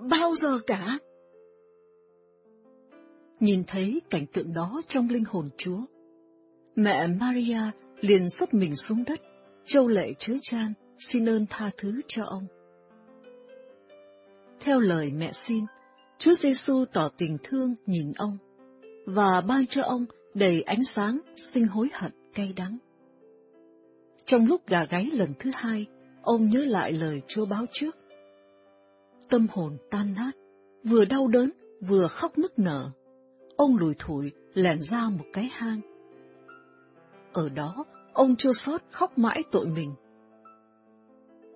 [0.10, 0.98] bao giờ cả.
[3.40, 5.80] Nhìn thấy cảnh tượng đó trong linh hồn Chúa,
[6.76, 7.62] mẹ Maria
[8.00, 9.20] liền sấp mình xuống đất,
[9.66, 12.48] châu lệ chứa chan, xin ơn tha thứ cho ông.
[14.66, 15.66] Theo lời mẹ xin,
[16.18, 18.38] Chúa Giêsu tỏ tình thương nhìn ông
[19.06, 22.78] và ban cho ông đầy ánh sáng, sinh hối hận cay đắng.
[24.26, 25.86] Trong lúc gà gáy lần thứ hai,
[26.22, 27.98] ông nhớ lại lời Chúa báo trước.
[29.30, 30.32] Tâm hồn tan nát,
[30.84, 32.90] vừa đau đớn, vừa khóc nức nở.
[33.58, 35.82] Ông lùi thủi lẻn ra một cái hang.
[37.34, 39.94] Ở đó, ông chua xót khóc mãi tội mình.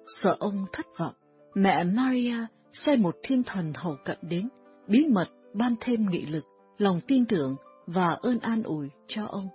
[0.05, 1.13] Sợ ông thất vọng,
[1.55, 4.49] mẹ Maria sai một thiên thần hầu cận đến,
[4.87, 6.45] bí mật ban thêm nghị lực,
[6.77, 9.49] lòng tin tưởng và ơn an ủi cho ông.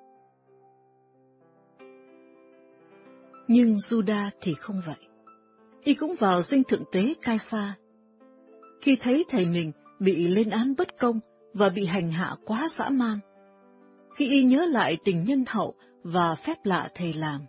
[3.49, 5.09] Nhưng Juda thì không vậy.
[5.85, 7.75] Y cũng vào dinh thượng tế cai pha.
[8.81, 11.21] Khi thấy thầy mình bị lên án bất công
[11.55, 13.19] và bị hành hạ quá dã man,
[14.17, 17.41] khi y nhớ lại tình nhân hậu và phép lạ thầy làm,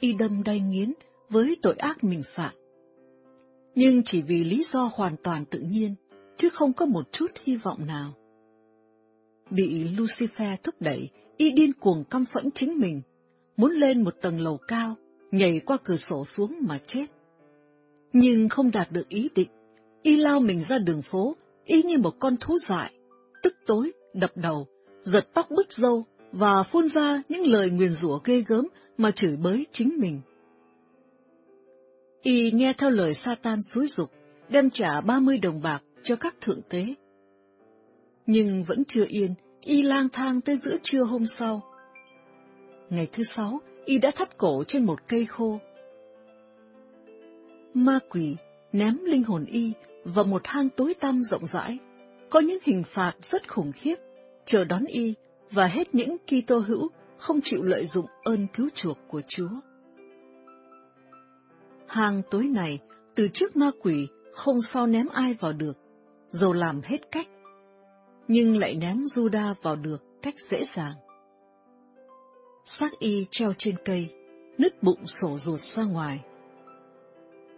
[0.00, 0.92] y đâm đay nghiến
[1.28, 2.52] với tội ác mình phạm.
[3.76, 5.94] Nhưng chỉ vì lý do hoàn toàn tự nhiên,
[6.36, 8.14] chứ không có một chút hy vọng nào.
[9.50, 13.02] Bị Lucifer thúc đẩy, y điên cuồng căm phẫn chính mình,
[13.56, 14.96] muốn lên một tầng lầu cao,
[15.30, 17.06] nhảy qua cửa sổ xuống mà chết.
[18.12, 19.48] Nhưng không đạt được ý định,
[20.02, 22.92] y lao mình ra đường phố, y như một con thú dại,
[23.42, 24.66] tức tối, đập đầu,
[25.02, 28.66] giật tóc bứt râu và phun ra những lời nguyền rủa ghê gớm
[28.98, 30.20] mà chửi bới chính mình.
[32.26, 34.10] Y nghe theo lời Satan xúi dục,
[34.48, 36.94] đem trả ba mươi đồng bạc cho các thượng tế.
[38.26, 39.34] Nhưng vẫn chưa yên,
[39.64, 41.62] Y lang thang tới giữa trưa hôm sau.
[42.90, 45.58] Ngày thứ sáu, Y đã thắt cổ trên một cây khô.
[47.74, 48.36] Ma quỷ
[48.72, 49.72] ném linh hồn Y
[50.04, 51.78] vào một hang tối tăm rộng rãi,
[52.30, 53.96] có những hình phạt rất khủng khiếp,
[54.44, 55.14] chờ đón Y
[55.50, 59.48] và hết những Kitô hữu không chịu lợi dụng ơn cứu chuộc của Chúa.
[61.88, 62.78] Hang tối này,
[63.14, 65.76] từ trước ma quỷ không sao ném ai vào được,
[66.30, 67.28] dầu làm hết cách.
[68.28, 70.94] Nhưng lại ném Juda vào được cách dễ dàng.
[72.64, 74.10] Xác y treo trên cây,
[74.58, 76.20] nứt bụng sổ ruột ra ngoài.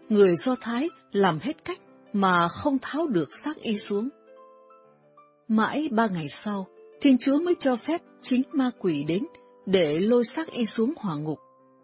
[0.08, 1.78] Người Do Thái làm hết cách
[2.12, 4.08] mà không tháo được xác y xuống.
[5.48, 6.66] Mãi ba ngày sau,
[7.00, 9.22] Thiên Chúa mới cho phép chính ma quỷ đến
[9.66, 11.38] để lôi xác y xuống hỏa ngục,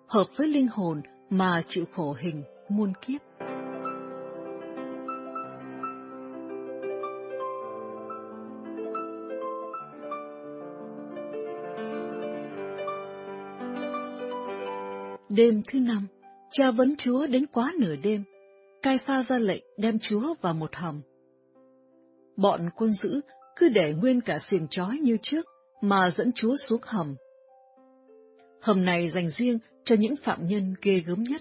[0.07, 1.03] hợp với linh hồn
[1.37, 3.21] mà chịu khổ hình muôn kiếp.
[15.29, 16.07] Đêm thứ năm,
[16.51, 18.25] cha vấn Chúa đến quá nửa đêm,
[18.83, 21.03] cai pha ra lệnh đem Chúa vào một hầm.
[22.37, 23.21] Bọn quân giữ
[23.57, 25.47] cứ để nguyên cả xiềng trói như trước
[25.81, 27.15] mà dẫn Chúa xuống hầm.
[28.63, 31.41] Hầm này dành riêng cho những phạm nhân ghê gớm nhất.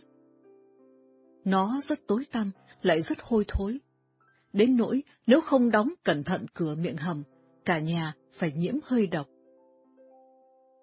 [1.46, 2.52] Nó rất tối tăm,
[2.82, 3.80] lại rất hôi thối.
[4.54, 7.24] Đến nỗi nếu không đóng cẩn thận cửa miệng hầm,
[7.66, 9.28] cả nhà phải nhiễm hơi độc.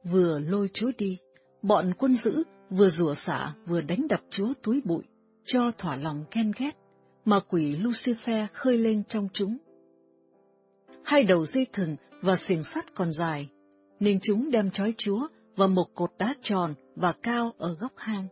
[0.05, 1.19] Vừa lôi chúa đi,
[1.63, 5.03] bọn quân giữ vừa rủa xả vừa đánh đập chúa túi bụi,
[5.45, 6.73] cho thỏa lòng ghen ghét,
[7.25, 9.57] mà quỷ Lucifer khơi lên trong chúng.
[11.05, 13.49] Hai đầu dây thừng và xiềng sắt còn dài,
[14.01, 18.27] nên chúng đem trói chúa vào một cột đá tròn và cao ở góc hang.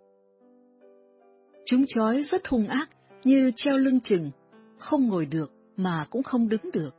[1.66, 2.90] Chúng chói rất hung ác,
[3.24, 4.30] như treo lưng chừng,
[4.78, 6.94] không ngồi được mà cũng không đứng được.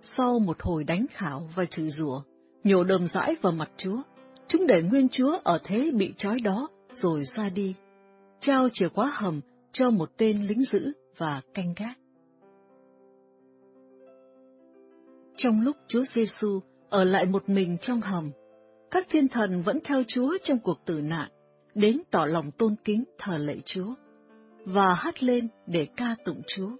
[0.00, 2.22] Sau một hồi đánh khảo và chửi rủa,
[2.64, 4.02] nhổ đờm rãi vào mặt Chúa,
[4.46, 7.74] chúng để nguyên Chúa ở thế bị trói đó rồi ra đi.
[8.40, 9.40] trao chìa khóa hầm
[9.72, 11.98] cho một tên lính giữ và canh gác.
[15.36, 16.60] Trong lúc Chúa Giêsu
[16.90, 18.30] ở lại một mình trong hầm,
[18.90, 21.30] các thiên thần vẫn theo Chúa trong cuộc tử nạn,
[21.74, 23.94] đến tỏ lòng tôn kính thờ lạy Chúa,
[24.64, 26.70] và hát lên để ca tụng Chúa.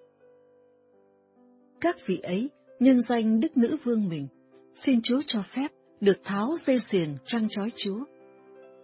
[1.81, 4.29] Các vị ấy nhân danh Đức Nữ Vương mình,
[4.75, 8.05] xin Chúa cho phép được tháo dây xiềng trăng trói Chúa,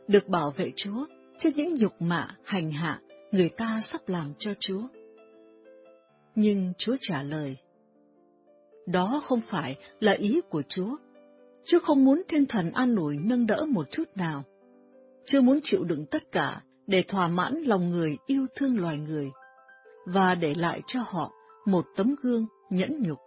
[0.08, 1.06] được bảo vệ Chúa
[1.38, 3.00] trước những nhục mạ hành hạ
[3.32, 4.82] người ta sắp làm cho Chúa.
[6.34, 7.56] Nhưng Chúa trả lời,
[8.86, 10.96] đó không phải là ý của Chúa
[11.64, 14.44] chứ không muốn thiên thần an ủi nâng đỡ một chút nào.
[15.26, 19.30] chưa muốn chịu đựng tất cả để thỏa mãn lòng người yêu thương loài người,
[20.06, 21.32] và để lại cho họ
[21.66, 23.18] một tấm gương nhẫn nhục.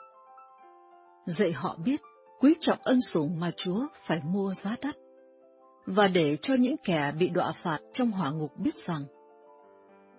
[1.26, 2.02] Dạy họ biết
[2.40, 4.96] quý trọng ân sủng mà Chúa phải mua giá đắt,
[5.86, 9.04] và để cho những kẻ bị đọa phạt trong hỏa ngục biết rằng,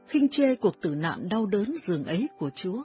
[0.07, 2.82] khinh chê cuộc tử nạn đau đớn giường ấy của Chúa,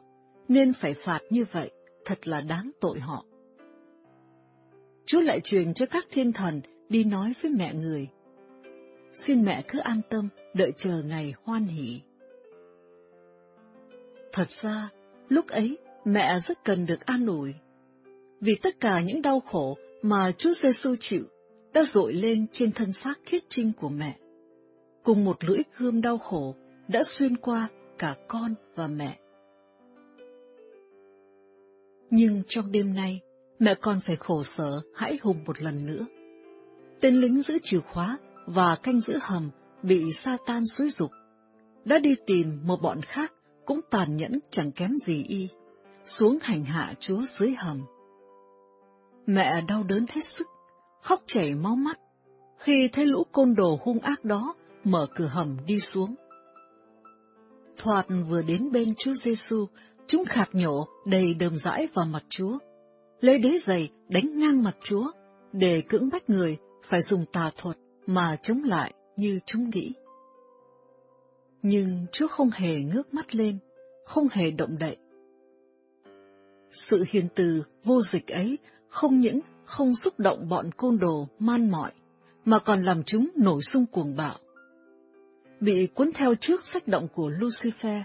[0.47, 1.71] nên phải phạt như vậy,
[2.05, 3.25] thật là đáng tội họ.
[5.05, 8.07] Chúa lại truyền cho các thiên thần đi nói với mẹ người.
[9.11, 12.01] Xin mẹ cứ an tâm, đợi chờ ngày hoan hỷ.
[14.31, 14.89] Thật ra,
[15.29, 17.53] lúc ấy, mẹ rất cần được an ủi.
[18.41, 21.23] Vì tất cả những đau khổ mà Chúa Giêsu chịu
[21.73, 24.17] đã dội lên trên thân xác khiết trinh của mẹ.
[25.03, 26.55] Cùng một lưỡi gươm đau khổ
[26.87, 27.67] đã xuyên qua
[27.97, 29.19] cả con và mẹ.
[32.09, 33.21] Nhưng trong đêm nay,
[33.63, 36.05] mẹ con phải khổ sở hãi hùng một lần nữa.
[37.01, 39.49] Tên lính giữ chìa khóa và canh giữ hầm
[39.83, 41.11] bị sa tan xúi dục,
[41.85, 43.33] đã đi tìm một bọn khác
[43.65, 45.49] cũng tàn nhẫn chẳng kém gì y,
[46.05, 47.81] xuống hành hạ chúa dưới hầm.
[49.25, 50.47] Mẹ đau đớn hết sức,
[51.01, 51.99] khóc chảy máu mắt,
[52.57, 56.15] khi thấy lũ côn đồ hung ác đó mở cửa hầm đi xuống.
[57.77, 59.67] Thoạt vừa đến bên Chúa Giêsu,
[60.07, 62.57] chúng khạc nhổ đầy đờm dãi vào mặt Chúa,
[63.23, 65.11] lấy đế giày đánh ngang mặt Chúa,
[65.53, 69.93] để cưỡng bách người phải dùng tà thuật mà chống lại như chúng nghĩ.
[71.61, 73.57] Nhưng Chúa không hề ngước mắt lên,
[74.05, 74.97] không hề động đậy.
[76.71, 81.71] Sự hiền từ vô dịch ấy không những không xúc động bọn côn đồ man
[81.71, 81.91] mỏi,
[82.45, 84.37] mà còn làm chúng nổi sung cuồng bạo.
[85.59, 88.01] Bị cuốn theo trước sách động của Lucifer,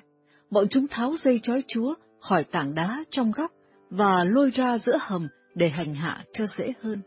[0.50, 3.52] bọn chúng tháo dây trói Chúa khỏi tảng đá trong góc
[3.90, 7.00] và lôi ra giữa hầm để hành hạ cho dễ hơn.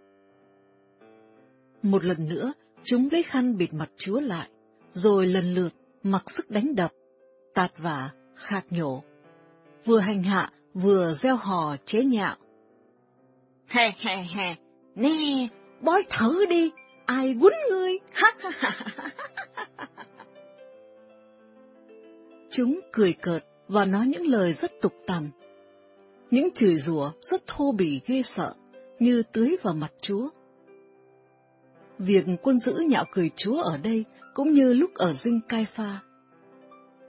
[1.83, 2.53] Một lần nữa,
[2.83, 4.49] chúng lấy khăn bịt mặt Chúa lại,
[4.93, 6.91] rồi lần lượt mặc sức đánh đập,
[7.53, 9.03] tạt vả, khạc nhổ,
[9.85, 12.35] vừa hành hạ, vừa gieo hò chế nhạo.
[13.67, 14.55] Hè hè hè,
[14.95, 15.47] nè,
[15.81, 16.71] bói thử đi,
[17.05, 19.11] ai quýnh ngươi, ha ha ha
[22.51, 25.29] Chúng cười cợt và nói những lời rất tục tằn.
[26.31, 28.53] Những chửi rủa rất thô bỉ ghê sợ,
[28.99, 30.29] như tưới vào mặt Chúa.
[31.97, 35.99] Việc quân giữ nhạo cười Chúa ở đây cũng như lúc ở dinh cai pha.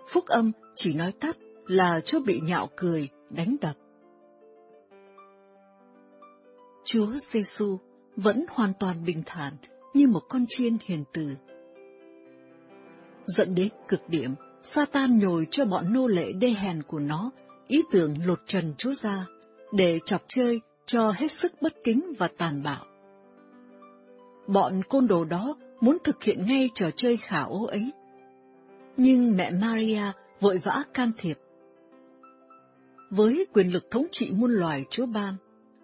[0.09, 1.36] Phúc âm chỉ nói tắt
[1.66, 3.77] là Chúa bị nhạo cười, đánh đập.
[6.85, 7.78] Chúa Giêsu
[8.16, 9.57] vẫn hoàn toàn bình thản
[9.94, 11.31] như một con chiên hiền từ.
[13.27, 17.31] Dẫn đến cực điểm, Satan nhồi cho bọn nô lệ đê hèn của nó
[17.69, 19.27] ý tưởng lột trần Chúa ra,
[19.73, 22.85] để chọc chơi cho hết sức bất kính và tàn bạo.
[24.47, 27.91] Bọn côn đồ đó muốn thực hiện ngay trò chơi khả ố ấy.
[28.97, 30.03] Nhưng mẹ Maria
[30.41, 31.39] vội vã can thiệp.
[33.11, 35.37] Với quyền lực thống trị muôn loài Chúa ban,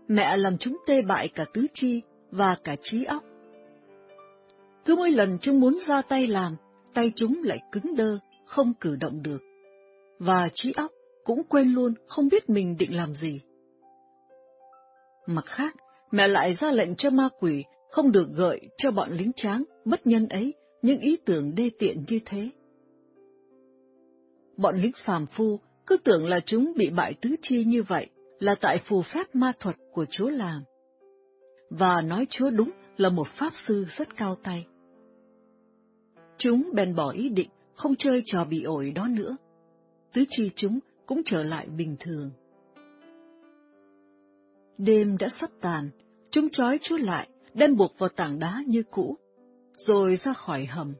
[0.09, 3.25] mẹ làm chúng tê bại cả tứ chi và cả trí óc.
[4.85, 6.57] Cứ mỗi lần chúng muốn ra tay làm,
[6.95, 9.43] tay chúng lại cứng đơ, không cử động được.
[10.19, 10.93] Và trí óc
[11.29, 13.41] cũng quên luôn không biết mình định làm gì.
[15.27, 15.77] Mặt khác,
[16.11, 20.07] mẹ lại ra lệnh cho ma quỷ không được gợi cho bọn lính tráng bất
[20.07, 22.51] nhân ấy những ý tưởng đê tiện như thế.
[24.57, 28.55] Bọn lính phàm phu cứ tưởng là chúng bị bại tứ chi như vậy là
[28.61, 30.63] tại phù phép ma thuật của Chúa làm.
[31.71, 34.67] Và nói Chúa đúng là một pháp sư rất cao tay.
[36.39, 39.37] Chúng bèn bỏ ý định không chơi trò bị ổi đó nữa.
[40.13, 42.30] Tứ chi chúng cũng trở lại bình thường.
[44.78, 45.90] Đêm đã sắp tàn,
[46.30, 49.16] chúng trói Chúa lại, đem buộc vào tảng đá như cũ,
[49.76, 50.94] rồi ra khỏi hầm.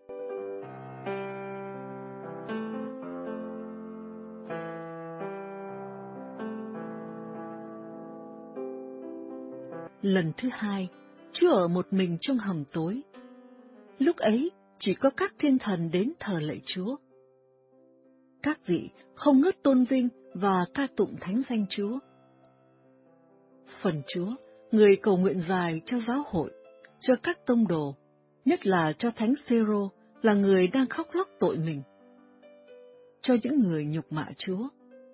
[10.03, 10.89] Lần thứ hai,
[11.33, 13.03] Chúa ở một mình trong hầm tối.
[13.99, 16.97] Lúc ấy, chỉ có các thiên thần đến thờ lạy Chúa,
[18.43, 21.99] các vị không ngớt tôn vinh và ca tụng thánh danh Chúa.
[23.67, 24.31] Phần Chúa,
[24.73, 26.51] người cầu nguyện dài cho giáo hội,
[27.01, 27.95] cho các tông đồ,
[28.45, 29.91] nhất là cho Thánh Phêrô
[30.23, 31.83] là người đang khóc lóc tội mình.
[33.21, 34.69] Cho những người nhục mạ Chúa,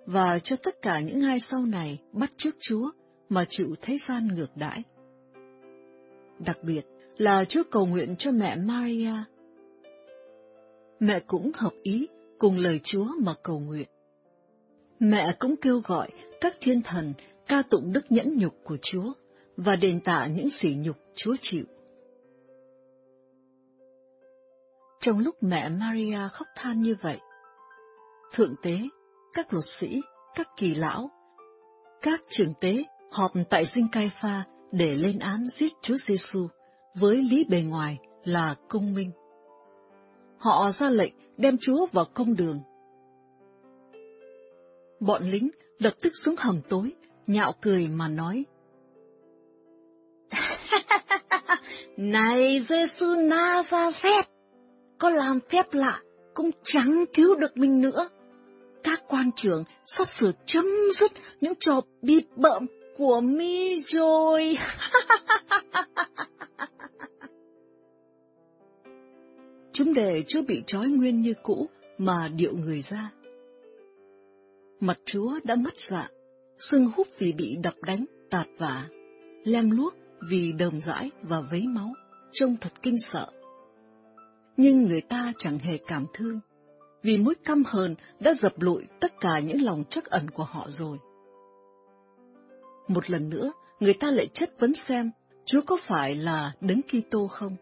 [0.06, 2.90] và cho tất cả những ai sau này bắt chước Chúa
[3.28, 4.82] mà chịu thế gian ngược đãi.
[6.38, 6.82] Đặc biệt
[7.16, 9.14] là Chúa cầu nguyện cho mẹ Maria.
[11.00, 12.06] Mẹ cũng hợp ý
[12.44, 13.88] cùng lời Chúa mà cầu nguyện.
[14.98, 16.08] Mẹ cũng kêu gọi
[16.40, 17.12] các thiên thần
[17.46, 19.12] ca tụng đức nhẫn nhục của Chúa
[19.56, 21.64] và đền tạ những sỉ nhục Chúa chịu.
[25.00, 27.18] Trong lúc mẹ Maria khóc than như vậy,
[28.32, 28.78] Thượng tế,
[29.32, 30.00] các luật sĩ,
[30.34, 31.10] các kỳ lão,
[32.02, 36.48] các trưởng tế họp tại dinh cai pha để lên án giết Chúa Giêsu
[36.94, 39.10] với lý bề ngoài là công minh.
[40.44, 42.60] Họ ra lệnh đem Chúa vào công đường.
[45.00, 46.92] Bọn lính lập tức xuống hầm tối,
[47.26, 48.44] nhạo cười mà nói.
[51.96, 54.22] Này Giêsu Nazareth,
[54.98, 56.00] có làm phép lạ
[56.34, 58.08] cũng chẳng cứu được mình nữa.
[58.82, 62.66] Các quan trưởng sắp sửa chấm dứt những trò bịt bợm
[62.98, 64.58] của mi rồi.
[69.74, 71.68] Chúng để chưa bị trói nguyên như cũ
[71.98, 73.12] mà điệu người ra.
[74.80, 76.10] Mặt chúa đã mất dạng,
[76.58, 78.88] sưng húp vì bị đập đánh, tạt vả,
[79.44, 79.94] lem luốc
[80.28, 81.94] vì đờm dãi và vấy máu,
[82.32, 83.26] trông thật kinh sợ.
[84.56, 86.40] Nhưng người ta chẳng hề cảm thương,
[87.02, 90.66] vì mối căm hờn đã dập lụi tất cả những lòng trắc ẩn của họ
[90.68, 90.98] rồi.
[92.88, 95.10] Một lần nữa, người ta lại chất vấn xem
[95.44, 97.56] Chúa có phải là Đấng Kitô không?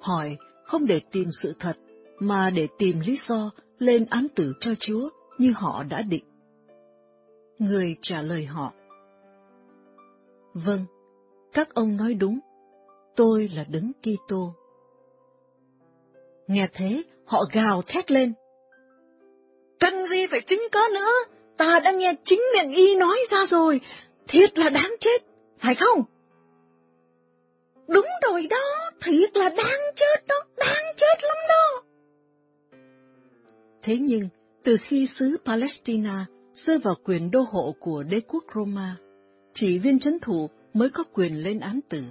[0.00, 0.36] Hỏi
[0.68, 1.76] không để tìm sự thật,
[2.18, 5.08] mà để tìm lý do lên án tử cho Chúa
[5.38, 6.24] như họ đã định.
[7.58, 8.72] Người trả lời họ.
[10.54, 10.84] Vâng,
[11.52, 12.38] các ông nói đúng,
[13.16, 14.54] tôi là Đấng Kitô.
[16.46, 18.32] Nghe thế, họ gào thét lên.
[19.80, 21.12] Cần gì phải chứng cớ nữa,
[21.56, 23.80] ta đã nghe chính miệng y nói ra rồi,
[24.28, 25.22] thiệt là đáng chết,
[25.58, 26.02] phải không?
[27.88, 31.82] Đúng rồi đó, thiệt là đang chết đó, đang chết lắm đó.
[33.82, 34.28] Thế nhưng,
[34.62, 38.96] từ khi xứ Palestina rơi vào quyền đô hộ của đế quốc Roma,
[39.54, 42.02] chỉ viên chấn thủ mới có quyền lên án tử.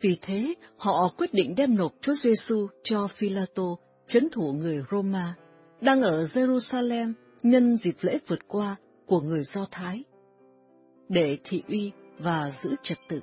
[0.00, 3.76] Vì thế, họ quyết định đem nộp Chúa Giêsu cho Philato,
[4.08, 5.34] chấn thủ người Roma,
[5.80, 7.12] đang ở Jerusalem
[7.42, 8.76] nhân dịp lễ vượt qua
[9.06, 10.04] của người Do Thái,
[11.08, 13.20] để thị uy và giữ trật tự.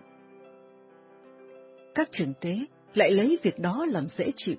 [1.98, 2.60] Các trưởng tế
[2.94, 4.56] lại lấy việc đó làm dễ chịu.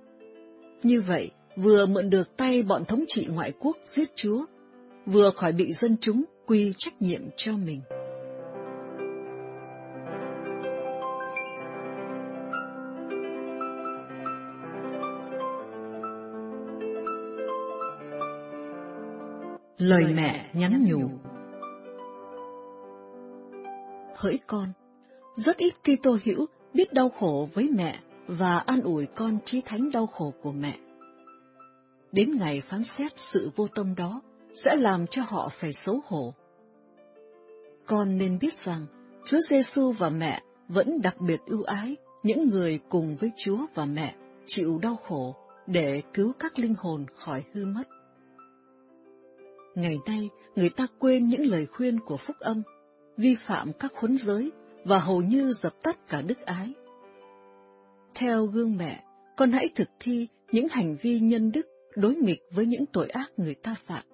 [0.82, 4.44] Như vậy, vừa mượn được tay bọn thống trị ngoại quốc giết Chúa,
[5.06, 7.80] vừa khỏi bị dân chúng quy trách nhiệm cho mình.
[19.78, 21.10] Lời mẹ nhắn nhủ
[24.16, 24.72] Hỡi con,
[25.36, 29.90] rất ít Kitô hữu biết đau khổ với mẹ và an ủi con trí thánh
[29.90, 30.78] đau khổ của mẹ.
[32.12, 34.22] Đến ngày phán xét sự vô tâm đó
[34.64, 36.34] sẽ làm cho họ phải xấu hổ.
[37.86, 38.86] Con nên biết rằng
[39.24, 43.84] Chúa Giêsu và mẹ vẫn đặc biệt ưu ái những người cùng với Chúa và
[43.84, 44.14] mẹ
[44.46, 45.36] chịu đau khổ
[45.66, 47.88] để cứu các linh hồn khỏi hư mất.
[49.74, 52.62] Ngày nay, người ta quên những lời khuyên của phúc âm,
[53.16, 54.52] vi phạm các huấn giới
[54.88, 56.72] và hầu như dập tắt cả đức ái.
[58.14, 59.04] Theo gương mẹ,
[59.36, 61.66] con hãy thực thi những hành vi nhân đức
[61.96, 64.04] đối nghịch với những tội ác người ta phạm.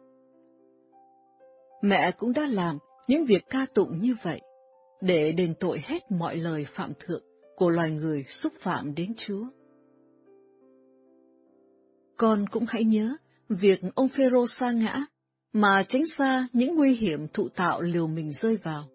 [1.83, 2.79] Mẹ cũng đã làm
[3.09, 4.41] những việc ca tụng như vậy,
[5.01, 7.23] để đền tội hết mọi lời phạm thượng
[7.57, 9.45] của loài người xúc phạm đến Chúa.
[12.17, 13.17] Con cũng hãy nhớ
[13.49, 15.07] việc ông Phêrô sa ngã,
[15.53, 18.89] mà tránh xa những nguy hiểm thụ tạo liều mình rơi vào.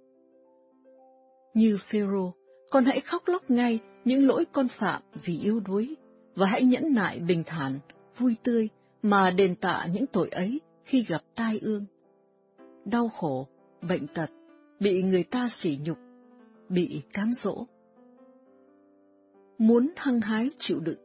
[1.53, 2.33] Như Phêrô,
[2.69, 5.95] con hãy khóc lóc ngay những lỗi con phạm vì yếu đuối,
[6.35, 7.79] và hãy nhẫn nại bình thản,
[8.17, 8.69] vui tươi
[9.01, 11.85] mà đền tạ những tội ấy khi gặp tai ương.
[12.85, 13.47] Đau khổ,
[13.81, 14.29] bệnh tật,
[14.79, 15.97] bị người ta sỉ nhục,
[16.69, 17.65] bị cám dỗ.
[19.57, 20.99] Muốn hăng hái chịu đựng,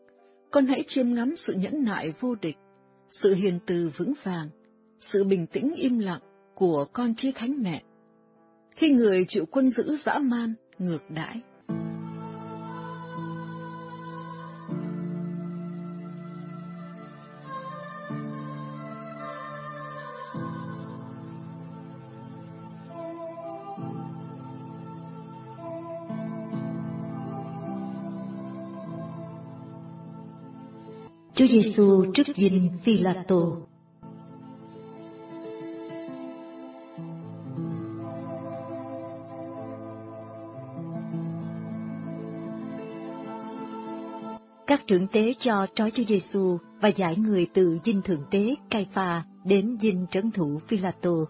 [0.50, 2.56] con hãy chiêm ngắm sự nhẫn nại vô địch,
[3.10, 4.48] sự hiền từ vững vàng,
[5.00, 6.20] sự bình tĩnh im lặng
[6.54, 7.82] của con chi thánh mẹ
[8.76, 11.40] khi người chịu quân giữ dã man, ngược đãi.
[31.34, 33.66] Chúa Giêsu trước dinh Phi-la-tô
[44.86, 49.76] trưởng tế cho trói Chúa Giêsu và giải người từ dinh thượng tế Cai-pha đến
[49.80, 51.24] dinh trấn thủ Phi-la-tô.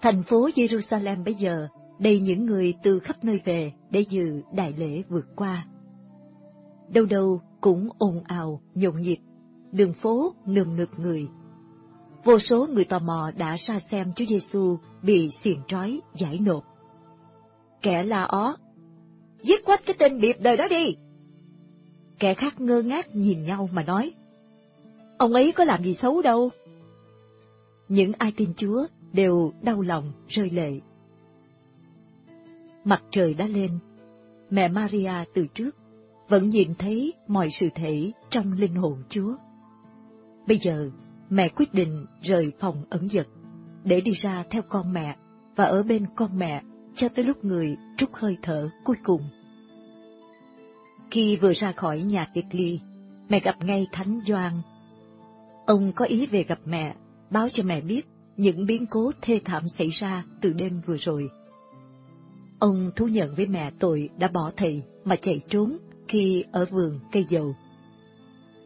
[0.00, 4.72] Thành phố Jerusalem bây giờ đầy những người từ khắp nơi về để dự đại
[4.76, 5.66] lễ vượt qua.
[6.88, 9.18] Đâu đâu cũng ồn ào, nhộn nhịp,
[9.72, 11.28] đường phố nườm nượp người.
[12.24, 16.64] Vô số người tò mò đã ra xem Chúa Giêsu bị xiềng trói, giải nộp.
[17.82, 18.56] Kẻ la ó,
[19.42, 20.96] giết quách cái tên biệt đời đó đi!
[22.18, 24.12] Kẻ khác ngơ ngác nhìn nhau mà nói,
[25.18, 26.50] ông ấy có làm gì xấu đâu.
[27.88, 30.80] Những ai tin Chúa đều đau lòng, rơi lệ.
[32.84, 33.78] Mặt trời đã lên,
[34.50, 35.76] mẹ Maria từ trước
[36.28, 39.36] vẫn nhìn thấy mọi sự thể trong linh hồn Chúa.
[40.46, 40.90] Bây giờ,
[41.30, 43.26] mẹ quyết định rời phòng ẩn dật
[43.84, 45.16] để đi ra theo con mẹ
[45.56, 46.62] và ở bên con mẹ
[46.94, 49.22] cho tới lúc người trút hơi thở cuối cùng.
[51.10, 52.80] Khi vừa ra khỏi nhà tiệc ly,
[53.28, 54.52] mẹ gặp ngay Thánh Doan.
[55.66, 56.94] Ông có ý về gặp mẹ,
[57.30, 58.02] báo cho mẹ biết
[58.36, 61.28] những biến cố thê thảm xảy ra từ đêm vừa rồi.
[62.58, 65.76] Ông thú nhận với mẹ tội đã bỏ thầy mà chạy trốn
[66.08, 67.54] khi ở vườn cây dầu.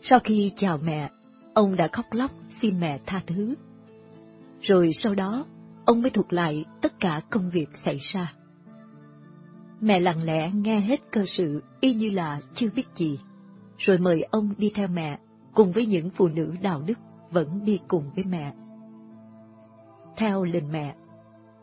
[0.03, 1.11] Sau khi chào mẹ,
[1.55, 3.55] ông đã khóc lóc xin mẹ tha thứ.
[4.61, 5.47] Rồi sau đó,
[5.85, 8.35] ông mới thuật lại tất cả công việc xảy ra.
[9.83, 13.19] Mẹ lặng lẽ nghe hết cơ sự y như là chưa biết gì,
[13.79, 15.19] rồi mời ông đi theo mẹ
[15.55, 16.99] cùng với những phụ nữ đạo đức
[17.31, 18.53] vẫn đi cùng với mẹ.
[20.17, 20.95] Theo lệnh mẹ,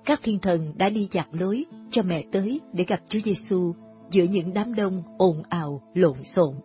[0.06, 3.74] các thiên thần đã đi dạt lối cho mẹ tới để gặp Chúa Giêsu
[4.12, 6.56] giữa những đám đông ồn ào lộn xộn.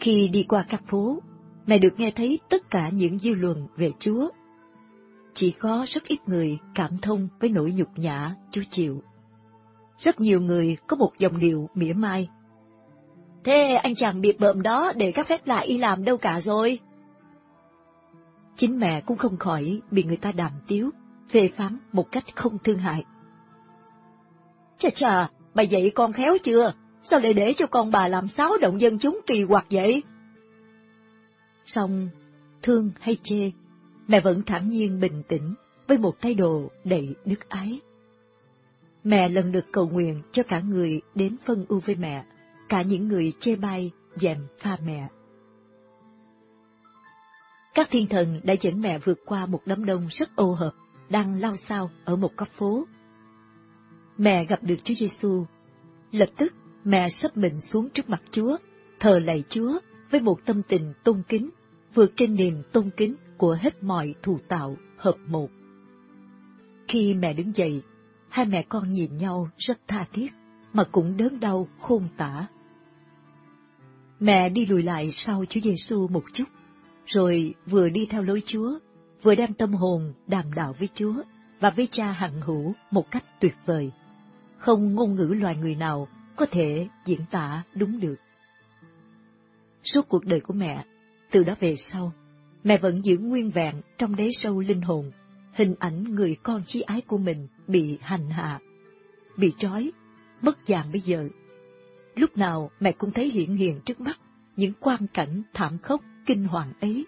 [0.00, 1.18] Khi đi qua các phố,
[1.66, 4.28] mẹ được nghe thấy tất cả những dư luận về Chúa.
[5.34, 9.02] Chỉ có rất ít người cảm thông với nỗi nhục nhã Chúa chịu.
[9.98, 12.28] Rất nhiều người có một dòng điệu mỉa mai.
[13.44, 16.78] Thế anh chàng biệt bợm đó để các phép lạ y làm đâu cả rồi?
[18.56, 20.90] Chính mẹ cũng không khỏi bị người ta đàm tiếu,
[21.30, 23.04] phê phán một cách không thương hại.
[24.78, 26.72] Chà chà, bà dạy con khéo chưa?
[27.02, 30.02] Sao lại để cho con bà làm xáo động dân chúng kỳ quặc vậy?
[31.64, 32.08] Xong,
[32.62, 33.50] thương hay chê,
[34.06, 35.54] mẹ vẫn thản nhiên bình tĩnh
[35.88, 37.80] với một thái độ đầy đức ái.
[39.04, 42.24] Mẹ lần lượt cầu nguyện cho cả người đến phân ưu với mẹ,
[42.68, 45.08] cả những người chê bai, dèm pha mẹ.
[47.74, 50.72] Các thiên thần đã dẫn mẹ vượt qua một đám đông rất ô hợp,
[51.08, 52.86] đang lao sao ở một góc phố.
[54.18, 55.44] Mẹ gặp được Chúa Giêsu,
[56.12, 56.52] lập tức
[56.84, 58.56] mẹ sắp mình xuống trước mặt Chúa,
[59.00, 59.78] thờ lạy Chúa
[60.10, 61.50] với một tâm tình tôn kính,
[61.94, 65.48] vượt trên niềm tôn kính của hết mọi thù tạo hợp một.
[66.88, 67.82] Khi mẹ đứng dậy,
[68.34, 70.28] hai mẹ con nhìn nhau rất tha thiết,
[70.72, 72.46] mà cũng đớn đau khôn tả.
[74.20, 76.44] Mẹ đi lùi lại sau Chúa Giêsu một chút,
[77.06, 78.78] rồi vừa đi theo lối Chúa,
[79.22, 81.22] vừa đem tâm hồn đàm đạo với Chúa
[81.60, 83.90] và với cha hằng hữu một cách tuyệt vời.
[84.58, 88.16] Không ngôn ngữ loài người nào có thể diễn tả đúng được.
[89.84, 90.84] Suốt cuộc đời của mẹ,
[91.30, 92.12] từ đó về sau,
[92.64, 95.10] mẹ vẫn giữ nguyên vẹn trong đáy sâu linh hồn,
[95.54, 98.60] hình ảnh người con chí ái của mình bị hành hạ,
[99.36, 99.92] bị trói,
[100.42, 101.28] mất dạng bây giờ.
[102.14, 104.18] Lúc nào mẹ cũng thấy hiện hiện trước mắt
[104.56, 107.06] những quan cảnh thảm khốc kinh hoàng ấy.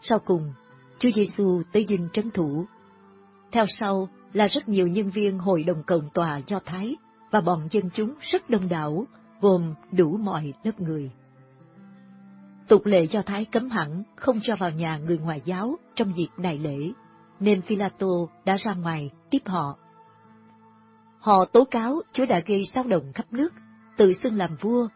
[0.00, 0.52] Sau cùng,
[0.98, 2.66] Chúa Giêsu tới dinh trấn thủ.
[3.52, 6.96] Theo sau là rất nhiều nhân viên hội đồng cộng tòa Do Thái
[7.30, 9.06] và bọn dân chúng rất đông đảo,
[9.40, 11.10] gồm đủ mọi lớp người.
[12.68, 16.28] Tục lệ Do Thái cấm hẳn không cho vào nhà người ngoại giáo trong dịp
[16.36, 16.92] đại lễ,
[17.40, 18.06] nên Philato
[18.44, 19.78] đã ra ngoài tiếp họ.
[21.18, 23.52] Họ tố cáo Chúa đã gây sao động khắp nước,
[23.96, 24.88] tự xưng làm vua,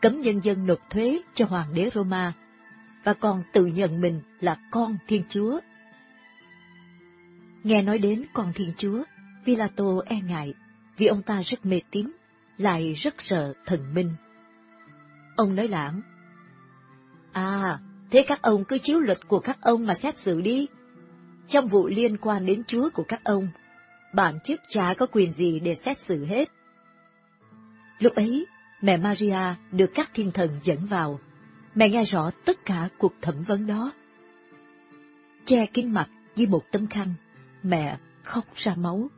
[0.00, 2.32] cấm nhân dân nộp thuế cho hoàng đế Roma,
[3.04, 5.60] và còn tự nhận mình là con Thiên Chúa.
[7.64, 9.02] Nghe nói đến con Thiên Chúa,
[9.44, 10.54] Philato e ngại,
[10.96, 12.10] vì ông ta rất mê tín,
[12.58, 14.14] lại rất sợ thần minh.
[15.36, 16.02] Ông nói lãng,
[17.36, 17.78] À,
[18.10, 20.66] thế các ông cứ chiếu luật của các ông mà xét xử đi.
[21.48, 23.48] Trong vụ liên quan đến Chúa của các ông,
[24.14, 26.48] bản chức chả có quyền gì để xét xử hết.
[27.98, 28.46] Lúc ấy,
[28.80, 31.20] mẹ Maria được các thiên thần dẫn vào.
[31.74, 33.92] Mẹ nghe rõ tất cả cuộc thẩm vấn đó.
[35.44, 37.14] Che kín mặt với một tấm khăn,
[37.62, 39.08] mẹ khóc ra máu.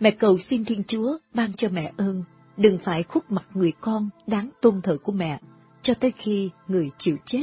[0.00, 2.24] Mẹ cầu xin Thiên Chúa ban cho mẹ ơn,
[2.56, 5.40] đừng phải khúc mặt người con đáng tôn thờ của mẹ,
[5.82, 7.42] cho tới khi người chịu chết.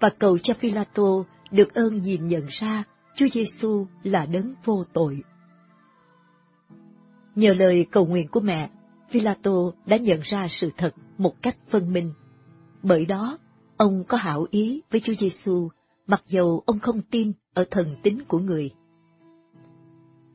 [0.00, 2.84] Và cầu cho Philato được ơn nhìn nhận ra
[3.16, 5.22] Chúa Giêsu là đấng vô tội.
[7.34, 8.70] Nhờ lời cầu nguyện của mẹ,
[9.10, 9.52] Philato
[9.86, 12.12] đã nhận ra sự thật một cách phân minh.
[12.82, 13.38] Bởi đó,
[13.76, 15.68] ông có hảo ý với Chúa Giêsu,
[16.06, 18.70] mặc dầu ông không tin ở thần tính của người.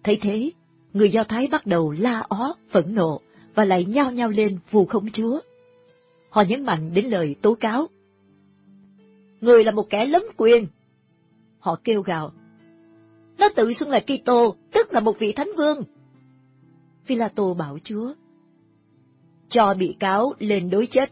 [0.03, 0.51] Thấy thế,
[0.95, 3.21] người Do Thái bắt đầu la ó, phẫn nộ
[3.55, 5.39] và lại nhao nhao lên vu khống Chúa.
[6.29, 7.87] Họ nhấn mạnh đến lời tố cáo.
[9.41, 10.67] Người là một kẻ lấm quyền.
[11.59, 12.33] Họ kêu gào.
[13.37, 15.83] Nó tự xưng là Kitô, tức là một vị thánh vương.
[17.05, 18.13] Philato bảo Chúa.
[19.49, 21.11] Cho bị cáo lên đối chết.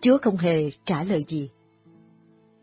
[0.00, 1.50] Chúa không hề trả lời gì.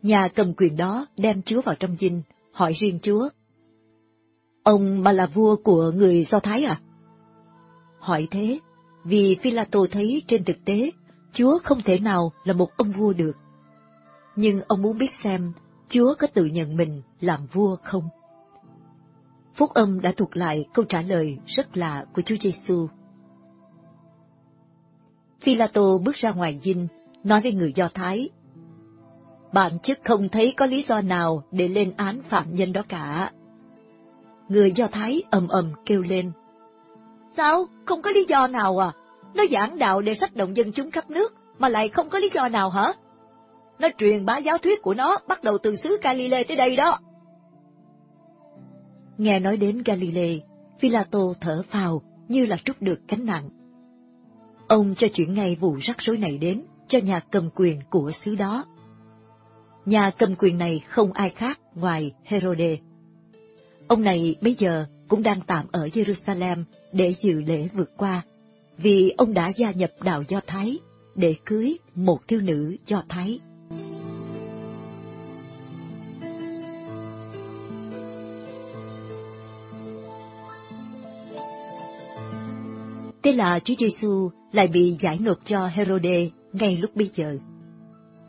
[0.02, 2.22] Nhà cầm quyền đó đem Chúa vào trong dinh,
[2.52, 3.28] hỏi riêng Chúa.
[4.62, 6.80] Ông mà là vua của người Do Thái à?
[7.98, 8.58] Hỏi thế,
[9.04, 10.90] vì Philato thấy trên thực tế,
[11.32, 13.36] Chúa không thể nào là một ông vua được.
[14.36, 15.52] Nhưng ông muốn biết xem
[15.88, 18.08] Chúa có tự nhận mình làm vua không?
[19.54, 22.86] Phúc âm đã thuộc lại câu trả lời rất lạ của Chúa Giêsu.
[25.40, 26.88] Philato bước ra ngoài dinh,
[27.24, 28.30] nói với người Do Thái.
[29.52, 33.32] Bạn chức không thấy có lý do nào để lên án phạm nhân đó cả.
[34.52, 36.32] Người Do Thái ầm ầm kêu lên.
[37.28, 37.66] Sao?
[37.84, 38.92] Không có lý do nào à?
[39.34, 42.30] Nó giảng đạo để sách động dân chúng khắp nước, mà lại không có lý
[42.34, 42.92] do nào hả?
[43.78, 46.98] Nó truyền bá giáo thuyết của nó bắt đầu từ xứ Galilee tới đây đó.
[49.18, 50.38] Nghe nói đến Galilee,
[50.78, 53.48] Philato thở phào như là trút được cánh nặng.
[54.68, 58.34] Ông cho chuyển ngay vụ rắc rối này đến cho nhà cầm quyền của xứ
[58.34, 58.64] đó.
[59.86, 62.91] Nhà cầm quyền này không ai khác ngoài Herode.
[63.88, 68.22] Ông này bây giờ cũng đang tạm ở Jerusalem để dự lễ vượt qua,
[68.78, 70.78] vì ông đã gia nhập đạo Do Thái
[71.14, 73.40] để cưới một thiếu nữ Do Thái.
[83.22, 87.36] Thế là Chúa Giêsu lại bị giải nộp cho Herode ngay lúc bây giờ.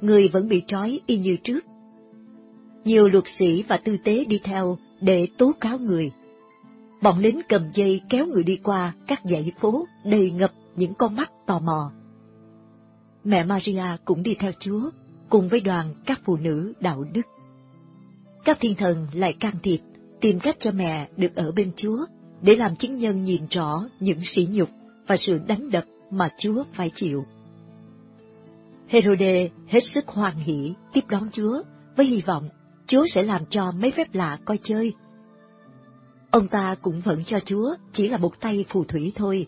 [0.01, 1.59] Người vẫn bị trói y như trước.
[2.85, 6.11] Nhiều luật sĩ và tư tế đi theo để tố cáo người.
[7.01, 11.15] Bọn lính cầm dây kéo người đi qua các dãy phố đầy ngập những con
[11.15, 11.91] mắt tò mò.
[13.23, 14.89] Mẹ Maria cũng đi theo Chúa,
[15.29, 17.21] cùng với đoàn các phụ nữ đạo đức.
[18.45, 19.79] Các thiên thần lại can thiệp,
[20.21, 22.05] tìm cách cho mẹ được ở bên Chúa,
[22.41, 24.69] để làm chứng nhân nhìn rõ những sỉ nhục
[25.07, 27.25] và sự đánh đập mà Chúa phải chịu.
[28.87, 31.61] Herode hết sức hoan hỷ tiếp đón Chúa
[31.95, 32.49] với hy vọng
[32.93, 34.93] Chúa sẽ làm cho mấy phép lạ coi chơi.
[36.31, 39.47] Ông ta cũng vẫn cho Chúa chỉ là một tay phù thủy thôi.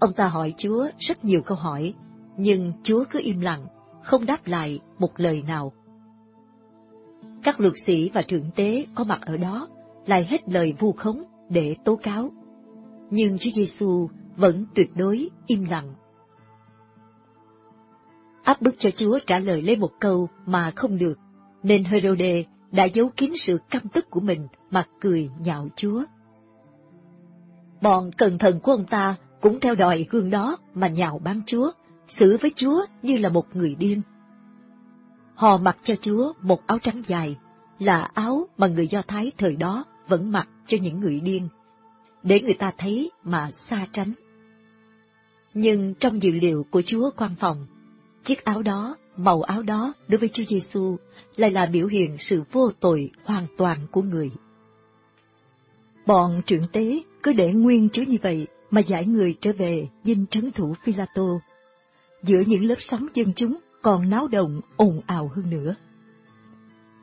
[0.00, 1.94] Ông ta hỏi Chúa rất nhiều câu hỏi,
[2.36, 3.66] nhưng Chúa cứ im lặng,
[4.02, 5.72] không đáp lại một lời nào.
[7.42, 9.68] Các luật sĩ và trưởng tế có mặt ở đó
[10.06, 12.30] lại hết lời vu khống để tố cáo.
[13.10, 15.94] Nhưng Chúa Giêsu vẫn tuyệt đối im lặng.
[18.42, 21.18] Áp bức cho Chúa trả lời lấy một câu mà không được,
[21.62, 22.42] nên Herode
[22.72, 26.04] đã giấu kín sự căm tức của mình mà cười nhạo Chúa.
[27.82, 31.70] Bọn cần thần của ông ta cũng theo đòi gương đó mà nhạo báng Chúa,
[32.08, 34.02] xử với Chúa như là một người điên.
[35.34, 37.36] Họ mặc cho Chúa một áo trắng dài,
[37.78, 41.48] là áo mà người Do Thái thời đó vẫn mặc cho những người điên,
[42.22, 44.12] để người ta thấy mà xa tránh.
[45.54, 47.66] Nhưng trong dự liệu của Chúa quan phòng,
[48.24, 50.96] chiếc áo đó, màu áo đó đối với Chúa Giêsu
[51.36, 54.30] lại là biểu hiện sự vô tội hoàn toàn của người.
[56.06, 60.26] Bọn trưởng tế cứ để nguyên Chúa như vậy mà giải người trở về dinh
[60.30, 61.40] trấn thủ Philato.
[62.22, 65.74] Giữa những lớp sóng dân chúng còn náo động ồn ào hơn nữa.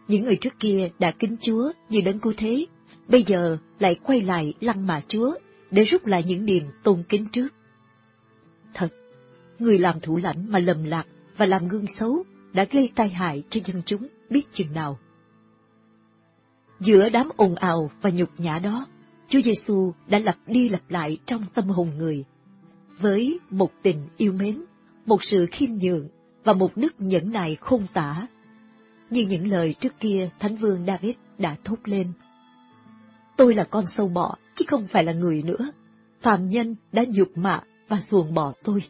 [0.07, 2.65] Những người trước kia đã kính Chúa như đấng cứu thế,
[3.07, 5.35] bây giờ lại quay lại lăng mạ Chúa
[5.71, 7.47] để rút lại những niềm tôn kính trước.
[8.73, 8.89] Thật,
[9.59, 11.07] người làm thủ lãnh mà lầm lạc
[11.37, 12.23] và làm gương xấu
[12.53, 14.99] đã gây tai hại cho dân chúng biết chừng nào.
[16.79, 18.87] Giữa đám ồn ào và nhục nhã đó,
[19.27, 22.25] Chúa Giêsu đã lặp đi lặp lại trong tâm hồn người,
[22.99, 24.63] với một tình yêu mến,
[25.05, 26.07] một sự khiêm nhường
[26.43, 28.27] và một đức nhẫn nại khôn tả,
[29.09, 32.11] như những lời trước kia Thánh Vương David đã thốt lên.
[33.37, 35.71] Tôi là con sâu bọ, chứ không phải là người nữa.
[36.21, 38.83] Phạm nhân đã nhục mạ và xuồng bỏ tôi.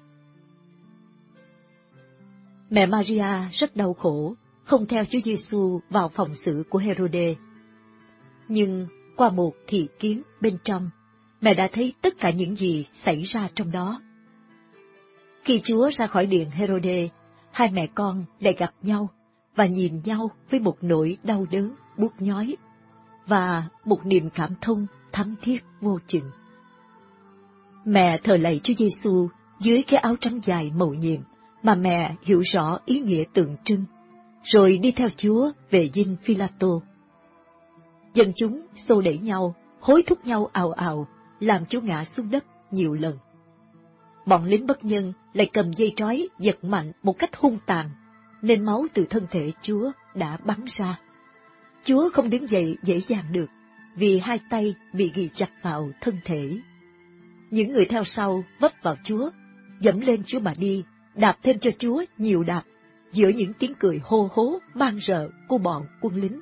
[2.70, 7.36] Mẹ Maria rất đau khổ, không theo Chúa Giêsu vào phòng xử của Herode.
[8.48, 10.90] Nhưng qua một thị kiến bên trong,
[11.42, 14.02] mẹ đã thấy tất cả những gì xảy ra trong đó.
[15.44, 17.10] Khi Chúa ra khỏi điện Herode,
[17.52, 19.10] hai mẹ con lại gặp nhau
[19.56, 22.56] và nhìn nhau với một nỗi đau đớn buốt nhói
[23.28, 26.32] và một niềm cảm thông thắm thiết vô chừng.
[27.86, 29.28] Mẹ thờ lạy Chúa Giêsu
[29.60, 31.22] dưới cái áo trắng dài màu nhiệm
[31.64, 33.84] mà mẹ hiểu rõ ý nghĩa tượng trưng,
[34.44, 36.68] rồi đi theo Chúa về dinh Philato.
[38.14, 41.08] Dân chúng xô đẩy nhau, hối thúc nhau ào ào,
[41.40, 43.18] làm Chúa ngã xuống đất nhiều lần.
[44.26, 47.90] Bọn lính bất nhân lại cầm dây trói giật mạnh một cách hung tàn,
[48.42, 51.00] nên máu từ thân thể Chúa đã bắn ra.
[51.84, 53.50] Chúa không đứng dậy dễ dàng được,
[53.96, 56.58] vì hai tay bị ghi chặt vào thân thể.
[57.52, 59.30] Những người theo sau vấp vào Chúa,
[59.80, 60.84] dẫm lên Chúa mà đi,
[61.18, 62.64] đạp thêm cho Chúa nhiều đạp,
[63.12, 66.42] giữa những tiếng cười hô hố mang rợ của bọn quân lính.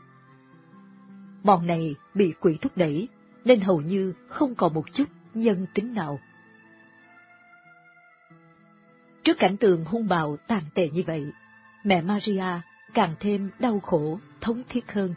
[1.44, 3.08] Bọn này bị quỷ thúc đẩy,
[3.46, 6.20] nên hầu như không còn một chút nhân tính nào.
[9.24, 11.24] Trước cảnh tượng hung bạo tàn tệ như vậy,
[11.84, 12.62] mẹ Maria
[12.94, 15.14] càng thêm đau khổ, thống thiết hơn.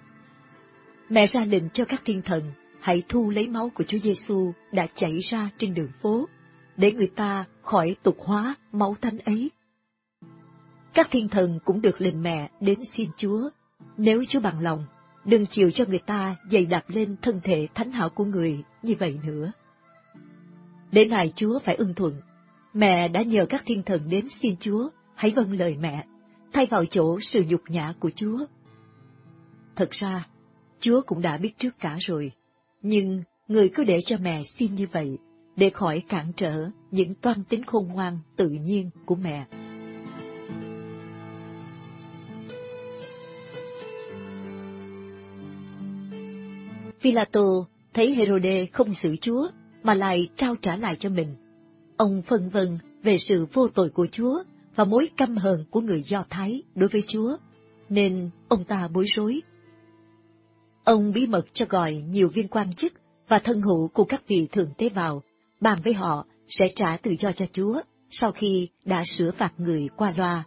[1.08, 4.86] Mẹ ra lệnh cho các thiên thần hãy thu lấy máu của Chúa Giêsu đã
[4.94, 6.28] chảy ra trên đường phố,
[6.78, 9.50] để người ta khỏi tục hóa máu thánh ấy.
[10.94, 13.50] Các thiên thần cũng được lệnh mẹ đến xin Chúa,
[13.96, 14.86] nếu Chúa bằng lòng,
[15.24, 18.94] đừng chịu cho người ta dày đạp lên thân thể thánh hảo của người như
[18.98, 19.52] vậy nữa.
[20.92, 22.20] Để này Chúa phải ưng thuận,
[22.74, 26.06] mẹ đã nhờ các thiên thần đến xin Chúa hãy vâng lời mẹ,
[26.52, 28.38] thay vào chỗ sự nhục nhã của Chúa.
[29.76, 30.26] Thật ra,
[30.80, 32.32] Chúa cũng đã biết trước cả rồi,
[32.82, 35.18] nhưng người cứ để cho mẹ xin như vậy,
[35.58, 39.46] để khỏi cản trở những toan tính khôn ngoan tự nhiên của mẹ.
[47.00, 47.40] Philato
[47.94, 49.48] thấy Herode không xử Chúa,
[49.82, 51.36] mà lại trao trả lại cho mình.
[51.96, 54.42] Ông phân vân về sự vô tội của Chúa
[54.76, 57.36] và mối căm hờn của người Do Thái đối với Chúa,
[57.88, 59.40] nên ông ta bối rối
[60.84, 62.92] Ông bí mật cho gọi nhiều viên quan chức
[63.28, 65.22] và thân hữu của các vị thượng tế vào,
[65.60, 67.80] bàn với họ sẽ trả tự do cho Chúa
[68.10, 70.44] sau khi đã sửa phạt người qua loa.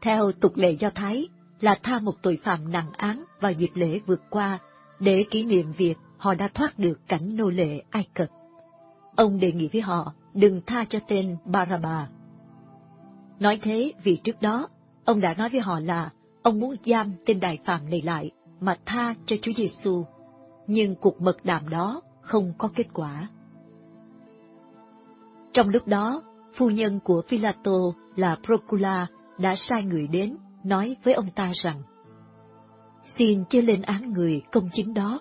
[0.00, 1.28] Theo tục lệ Do Thái
[1.60, 4.58] là tha một tội phạm nặng án vào dịp lễ vượt qua
[5.00, 8.28] để kỷ niệm việc họ đã thoát được cảnh nô lệ Ai Cập.
[9.16, 12.08] Ông đề nghị với họ đừng tha cho tên Baraba.
[13.38, 14.68] Nói thế vì trước đó,
[15.04, 16.10] ông đã nói với họ là
[16.42, 18.30] ông muốn giam tên đại phạm này lại
[18.60, 20.04] mà tha cho Chúa Giêsu,
[20.66, 23.28] nhưng cuộc mật đàm đó không có kết quả.
[25.52, 26.22] Trong lúc đó,
[26.54, 27.78] phu nhân của Philato
[28.16, 29.06] là Procula
[29.38, 31.82] đã sai người đến nói với ông ta rằng
[33.04, 35.20] Xin chưa lên án người công chính đó,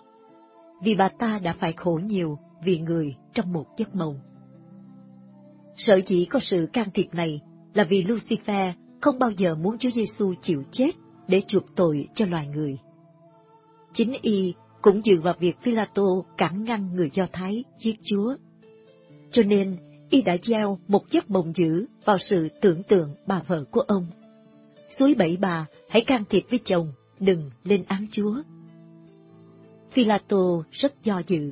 [0.84, 4.20] vì bà ta đã phải khổ nhiều vì người trong một giấc mộng.
[5.76, 7.42] Sở dĩ có sự can thiệp này
[7.74, 8.72] là vì Lucifer
[9.02, 10.92] không bao giờ muốn Chúa Giêsu chịu chết
[11.28, 12.78] để chuộc tội cho loài người.
[13.94, 16.04] Chính y cũng dựa vào việc Philato
[16.38, 18.36] cản ngăn người Do Thái giết Chúa.
[19.32, 19.78] Cho nên,
[20.12, 24.08] y đã gieo một giấc mộng dữ vào sự tưởng tượng bà vợ của ông.
[24.90, 28.36] Suối bảy bà hãy can thiệp với chồng, đừng lên án Chúa.
[29.92, 30.38] Philato
[30.72, 31.52] rất do dự,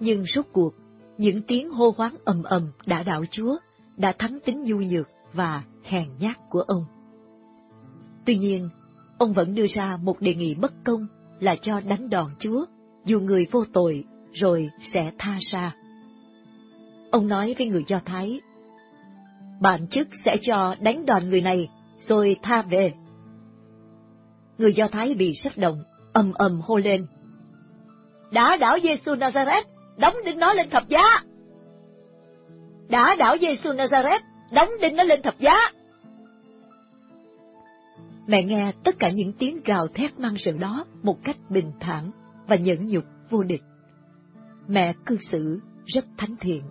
[0.00, 0.74] nhưng rốt cuộc,
[1.18, 3.56] những tiếng hô hoáng ầm ầm đã đạo Chúa
[3.96, 6.84] đã thắng tính nhu nhược và hèn nhát của ông.
[8.26, 8.68] Tuy nhiên,
[9.18, 11.06] ông vẫn đưa ra một đề nghị bất công
[11.40, 12.64] là cho đánh đòn Chúa,
[13.04, 15.74] dù người vô tội, rồi sẽ tha ra.
[17.10, 18.40] Ông nói với người Do Thái,
[19.60, 21.68] bản chức sẽ cho đánh đòn người này,
[21.98, 22.92] rồi tha về.
[24.58, 27.06] Người Do Thái bị sắc động, ầm ầm hô lên.
[28.32, 29.62] Đã đảo Giêsu Nazareth,
[29.96, 31.04] đóng đinh nó lên thập giá.
[32.88, 34.20] Đã đảo Giêsu Nazareth,
[34.52, 35.72] đóng đinh nó lên thập giá.
[38.26, 42.10] Mẹ nghe tất cả những tiếng gào thét mang sự đó một cách bình thản
[42.46, 43.62] và nhẫn nhục vô địch.
[44.68, 46.62] Mẹ cư xử rất thánh thiện.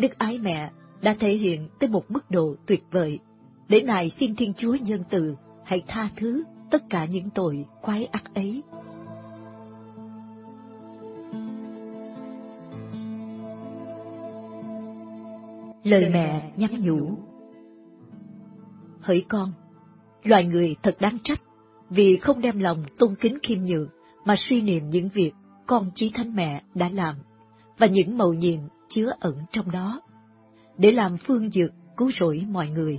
[0.00, 0.70] Đức ái mẹ
[1.02, 3.18] đã thể hiện tới một mức độ tuyệt vời,
[3.68, 8.04] để nài xin Thiên Chúa nhân từ hãy tha thứ tất cả những tội quái
[8.04, 8.62] ác ấy.
[15.84, 17.16] Lời mẹ nhắn nhủ
[19.00, 19.52] Hỡi con,
[20.22, 21.42] Loài người thật đáng trách,
[21.90, 23.88] vì không đem lòng tôn kính khiêm nhường
[24.24, 25.32] mà suy niệm những việc
[25.66, 27.14] con chí thánh mẹ đã làm,
[27.78, 28.58] và những mầu nhiệm
[28.90, 30.00] chứa ẩn trong đó,
[30.78, 32.98] để làm phương dược cứu rỗi mọi người.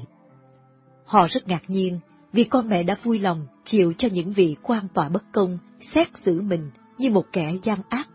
[1.05, 1.99] Họ rất ngạc nhiên
[2.33, 6.17] vì con mẹ đã vui lòng chịu cho những vị quan tòa bất công xét
[6.17, 8.09] xử mình như một kẻ gian ác,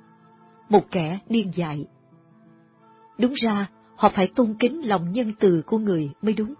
[0.69, 1.87] một kẻ điên dại.
[3.19, 6.55] Đúng ra, họ phải tôn kính lòng nhân từ của người mới đúng.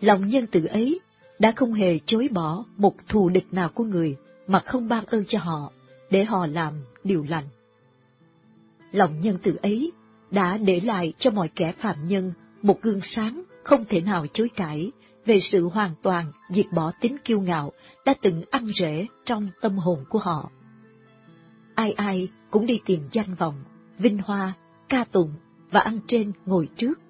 [0.00, 1.00] Lòng nhân từ ấy
[1.38, 4.16] đã không hề chối bỏ một thù địch nào của người
[4.46, 5.72] mà không ban ơn cho họ,
[6.10, 6.74] để họ làm
[7.04, 7.44] điều lành.
[8.92, 9.92] Lòng nhân từ ấy
[10.32, 12.32] đã để lại cho mọi kẻ phạm nhân
[12.62, 14.92] một gương sáng không thể nào chối cãi
[15.26, 17.72] về sự hoàn toàn diệt bỏ tính kiêu ngạo
[18.04, 20.50] đã từng ăn rễ trong tâm hồn của họ.
[21.74, 23.64] Ai ai cũng đi tìm danh vọng,
[23.98, 24.52] vinh hoa,
[24.88, 25.32] ca tụng
[25.70, 27.00] và ăn trên ngồi trước.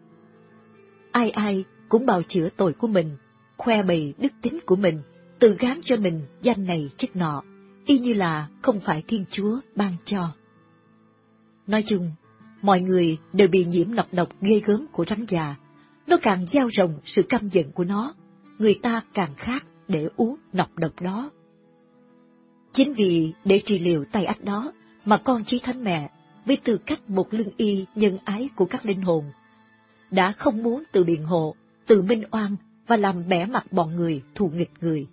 [1.12, 3.16] Ai ai cũng bào chữa tội của mình,
[3.56, 5.02] khoe bày đức tính của mình,
[5.38, 7.42] tự gán cho mình danh này chức nọ,
[7.86, 10.32] y như là không phải Thiên Chúa ban cho.
[11.66, 12.10] Nói chung,
[12.62, 15.56] mọi người đều bị nhiễm nọc độc ghê gớm của rắn già.
[16.06, 18.14] Nó càng gieo rồng sự căm giận của nó,
[18.58, 21.30] người ta càng khát để uống nọc độc đó.
[22.72, 24.72] Chính vì để trị liệu tay ách đó
[25.04, 26.10] mà con chí thánh mẹ,
[26.46, 29.24] với tư cách một lương y nhân ái của các linh hồn,
[30.10, 31.54] đã không muốn tự biện hộ,
[31.86, 32.56] tự minh oan
[32.86, 35.06] và làm bẻ mặt bọn người thù nghịch người.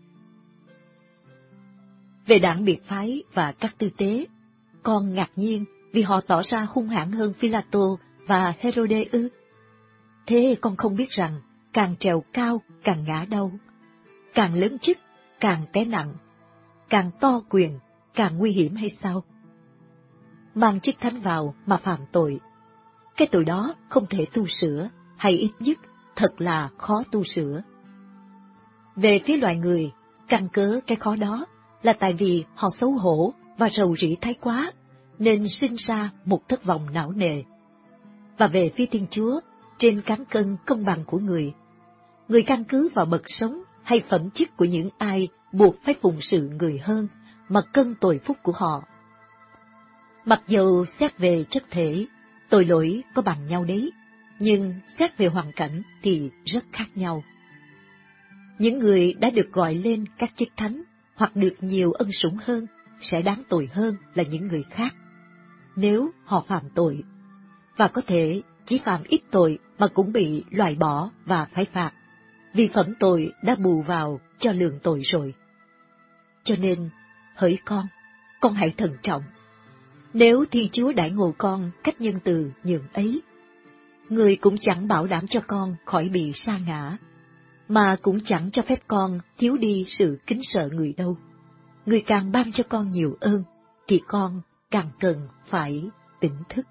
[2.27, 4.25] Về đảng biệt phái và các tư tế,
[4.83, 7.79] con ngạc nhiên vì họ tỏ ra hung hãn hơn Philato
[8.27, 9.29] và Herode ư.
[10.25, 11.41] Thế con không biết rằng,
[11.73, 13.51] càng trèo cao càng ngã đau,
[14.33, 14.97] càng lớn chức
[15.39, 16.13] càng té nặng,
[16.89, 17.79] càng to quyền
[18.13, 19.23] càng nguy hiểm hay sao?
[20.55, 22.39] Mang chức thánh vào mà phạm tội,
[23.17, 25.77] cái tội đó không thể tu sửa, hay ít nhất
[26.15, 27.61] thật là khó tu sửa.
[28.95, 29.91] Về phía loài người,
[30.27, 31.45] căn cớ cái khó đó
[31.81, 34.71] là tại vì họ xấu hổ và rầu rĩ thái quá,
[35.19, 37.43] nên sinh ra một thất vọng não nề.
[38.37, 39.39] Và về phía Thiên Chúa,
[39.77, 41.53] trên cán cân công bằng của người,
[42.27, 46.21] người căn cứ vào bậc sống hay phẩm chất của những ai buộc phải phụng
[46.21, 47.07] sự người hơn
[47.49, 48.83] mà cân tội phúc của họ.
[50.25, 52.05] Mặc dù xét về chất thể,
[52.49, 53.91] tội lỗi có bằng nhau đấy,
[54.39, 57.23] nhưng xét về hoàn cảnh thì rất khác nhau.
[58.59, 60.83] Những người đã được gọi lên các chức thánh
[61.15, 62.65] hoặc được nhiều ân sủng hơn
[63.01, 64.95] sẽ đáng tội hơn là những người khác,
[65.75, 67.03] nếu họ phạm tội,
[67.77, 71.91] và có thể chỉ phạm ít tội mà cũng bị loại bỏ và phải phạt,
[72.53, 75.33] vì phẩm tội đã bù vào cho lượng tội rồi.
[76.43, 76.89] Cho nên,
[77.35, 77.87] hỡi con,
[78.41, 79.23] con hãy thận trọng.
[80.13, 83.21] Nếu Thiên Chúa đãi ngộ con cách nhân từ nhường ấy,
[84.09, 86.97] người cũng chẳng bảo đảm cho con khỏi bị sa ngã,
[87.67, 91.17] mà cũng chẳng cho phép con thiếu đi sự kính sợ người đâu.
[91.85, 93.43] Người càng ban cho con nhiều ơn,
[93.87, 94.41] thì con
[94.71, 95.89] càng cần phải
[96.19, 96.67] tỉnh thức.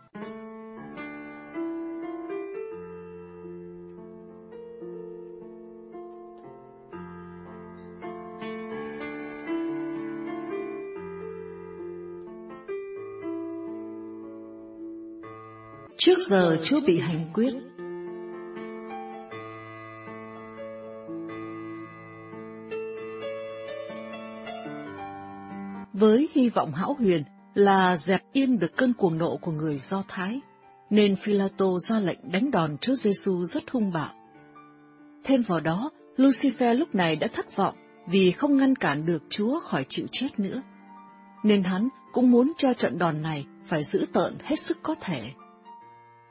[15.96, 17.54] Trước giờ Chúa bị hành quyết.
[25.92, 27.22] Với hy vọng hão huyền
[27.54, 30.40] là dẹp yên được cơn cuồng nộ của người Do Thái,
[30.90, 34.10] nên Philato ra lệnh đánh đòn Chúa Giêsu rất hung bạo.
[35.24, 37.74] Thêm vào đó, Lucifer lúc này đã thất vọng
[38.06, 40.62] vì không ngăn cản được Chúa khỏi chịu chết nữa.
[41.42, 45.30] Nên hắn cũng muốn cho trận đòn này phải giữ tợn hết sức có thể.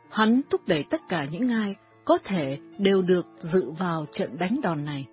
[0.10, 1.76] Hắn thúc đẩy tất cả những ai
[2.06, 5.08] có thể đều được dự vào trận đánh đòn này.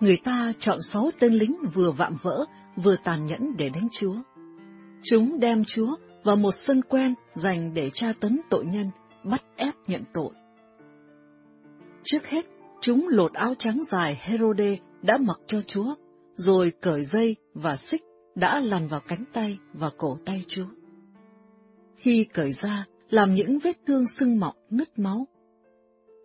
[0.00, 2.44] Người ta chọn sáu tên lính vừa vạm vỡ,
[2.76, 4.14] vừa tàn nhẫn để đánh Chúa.
[5.02, 8.90] Chúng đem Chúa vào một sân quen dành để tra tấn tội nhân,
[9.24, 10.30] bắt ép nhận tội.
[12.04, 12.46] Trước hết,
[12.80, 15.94] chúng lột áo trắng dài Herode đã mặc cho Chúa,
[16.34, 18.02] rồi cởi dây và xích
[18.34, 20.66] đã lằn vào cánh tay và cổ tay Chúa.
[21.96, 25.26] Khi cởi ra, làm những vết thương sưng mọng nứt máu.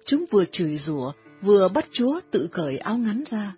[0.06, 1.12] Chúng vừa chửi rủa,
[1.42, 3.56] vừa bắt Chúa tự cởi áo ngắn ra.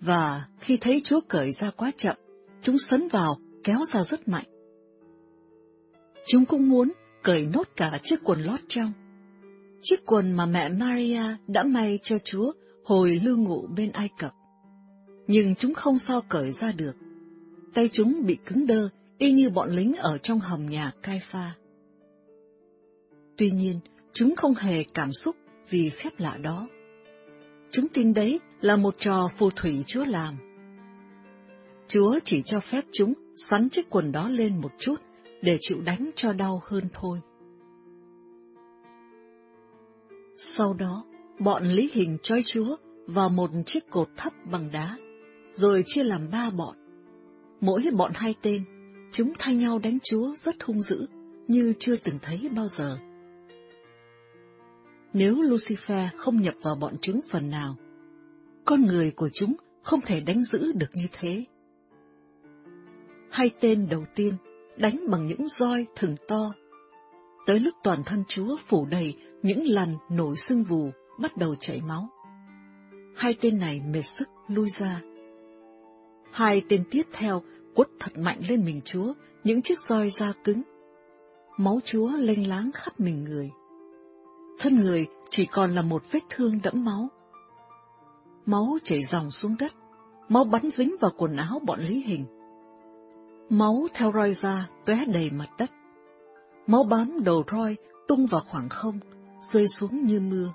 [0.00, 2.16] Và khi thấy Chúa cởi ra quá chậm,
[2.62, 4.46] chúng sấn vào, kéo ra rất mạnh.
[6.26, 8.92] Chúng cũng muốn cởi nốt cả chiếc quần lót trong.
[9.82, 12.52] Chiếc quần mà mẹ Maria đã may cho Chúa
[12.84, 14.32] hồi lưu ngụ bên Ai Cập.
[15.26, 16.96] Nhưng chúng không sao cởi ra được.
[17.74, 21.54] Tay chúng bị cứng đơ y như bọn lính ở trong hầm nhà cai pha.
[23.36, 23.80] Tuy nhiên,
[24.12, 25.36] chúng không hề cảm xúc
[25.68, 26.68] vì phép lạ đó.
[27.70, 30.36] Chúng tin đấy là một trò phù thủy Chúa làm.
[31.88, 34.96] Chúa chỉ cho phép chúng sắn chiếc quần đó lên một chút
[35.42, 37.20] để chịu đánh cho đau hơn thôi.
[40.36, 41.04] Sau đó,
[41.38, 42.76] bọn lý hình trói Chúa
[43.06, 44.96] vào một chiếc cột thấp bằng đá,
[45.52, 46.76] rồi chia làm ba bọn.
[47.60, 48.64] Mỗi bọn hai tên,
[49.12, 51.06] chúng thay nhau đánh Chúa rất hung dữ,
[51.46, 52.98] như chưa từng thấy bao giờ.
[55.12, 57.76] Nếu Lucifer không nhập vào bọn chúng phần nào,
[58.64, 61.44] con người của chúng không thể đánh giữ được như thế.
[63.30, 64.34] Hai tên đầu tiên
[64.76, 66.52] đánh bằng những roi thừng to.
[67.46, 71.80] Tới lúc toàn thân Chúa phủ đầy những lằn nổi sưng vù, bắt đầu chảy
[71.80, 72.08] máu.
[73.16, 75.02] Hai tên này mệt sức lui ra.
[76.32, 77.42] Hai tên tiếp theo
[77.74, 79.12] quất thật mạnh lên mình Chúa
[79.44, 80.62] những chiếc roi da cứng.
[81.56, 83.50] Máu Chúa lênh láng khắp mình người.
[84.58, 87.08] Thân người chỉ còn là một vết thương đẫm máu.
[88.46, 89.72] Máu chảy dòng xuống đất,
[90.28, 92.24] máu bắn dính vào quần áo bọn Lý Hình.
[93.48, 95.70] Máu theo roi ra tóe đầy mặt đất.
[96.66, 97.76] Máu bám đầu roi
[98.08, 98.98] tung vào khoảng không,
[99.52, 100.52] rơi xuống như mưa.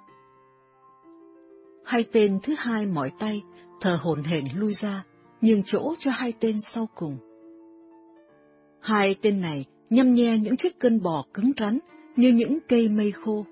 [1.85, 3.43] Hai tên thứ hai mỏi tay,
[3.81, 5.03] thở hổn hển lui ra,
[5.41, 7.17] nhường chỗ cho hai tên sau cùng.
[8.79, 11.79] Hai tên này nhăm nhe những chiếc cân bò cứng rắn
[12.15, 13.45] như những cây mây khô.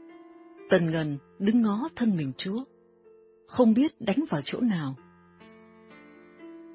[0.69, 2.64] Tần ngần đứng ngó thân mình Chúa,
[3.53, 4.95] không biết đánh vào chỗ nào.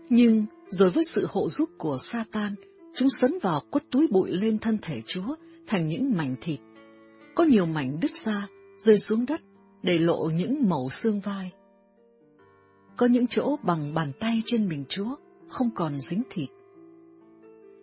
[0.08, 2.54] Nhưng rồi với sự hộ giúp của Satan,
[2.94, 5.34] chúng sấn vào quất túi bụi lên thân thể Chúa
[5.66, 6.60] thành những mảnh thịt.
[7.34, 8.48] Có nhiều mảnh đứt ra,
[8.78, 9.40] rơi xuống đất,
[9.82, 11.52] để lộ những mẩu xương vai.
[12.96, 15.16] Có những chỗ bằng bàn tay trên mình Chúa,
[15.48, 16.48] không còn dính thịt.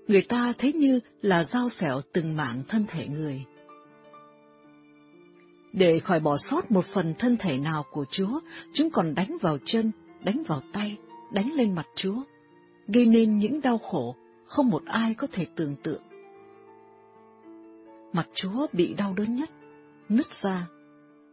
[0.08, 3.46] Người ta thấy như là dao xẻo từng mảng thân thể người.
[5.78, 8.40] Để khỏi bỏ sót một phần thân thể nào của Chúa,
[8.74, 9.92] chúng còn đánh vào chân,
[10.24, 10.98] đánh vào tay,
[11.32, 12.22] đánh lên mặt Chúa,
[12.88, 14.16] gây nên những đau khổ
[14.46, 16.02] không một ai có thể tưởng tượng.
[18.14, 19.50] Mặt Chúa bị đau đớn nhất,
[20.10, 20.68] nứt ra,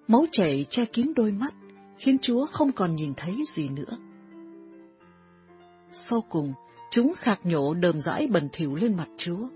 [0.08, 1.54] máu chảy che kín đôi mắt,
[1.98, 3.98] khiến Chúa không còn nhìn thấy gì nữa.
[5.92, 6.52] Sau cùng,
[6.90, 9.48] chúng khạc nhổ đờm rãi bẩn thỉu lên mặt Chúa.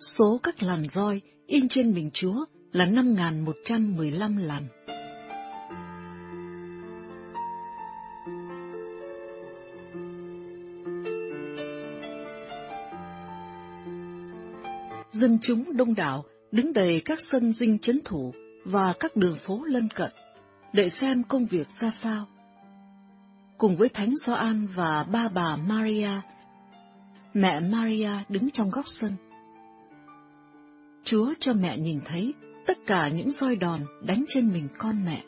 [0.00, 4.66] Số các làn roi in trên mình Chúa là 5.115 lần.
[15.10, 18.34] Dân chúng đông đảo đứng đầy các sân dinh chấn thủ
[18.64, 20.10] và các đường phố lân cận,
[20.72, 22.26] để xem công việc ra sao.
[23.58, 26.10] Cùng với Thánh Gioan và ba bà Maria,
[27.34, 29.12] mẹ Maria đứng trong góc sân.
[31.04, 32.34] Chúa cho mẹ nhìn thấy
[32.66, 35.24] tất cả những roi đòn đánh trên mình con mẹ.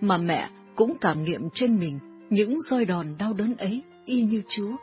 [0.00, 1.98] Mà mẹ cũng cảm nghiệm trên mình
[2.30, 4.76] những roi đòn đau đớn ấy y như Chúa.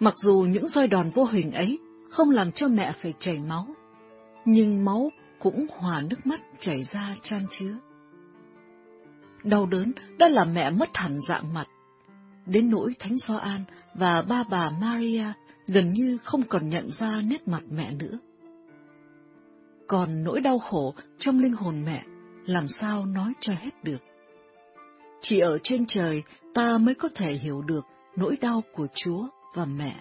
[0.00, 1.78] Mặc dù những roi đòn vô hình ấy
[2.10, 3.66] không làm cho mẹ phải chảy máu,
[4.44, 7.74] nhưng máu cũng hòa nước mắt chảy ra chan chứa.
[9.44, 11.66] Đau đớn đã làm mẹ mất hẳn dạng mặt,
[12.46, 13.64] đến nỗi Thánh Gioan
[13.94, 15.24] và ba bà Maria
[15.66, 18.18] gần như không còn nhận ra nét mặt mẹ nữa.
[19.90, 22.04] Còn nỗi đau khổ trong linh hồn mẹ,
[22.46, 24.02] làm sao nói cho hết được.
[25.20, 26.22] Chỉ ở trên trời
[26.54, 27.84] ta mới có thể hiểu được
[28.16, 30.00] nỗi đau của Chúa và mẹ.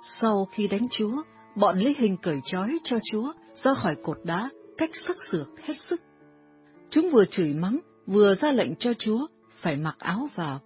[0.00, 1.22] Sau khi đánh Chúa,
[1.56, 5.76] bọn Lý Hình cởi trói cho Chúa ra khỏi cột đá cách sắc sược hết
[5.76, 6.02] sức.
[6.90, 10.60] Chúng vừa chửi mắng, vừa ra lệnh cho Chúa phải mặc áo vào.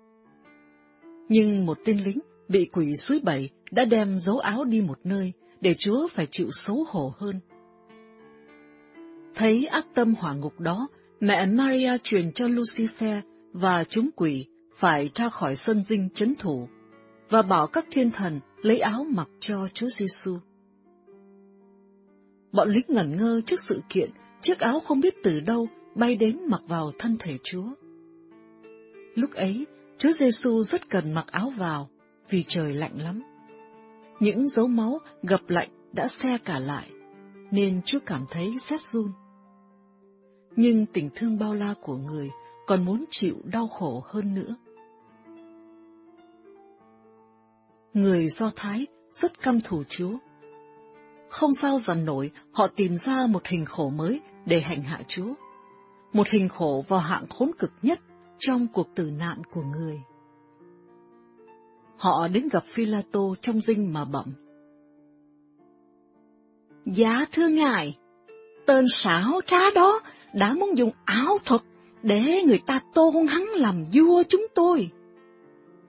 [1.29, 2.19] Nhưng một tên lính
[2.49, 6.49] bị quỷ suối bảy đã đem dấu áo đi một nơi để Chúa phải chịu
[6.51, 7.41] xấu hổ hơn.
[9.35, 10.89] Thấy ác tâm hỏa ngục đó,
[11.20, 13.20] mẹ Maria truyền cho Lucifer
[13.53, 14.47] và chúng quỷ
[14.77, 16.69] phải ra khỏi sân dinh chấn thủ
[17.31, 20.39] và bảo các thiên thần lấy áo mặc cho Chúa Giêsu.
[22.53, 24.11] Bọn lính ngẩn ngơ trước sự kiện,
[24.41, 27.66] chiếc áo không biết từ đâu bay đến mặc vào thân thể Chúa.
[29.15, 29.66] Lúc ấy,
[29.99, 31.89] Chúa Giêsu rất cần mặc áo vào,
[32.28, 33.23] vì trời lạnh lắm.
[34.21, 36.91] Những dấu máu gập lạnh đã xe cả lại,
[37.51, 39.13] nên Chúa cảm thấy rét run.
[40.57, 42.31] Nhưng tình thương bao la của người
[42.67, 44.57] còn muốn chịu đau khổ hơn nữa.
[47.95, 50.19] Người Do Thái rất căm thù Chúa.
[51.29, 55.35] Không sao dằn nổi, họ tìm ra một hình khổ mới để hành hạ Chúa.
[56.13, 58.01] Một hình khổ vào hạng khốn cực nhất
[58.39, 60.01] trong cuộc tử nạn của người.
[61.97, 64.24] Họ đến gặp Phi-la-tô trong dinh mà bẩm.
[66.86, 67.97] Dạ thưa ngài,
[68.66, 70.01] tên xảo trá đó
[70.35, 71.60] đã muốn dùng áo thuật
[72.02, 74.90] để người ta tôn hắn làm vua chúng tôi.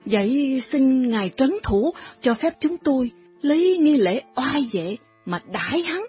[0.05, 3.11] Vậy xin Ngài trấn thủ cho phép chúng tôi
[3.41, 6.03] lấy nghi lễ oai vệ mà đãi hắn,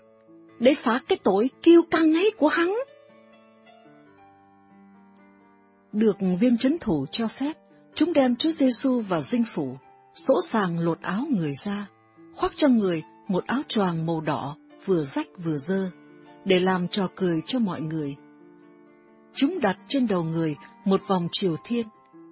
[0.58, 2.74] để phạt cái tội kiêu căng ấy của hắn.
[5.92, 7.52] Được viên trấn thủ cho phép,
[7.94, 9.76] chúng đem Chúa Giêsu vào dinh phủ,
[10.26, 11.86] sỗ sàng lột áo người ra,
[12.36, 15.90] khoác cho người một áo choàng màu đỏ, vừa rách vừa dơ,
[16.44, 18.16] để làm trò cười cho mọi người.
[19.34, 21.86] Chúng đặt trên đầu người một vòng triều thiên,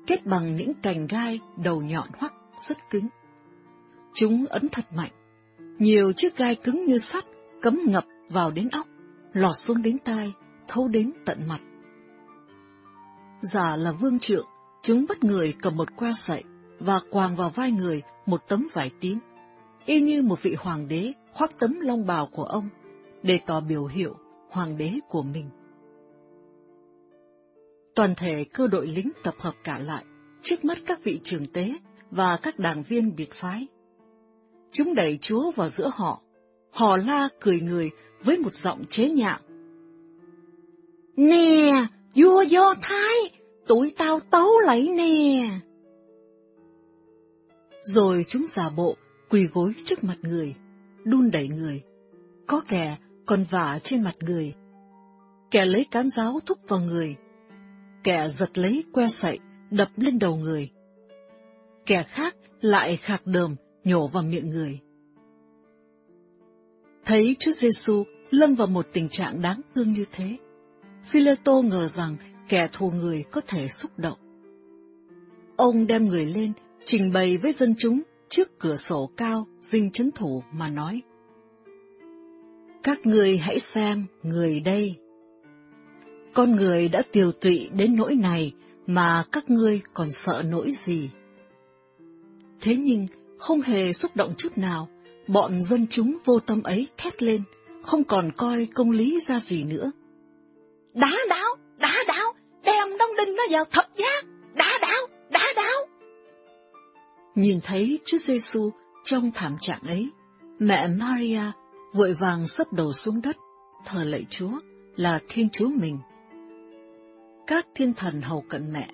[0.06, 3.08] kết bằng những cành gai đầu nhọn hoắt rất cứng.
[4.14, 5.12] Chúng ấn thật mạnh,
[5.78, 7.24] nhiều chiếc gai cứng như sắt
[7.62, 8.86] cấm ngập vào đến óc,
[9.32, 10.32] lọt xuống đến tai,
[10.68, 11.60] thâu đến tận mặt.
[13.40, 14.46] Giả là vương trượng,
[14.82, 16.44] chúng bắt người cầm một qua sậy
[16.78, 19.18] và quàng vào vai người một tấm vải tím,
[19.86, 22.68] y như một vị hoàng đế khoác tấm long bào của ông,
[23.22, 24.14] để tỏ biểu hiệu
[24.50, 25.50] hoàng đế của mình.
[27.94, 30.04] Toàn thể cơ đội lính tập hợp cả lại,
[30.42, 31.74] trước mắt các vị trưởng tế
[32.10, 33.66] và các đảng viên biệt phái.
[34.72, 36.20] Chúng đẩy Chúa vào giữa họ,
[36.70, 37.90] họ la cười người
[38.24, 39.38] với một giọng chế nhạo.
[41.16, 43.16] Nè, vua Do Thái,
[43.66, 45.48] tụi tao tấu lấy nè.
[47.86, 48.96] Rồi chúng giả bộ,
[49.30, 50.54] quỳ gối trước mặt người,
[51.04, 51.82] đun đẩy người.
[52.46, 54.54] Có kẻ còn vả trên mặt người.
[55.50, 57.16] Kẻ lấy cán giáo thúc vào người.
[58.04, 59.38] Kẻ giật lấy que sậy,
[59.70, 60.70] đập lên đầu người.
[61.86, 64.80] Kẻ khác lại khạc đờm, nhổ vào miệng người.
[67.04, 70.36] Thấy Chúa Giêsu lâm vào một tình trạng đáng thương như thế,
[71.04, 72.16] Phileto ngờ rằng
[72.48, 74.18] kẻ thù người có thể xúc động.
[75.56, 76.52] Ông đem người lên,
[76.86, 81.02] trình bày với dân chúng trước cửa sổ cao dinh chấn thủ mà nói.
[82.82, 84.96] Các người hãy xem người đây.
[86.34, 88.54] Con người đã tiều tụy đến nỗi này
[88.86, 91.10] mà các ngươi còn sợ nỗi gì?
[92.60, 93.06] Thế nhưng
[93.38, 94.88] không hề xúc động chút nào,
[95.28, 97.42] bọn dân chúng vô tâm ấy thét lên,
[97.82, 99.92] không còn coi công lý ra gì nữa.
[100.94, 102.32] Đá đáo, đá đáo,
[102.64, 104.22] đem đông đinh nó vào thập giá,
[104.54, 105.85] đá đáo, đá đáo.
[107.36, 108.70] Nhìn thấy Chúa Giêsu
[109.04, 110.10] trong thảm trạng ấy,
[110.58, 111.42] mẹ Maria
[111.92, 113.36] vội vàng sấp đầu xuống đất,
[113.84, 114.58] thờ lạy Chúa
[114.96, 115.98] là Thiên Chúa mình.
[117.46, 118.88] Các thiên thần hầu cận mẹ,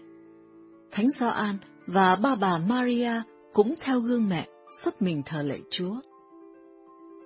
[0.91, 3.23] Thánh Gioan và ba bà Maria
[3.53, 5.95] cũng theo gương mẹ sấp mình thờ lạy Chúa.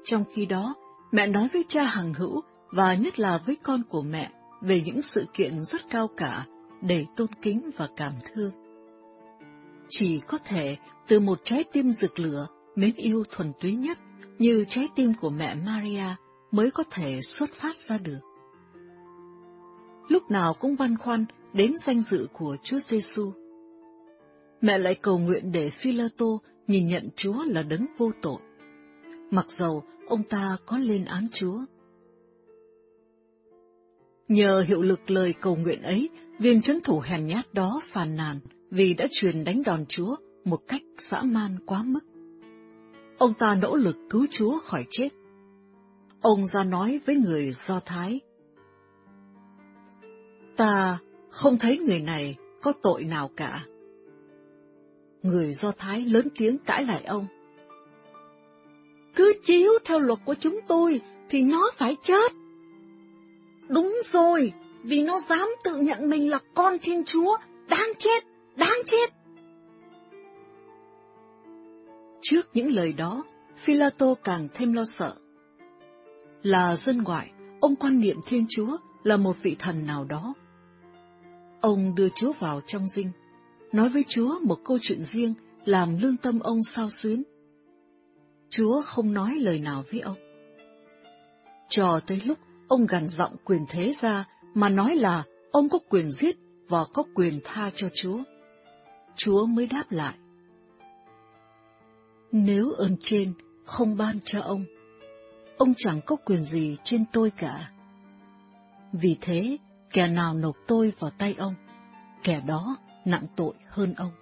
[0.04, 0.74] Trong khi đó,
[1.12, 4.30] mẹ nói với cha hằng hữu và nhất là với con của mẹ
[4.60, 6.46] về những sự kiện rất cao cả,
[6.80, 8.65] để tôn kính và cảm thương.
[9.88, 10.76] Chỉ có thể
[11.08, 13.98] từ một trái tim rực lửa, mến yêu thuần túy nhất
[14.38, 16.14] như trái tim của mẹ Maria
[16.50, 18.20] mới có thể xuất phát ra được.
[20.08, 23.32] Lúc nào cũng băn khoăn đến danh dự của Chúa Giêsu.
[24.60, 26.26] Mẹ lại cầu nguyện để Philato
[26.66, 28.40] nhìn nhận Chúa là đấng vô tội,
[29.30, 31.58] mặc dầu ông ta có lên án Chúa.
[34.28, 36.08] Nhờ hiệu lực lời cầu nguyện ấy,
[36.38, 38.40] viên chấn thủ hèn nhát đó phàn nàn
[38.70, 42.00] vì đã truyền đánh đòn Chúa một cách dã man quá mức.
[43.18, 45.08] Ông ta nỗ lực cứu Chúa khỏi chết.
[46.20, 48.20] Ông ra nói với người Do Thái.
[50.56, 50.98] Ta
[51.30, 53.64] không thấy người này có tội nào cả.
[55.22, 57.26] Người Do Thái lớn tiếng cãi lại ông.
[59.14, 62.32] Cứ chiếu theo luật của chúng tôi thì nó phải chết.
[63.68, 67.36] Đúng rồi, vì nó dám tự nhận mình là con Thiên Chúa,
[67.68, 68.24] đáng chết,
[68.56, 69.10] đáng chết.
[72.20, 73.24] Trước những lời đó,
[73.56, 75.14] Philato càng thêm lo sợ.
[76.42, 80.34] Là dân ngoại, ông quan niệm Thiên Chúa là một vị thần nào đó.
[81.60, 83.10] Ông đưa Chúa vào trong dinh,
[83.72, 87.22] nói với Chúa một câu chuyện riêng làm lương tâm ông sao xuyến.
[88.50, 90.16] Chúa không nói lời nào với ông.
[91.68, 96.10] Cho tới lúc ông gằn giọng quyền thế ra mà nói là ông có quyền
[96.10, 96.36] giết
[96.68, 98.18] và có quyền tha cho Chúa.
[99.16, 100.14] Chúa mới đáp lại.
[102.32, 103.32] Nếu ơn trên
[103.64, 104.64] không ban cho ông,
[105.58, 107.70] ông chẳng có quyền gì trên tôi cả.
[108.92, 109.56] Vì thế,
[109.90, 111.54] kẻ nào nộp tôi vào tay ông,
[112.22, 114.12] kẻ đó nặng tội hơn ông.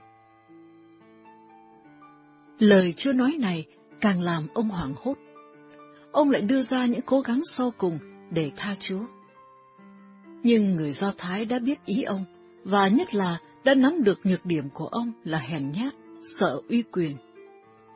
[2.59, 3.67] Lời chưa nói này
[4.01, 5.15] càng làm ông hoảng hốt.
[6.13, 7.99] Ông lại đưa ra những cố gắng sau cùng
[8.31, 9.05] để tha Chúa.
[10.43, 12.25] Nhưng người Do Thái đã biết ý ông,
[12.65, 15.95] và nhất là đã nắm được nhược điểm của ông là hèn nhát,
[16.39, 17.17] sợ uy quyền.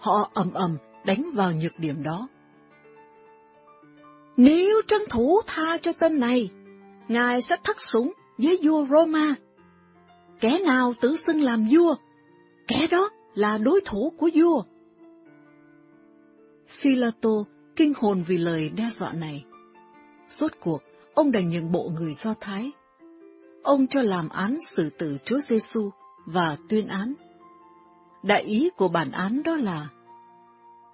[0.01, 2.29] Họ ầm ầm đánh vào nhược điểm đó.
[4.37, 6.51] Nếu trấn thủ tha cho tên này,
[7.09, 9.35] Ngài sẽ thắt súng với vua Roma.
[10.41, 11.95] Kẻ nào tự xưng làm vua,
[12.69, 14.63] kẻ đó là đối thủ của vua.
[16.67, 17.31] Philato
[17.77, 19.45] kinh hồn vì lời đe dọa này.
[20.29, 20.83] Rốt cuộc,
[21.15, 22.71] ông đành nhường bộ người Do Thái
[23.69, 25.91] ông cho làm án xử tử Chúa Giêsu
[26.27, 27.15] và tuyên án.
[28.23, 29.89] Đại ý của bản án đó là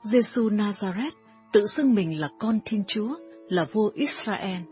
[0.02, 1.10] Giêsu Nazareth
[1.52, 3.16] tự xưng mình là con Thiên Chúa,
[3.48, 4.62] là vua Israel.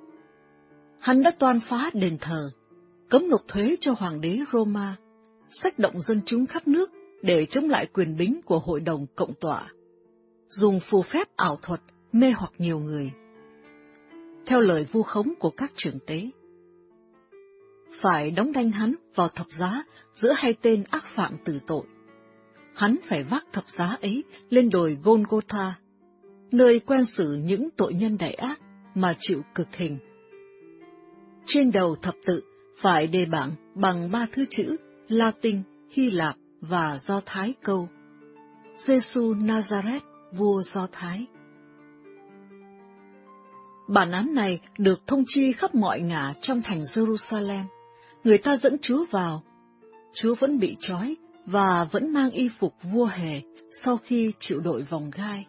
[1.01, 2.51] Hắn đã toan phá đền thờ,
[3.11, 4.97] cấm nộp thuế cho hoàng đế Roma,
[5.51, 6.91] sách động dân chúng khắp nước
[7.23, 9.69] để chống lại quyền bính của hội đồng cộng tọa,
[10.49, 11.81] dùng phù phép ảo thuật
[12.13, 13.13] mê hoặc nhiều người.
[14.47, 16.31] Theo lời vu khống của các trưởng tế,
[18.01, 21.83] phải đóng đanh hắn vào thập giá giữa hai tên ác phạm tử tội.
[22.75, 25.75] Hắn phải vác thập giá ấy lên đồi Golgotha,
[26.51, 28.61] nơi quen xử những tội nhân đại ác
[28.95, 29.99] mà chịu cực hình.
[31.47, 32.43] Trên đầu thập tự
[32.77, 34.77] phải đề bảng bằng ba thứ chữ
[35.09, 37.89] Latin, Hy Lạp và Do Thái câu.
[38.77, 40.01] Giêsu Nazareth,
[40.33, 41.27] vua Do Thái.
[43.89, 47.65] Bản án này được thông chi khắp mọi ngả trong thành Jerusalem.
[48.25, 49.43] Người ta dẫn Chúa vào.
[50.15, 53.41] Chúa vẫn bị trói và vẫn mang y phục vua hề
[53.73, 55.47] sau khi chịu đội vòng gai.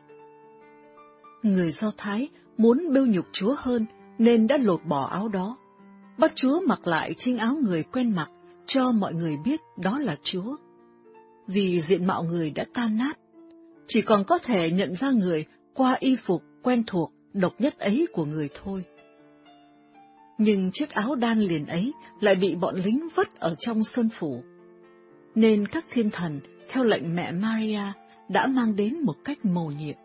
[1.43, 3.85] Người Do Thái muốn bêu nhục Chúa hơn
[4.18, 5.58] nên đã lột bỏ áo đó.
[6.18, 8.32] Bắt Chúa mặc lại trinh áo người quen mặc
[8.66, 10.56] cho mọi người biết đó là Chúa.
[11.48, 13.18] Vì diện mạo người đã tan nát,
[13.88, 18.08] chỉ còn có thể nhận ra người qua y phục quen thuộc, độc nhất ấy
[18.14, 18.84] của người thôi.
[20.38, 24.44] Nhưng chiếc áo đan liền ấy lại bị bọn lính vứt ở trong sân phủ.
[25.36, 26.40] Nên các thiên thần,
[26.70, 27.82] theo lệnh mẹ Maria,
[28.30, 29.95] đã mang đến một cách mồ nhiệm.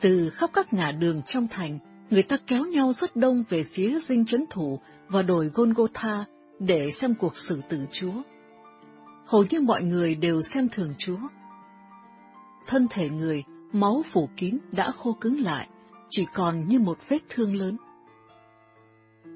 [0.00, 1.78] Từ khắp các ngã đường trong thành,
[2.10, 6.24] người ta kéo nhau rất đông về phía dinh chấn thủ và đồi Golgotha
[6.58, 8.22] để xem cuộc xử tử Chúa.
[9.32, 11.18] Hầu như mọi người đều xem thường Chúa.
[12.66, 15.68] Thân thể người, máu phủ kín đã khô cứng lại,
[16.10, 17.76] chỉ còn như một vết thương lớn.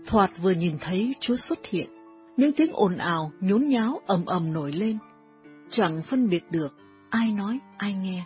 [0.07, 1.91] Thoạt vừa nhìn thấy Chúa xuất hiện,
[2.37, 4.99] những tiếng ồn ào, nhốn nháo ầm ầm nổi lên.
[5.71, 6.75] Chẳng phân biệt được
[7.11, 8.25] ai nói, ai nghe.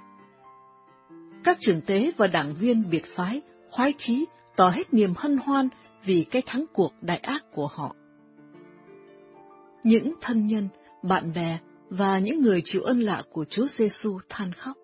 [1.44, 4.24] Các trưởng tế và đảng viên biệt phái, khoái chí,
[4.56, 5.68] tỏ hết niềm hân hoan
[6.04, 7.94] vì cái thắng cuộc đại ác của họ.
[9.84, 10.68] Những thân nhân,
[11.02, 11.58] bạn bè
[11.90, 14.76] và những người chịu ân lạ của Chúa Giêsu than khóc.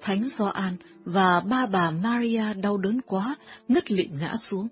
[0.00, 3.36] Thánh Gioan và ba bà Maria đau đớn quá,
[3.68, 4.68] ngất lịm ngã xuống.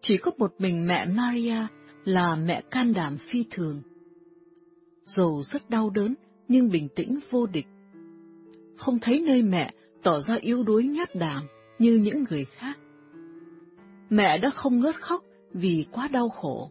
[0.00, 1.66] Chỉ có một mình mẹ Maria
[2.04, 3.82] là mẹ can đảm phi thường.
[5.04, 6.14] Dầu rất đau đớn,
[6.48, 7.66] nhưng bình tĩnh vô địch
[8.76, 9.72] không thấy nơi mẹ
[10.02, 11.46] tỏ ra yếu đuối nhát đảm
[11.78, 12.78] như những người khác.
[14.10, 16.70] Mẹ đã không ngớt khóc vì quá đau khổ.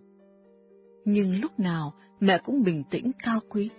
[1.05, 3.69] Nhưng lúc nào mẹ cũng bình tĩnh cao quý.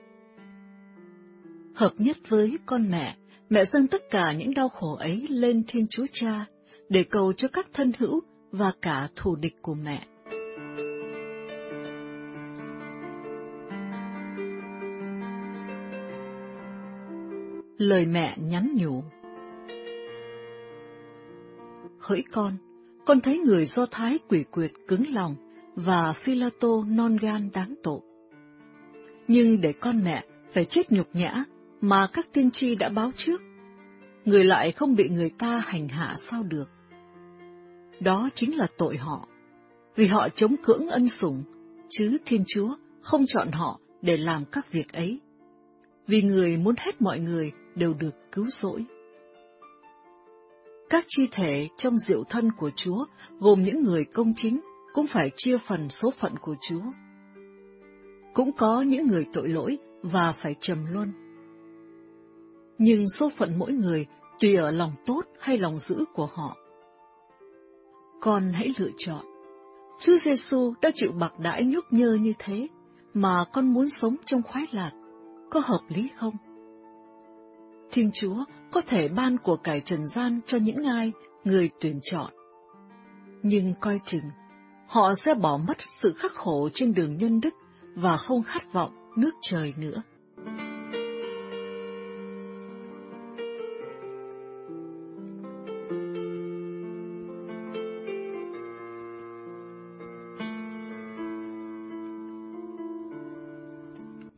[1.75, 3.17] Hợp nhất với con mẹ,
[3.51, 6.47] mẹ dâng tất cả những đau khổ ấy lên Thiên Chúa Cha
[6.89, 8.21] để cầu cho các thân hữu
[8.51, 10.07] và cả thù địch của mẹ.
[17.79, 19.03] Lời mẹ nhắn nhủ
[21.99, 22.57] Hỡi con,
[23.07, 25.37] con thấy người Do Thái quỷ quyệt cứng lòng
[25.77, 28.01] và Philato non gan đáng tội.
[29.29, 31.45] Nhưng để con mẹ phải chết nhục nhã
[31.81, 33.41] mà các tiên tri đã báo trước,
[34.25, 36.69] người lại không bị người ta hành hạ sao được.
[38.01, 39.29] Đó chính là tội họ,
[39.97, 41.43] vì họ chống cưỡng ân sủng,
[41.89, 45.21] chứ Thiên Chúa không chọn họ để làm các việc ấy.
[46.07, 48.85] Vì người muốn hết mọi người đều được cứu rỗi.
[50.91, 53.05] Các chi thể trong diệu thân của Chúa
[53.39, 54.61] gồm những người công chính
[54.95, 56.83] cũng phải chia phần số phận của Chúa.
[58.35, 61.13] Cũng có những người tội lỗi và phải trầm luân.
[62.79, 64.07] Nhưng số phận mỗi người
[64.41, 66.57] tùy ở lòng tốt hay lòng dữ của họ.
[68.21, 69.25] Con hãy lựa chọn.
[70.01, 72.69] Chúa Giêsu đã chịu bạc đãi nhúc nhơ như thế,
[73.15, 74.93] mà con muốn sống trong khoái lạc,
[75.51, 76.37] có hợp lý không?
[77.91, 81.13] Thiên Chúa có thể ban của cải trần gian cho những ai
[81.45, 82.31] người tuyển chọn.
[83.43, 84.25] Nhưng coi chừng,
[84.87, 87.55] họ sẽ bỏ mất sự khắc khổ trên đường nhân đức
[87.95, 90.03] và không khát vọng nước trời nữa.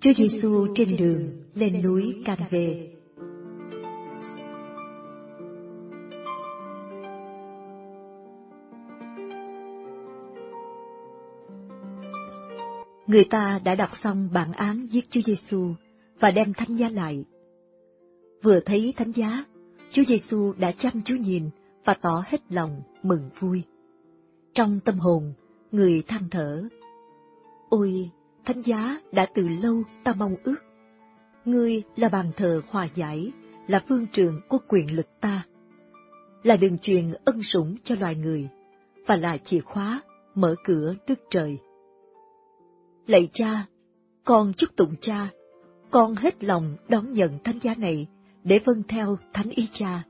[0.00, 2.95] Chúa Giêsu trên đường, lên núi Can về
[13.06, 15.74] người ta đã đọc xong bản án giết Chúa Giêsu
[16.20, 17.24] và đem thánh giá lại.
[18.42, 19.44] Vừa thấy thánh giá,
[19.92, 21.50] Chúa Giêsu đã chăm chú nhìn
[21.84, 23.62] và tỏ hết lòng mừng vui.
[24.54, 25.32] Trong tâm hồn,
[25.72, 26.62] người than thở.
[27.68, 28.10] Ôi,
[28.44, 30.56] thánh giá đã từ lâu ta mong ước.
[31.44, 33.32] Ngươi là bàn thờ hòa giải,
[33.66, 35.46] là phương trường của quyền lực ta,
[36.42, 38.48] là đường truyền ân sủng cho loài người,
[39.06, 40.00] và là chìa khóa
[40.34, 41.58] mở cửa đức trời.
[43.06, 43.66] Lạy cha,
[44.24, 45.30] con chúc tụng cha,
[45.90, 48.06] con hết lòng đón nhận thánh giá này
[48.44, 50.02] để vâng theo thánh ý cha,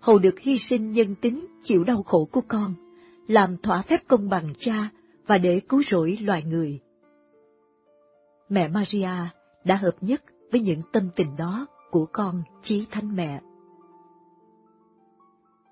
[0.00, 2.74] hầu được hy sinh nhân tính chịu đau khổ của con,
[3.28, 4.90] làm thỏa phép công bằng cha
[5.26, 6.80] và để cứu rỗi loài người.
[8.48, 9.30] Mẹ Maria
[9.64, 13.40] đã hợp nhất với những tâm tình đó của con chí thánh mẹ.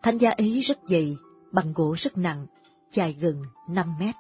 [0.02, 1.16] Thánh giá ấy rất dày,
[1.52, 2.46] bằng gỗ rất nặng,
[2.90, 4.14] dài gần 5 mét.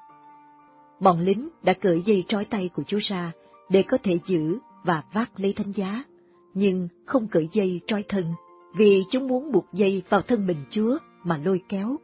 [1.04, 3.32] Bọn lính đã cởi dây trói tay của chúa ra
[3.68, 6.04] để có thể giữ và vác lấy thánh giá,
[6.54, 8.24] nhưng không cởi dây trói thân
[8.76, 11.96] vì chúng muốn buộc dây vào thân mình chúa mà lôi kéo.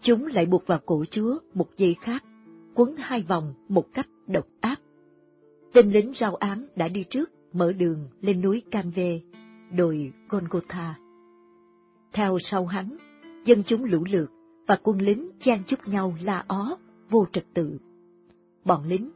[0.00, 2.24] Chúng lại buộc vào cổ chúa một dây khác,
[2.74, 4.80] quấn hai vòng một cách độc ác.
[5.72, 9.20] Tên lính rao án đã đi trước, mở đường lên núi Canve,
[9.76, 10.94] đồi Golgotha.
[12.12, 12.96] Theo sau hắn,
[13.44, 14.30] dân chúng lũ lượt
[14.66, 16.78] và quân lính chen chúc nhau la ó,
[17.10, 17.78] vô trật tự.
[18.64, 19.10] Bọn lính,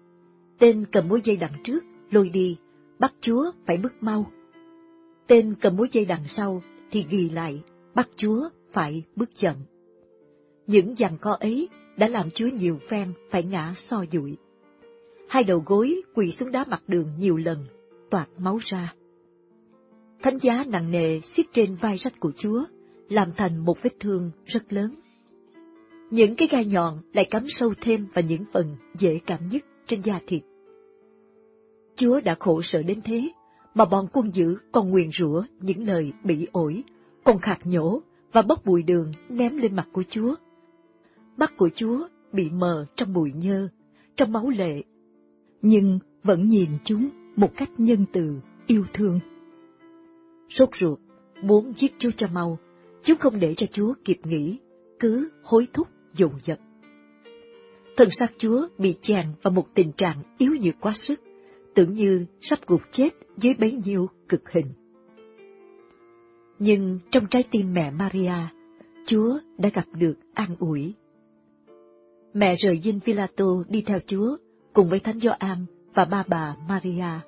[0.59, 2.57] tên cầm mối dây đằng trước, lôi đi,
[2.99, 4.31] bắt chúa phải bước mau.
[5.27, 7.63] Tên cầm mối dây đằng sau thì ghi lại,
[7.95, 9.57] bắt chúa phải bước chậm.
[10.67, 14.37] Những giằng co ấy đã làm chúa nhiều phen phải ngã so dụi.
[15.29, 17.67] Hai đầu gối quỳ xuống đá mặt đường nhiều lần,
[18.11, 18.95] toạt máu ra.
[20.23, 22.65] Thánh giá nặng nề xiết trên vai rách của chúa,
[23.09, 24.95] làm thành một vết thương rất lớn.
[26.13, 30.03] Những cái gai nhọn lại cắm sâu thêm vào những phần dễ cảm nhất trên
[30.03, 30.43] da thịt.
[31.97, 33.29] Chúa đã khổ sở đến thế,
[33.75, 36.85] mà bọn quân dữ còn nguyền rủa những lời bị ổi,
[37.25, 38.01] còn khạc nhổ
[38.33, 40.35] và bốc bụi đường ném lên mặt của Chúa.
[41.37, 43.69] Mắt của Chúa bị mờ trong bụi nhơ,
[44.17, 44.83] trong máu lệ,
[45.63, 49.21] nhưng vẫn nhìn chúng một cách nhân từ, yêu thương.
[50.49, 50.99] Sốt ruột,
[51.43, 52.59] muốn giết Chúa cho mau,
[53.03, 54.59] chúng không để cho Chúa kịp nghĩ,
[55.01, 56.59] cứ hối thúc dồn dập.
[57.97, 61.21] Thần xác Chúa bị chèn vào một tình trạng yếu nhược quá sức,
[61.75, 64.67] tưởng như sắp gục chết dưới bấy nhiêu cực hình.
[66.59, 68.35] Nhưng trong trái tim mẹ Maria,
[69.07, 70.95] Chúa đã gặp được an ủi.
[72.35, 74.37] Mẹ rời dinh Pilato đi theo Chúa
[74.73, 77.21] cùng với Thánh Gioan và ba bà Maria.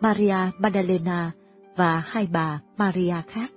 [0.00, 1.32] Maria Magdalena
[1.76, 3.52] và hai bà Maria khác.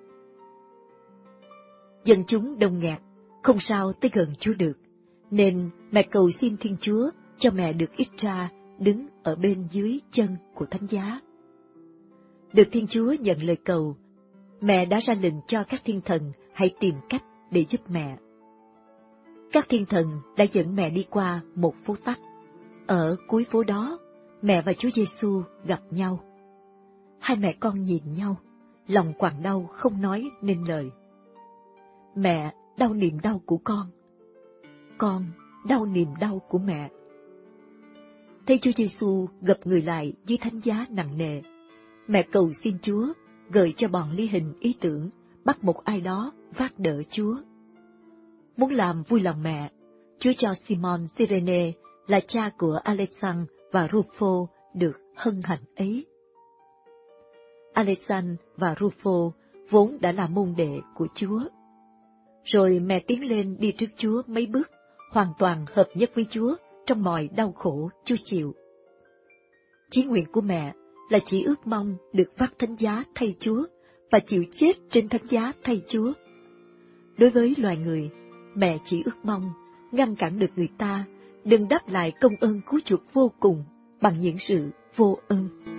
[2.04, 3.00] Dân chúng đông nghẹt,
[3.44, 4.78] không sao tới gần Chúa được,
[5.32, 8.50] nên mẹ cầu xin Thiên Chúa cho mẹ được ít ra
[8.80, 11.20] đứng ở bên dưới chân của thánh giá.
[12.54, 13.96] Được Thiên Chúa nhận lời cầu,
[14.62, 18.18] mẹ đã ra lệnh cho các thiên thần hãy tìm cách để giúp mẹ.
[19.52, 20.06] Các thiên thần
[20.38, 22.20] đã dẫn mẹ đi qua một phố tắt.
[22.88, 24.00] Ở cuối phố đó,
[24.42, 26.20] mẹ và Chúa Giêsu gặp nhau.
[27.20, 28.38] Hai mẹ con nhìn nhau,
[28.88, 30.90] lòng quặn đau không nói nên lời.
[32.16, 33.88] Mẹ đau niềm đau của con.
[34.98, 35.26] Con
[35.70, 36.90] đau niềm đau của mẹ.
[38.48, 41.42] Thấy Chúa Giêsu gặp người lại dưới thánh giá nặng nề,
[42.08, 43.08] mẹ cầu xin Chúa
[43.50, 45.10] gợi cho bọn ly hình ý tưởng
[45.46, 47.36] bắt một ai đó vác đỡ Chúa.
[48.58, 49.72] Muốn làm vui lòng mẹ,
[50.20, 51.72] Chúa cho Simon Sirene
[52.08, 56.06] là cha của Alexander và Rufo được hân hạnh ấy.
[57.74, 59.32] Alexander và Rufo
[59.70, 61.40] vốn đã là môn đệ của Chúa.
[62.44, 64.72] Rồi mẹ tiến lên đi trước Chúa mấy bước,
[65.12, 66.56] hoàn toàn hợp nhất với Chúa
[66.86, 68.54] trong mọi đau khổ Chúa chịu.
[69.92, 70.74] Chí nguyện của mẹ
[71.10, 73.66] là chỉ ước mong được vác thánh giá thay Chúa
[74.12, 76.14] và chịu chết trên thánh giá thay Chúa.
[77.18, 78.10] Đối với loài người,
[78.56, 79.52] mẹ chỉ ước mong
[79.92, 81.06] ngăn cản được người ta
[81.44, 83.64] đừng đáp lại công ơn cứu chuộc vô cùng
[84.02, 85.73] bằng những sự vô ơn.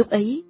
[0.00, 0.44] Lúc ấy,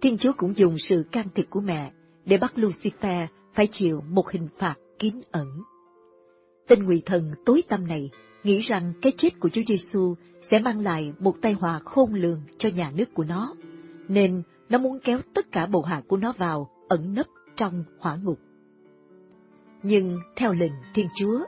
[0.00, 1.92] Thiên Chúa cũng dùng sự can thiệp của mẹ
[2.24, 5.62] để bắt Lucifer phải chịu một hình phạt kín ẩn.
[6.68, 8.10] Tên ngụy thần tối tâm này
[8.44, 12.42] nghĩ rằng cái chết của Chúa Giêsu sẽ mang lại một tai họa khôn lường
[12.58, 13.54] cho nhà nước của nó,
[14.08, 17.26] nên nó muốn kéo tất cả bộ hạ của nó vào ẩn nấp
[17.56, 18.38] trong hỏa ngục.
[19.82, 21.38] Nhưng theo lệnh Thiên Chúa,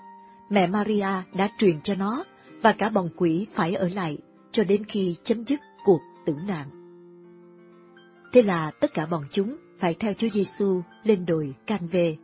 [0.51, 2.25] mẹ Maria đã truyền cho nó
[2.63, 4.19] và cả bọn quỷ phải ở lại
[4.53, 6.78] cho đến khi chấm dứt cuộc tử nạn.
[8.33, 12.17] Thế là tất cả bọn chúng phải theo Chúa Giêsu lên đồi can về,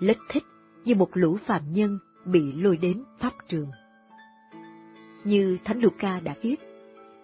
[0.00, 0.44] lết thích
[0.84, 3.70] như một lũ phạm nhân bị lôi đến pháp trường.
[5.24, 6.56] Như Thánh Luca đã viết,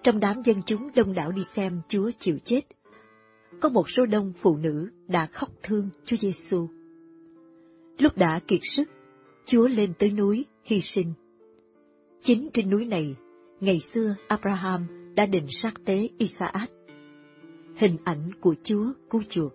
[0.03, 2.61] trong đám dân chúng đông đảo đi xem Chúa chịu chết,
[3.61, 6.69] có một số đông phụ nữ đã khóc thương Chúa Giêsu.
[7.99, 8.89] Lúc đã kiệt sức,
[9.47, 11.13] Chúa lên tới núi hy sinh.
[12.23, 13.17] Chính trên núi này,
[13.61, 16.71] ngày xưa Abraham đã định sát tế Isaac,
[17.79, 19.53] hình ảnh của Chúa cứu chuộc.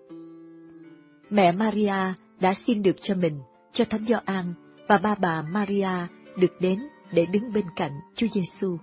[1.30, 3.40] Mẹ Maria đã xin được cho mình,
[3.72, 4.54] cho Thánh Gioan
[4.88, 6.80] và ba bà Maria được đến
[7.12, 8.78] để đứng bên cạnh Chúa Giêsu.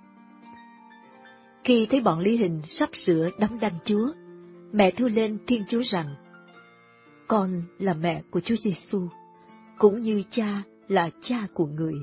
[1.65, 4.13] Khi thấy bọn Lý Hình sắp sửa đóng đanh Chúa,
[4.73, 6.15] mẹ thưa lên Thiên Chúa rằng,
[7.29, 9.09] Con là mẹ của Chúa Giêsu,
[9.79, 11.95] cũng như cha là cha của người.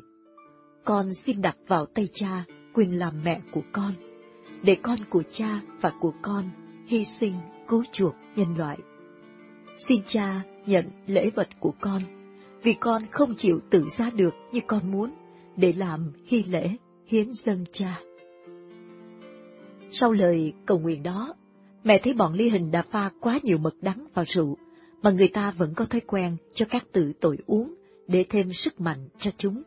[0.85, 3.91] Con xin đặt vào tay cha quyền làm mẹ của con,
[4.63, 6.49] để con của cha và của con
[6.87, 7.33] hy sinh
[7.67, 8.77] cứu chuộc nhân loại.
[9.77, 12.01] Xin cha nhận lễ vật của con,
[12.63, 15.13] vì con không chịu tự ra được như con muốn,
[15.55, 16.69] để làm hy lễ
[17.05, 18.01] hiến dâng cha.
[19.91, 21.33] Sau lời cầu nguyện đó,
[21.83, 24.57] mẹ thấy bọn ly hình đã pha quá nhiều mật đắng vào rượu,
[25.01, 27.73] mà người ta vẫn có thói quen cho các tử tội uống
[28.07, 29.63] để thêm sức mạnh cho chúng.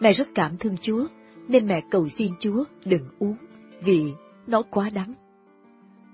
[0.00, 1.06] Mẹ rất cảm thương Chúa,
[1.48, 3.36] nên mẹ cầu xin Chúa đừng uống,
[3.84, 4.12] vì
[4.46, 5.14] nó quá đắng.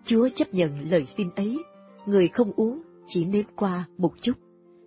[0.05, 1.59] Chúa chấp nhận lời xin ấy,
[2.07, 4.39] người không uống chỉ nếm qua một chút,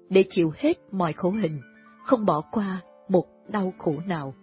[0.10, 1.62] để chịu hết mọi khổ hình,
[2.06, 4.34] không bỏ qua một đau khổ nào.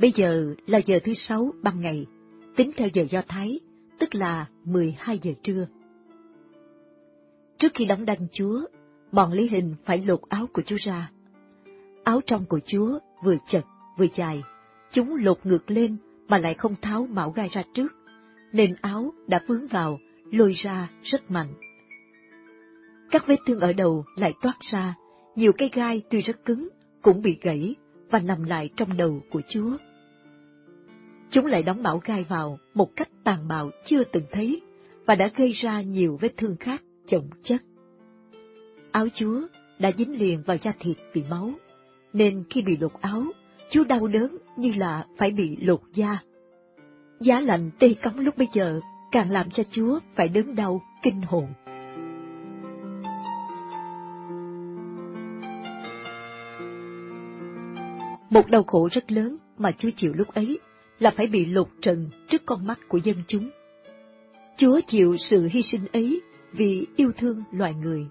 [0.00, 2.06] Bây giờ là giờ thứ sáu ban ngày,
[2.56, 3.60] tính theo giờ Do Thái,
[3.98, 5.66] tức là 12 giờ trưa.
[7.58, 8.60] Trước khi đóng đanh Chúa,
[9.12, 11.10] bọn Lý Hình phải lột áo của Chúa ra.
[12.04, 13.64] Áo trong của Chúa vừa chật
[13.98, 14.42] vừa dài,
[14.92, 15.96] chúng lột ngược lên
[16.28, 17.92] mà lại không tháo mão gai ra trước,
[18.52, 19.98] nên áo đã vướng vào,
[20.30, 21.54] lôi ra rất mạnh.
[23.10, 24.94] Các vết thương ở đầu lại toát ra,
[25.36, 26.68] nhiều cây gai tuy rất cứng
[27.02, 27.74] cũng bị gãy
[28.10, 29.76] và nằm lại trong đầu của Chúa.
[31.30, 34.60] Chúng lại đóng mão gai vào một cách tàn bạo chưa từng thấy
[35.06, 37.62] và đã gây ra nhiều vết thương khác chồng chất.
[38.92, 39.40] Áo Chúa
[39.78, 41.52] đã dính liền vào da thịt vì máu,
[42.12, 43.24] nên khi bị lột áo,
[43.70, 46.18] Chúa đau đớn như là phải bị lột da.
[47.20, 48.80] Giá lạnh tê cống lúc bây giờ
[49.12, 51.46] càng làm cho Chúa phải đớn đau kinh hồn.
[58.30, 60.58] Một đau khổ rất lớn mà Chúa chịu lúc ấy
[60.98, 63.50] là phải bị lột trần trước con mắt của dân chúng.
[64.56, 66.20] Chúa chịu sự hy sinh ấy
[66.52, 68.06] vì yêu thương loài người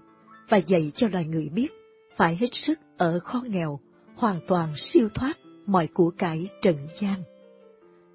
[0.48, 1.68] và dạy cho loài người biết
[2.16, 3.80] phải hết sức ở khó nghèo,
[4.16, 7.22] hoàn toàn siêu thoát mọi của cải trần gian.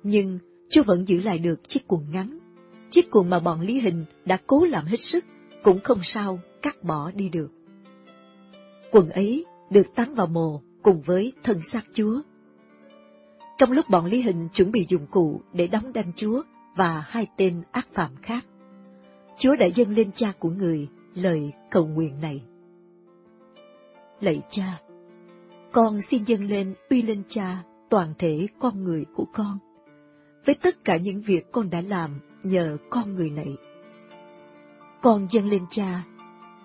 [0.03, 2.39] Nhưng Chúa vẫn giữ lại được chiếc quần ngắn,
[2.89, 5.25] chiếc quần mà bọn Lý Hình đã cố làm hết sức,
[5.63, 7.51] cũng không sao cắt bỏ đi được.
[8.91, 12.21] Quần ấy được tán vào mồ cùng với thân xác Chúa.
[13.57, 16.43] Trong lúc bọn Lý Hình chuẩn bị dụng cụ để đóng đanh Chúa
[16.75, 18.45] và hai tên ác phạm khác,
[19.37, 22.43] Chúa đã dâng lên cha của người lời cầu nguyện này.
[24.21, 24.81] Lạy cha,
[25.71, 29.57] con xin dâng lên uy lên cha toàn thể con người của con,
[30.45, 33.55] với tất cả những việc con đã làm nhờ con người này.
[35.01, 36.03] Con dâng lên cha,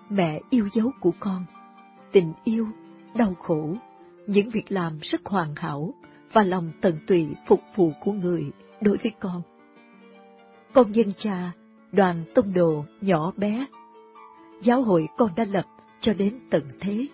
[0.09, 1.45] mẹ yêu dấu của con,
[2.11, 2.67] tình yêu,
[3.17, 3.73] đau khổ,
[4.27, 5.93] những việc làm rất hoàn hảo
[6.33, 8.43] và lòng tận tụy phục vụ của người
[8.81, 9.41] đối với con.
[10.73, 11.51] Con dân cha,
[11.91, 13.65] đoàn tông đồ nhỏ bé,
[14.61, 15.65] giáo hội con đã lập
[16.01, 17.07] cho đến tận thế,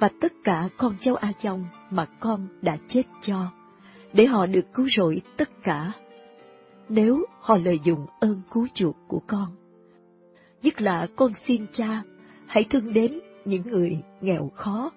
[0.00, 3.52] và tất cả con cháu A Chong mà con đã chết cho,
[4.12, 5.92] để họ được cứu rỗi tất cả,
[6.88, 9.56] nếu họ lợi dụng ơn cứu chuộc của con.
[10.62, 12.02] Nhất là con xin cha,
[12.46, 13.12] hãy thương đến
[13.44, 14.92] những người nghèo khó,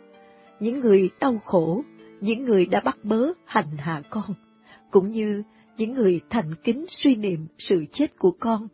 [0.60, 1.84] những người đau khổ,
[2.22, 4.34] những người đã bắt bớ hành hạ con,
[4.92, 5.44] cũng như
[5.78, 8.68] những người thành kính suy niệm sự chết của con,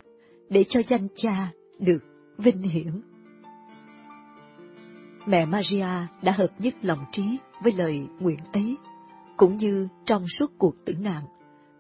[0.50, 2.04] để cho danh cha được
[2.38, 3.02] vinh hiển.
[5.26, 7.24] Mẹ Maria đã hợp nhất lòng trí
[7.64, 8.78] với lời nguyện ấy,
[9.42, 11.24] cũng như trong suốt cuộc tử nạn,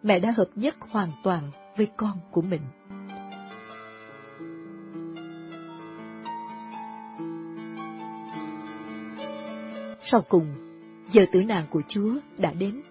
[0.03, 2.61] mẹ đã hợp nhất hoàn toàn với con của mình.
[10.01, 10.45] Sau cùng,
[11.11, 12.81] giờ tử nạn của Chúa đã đến.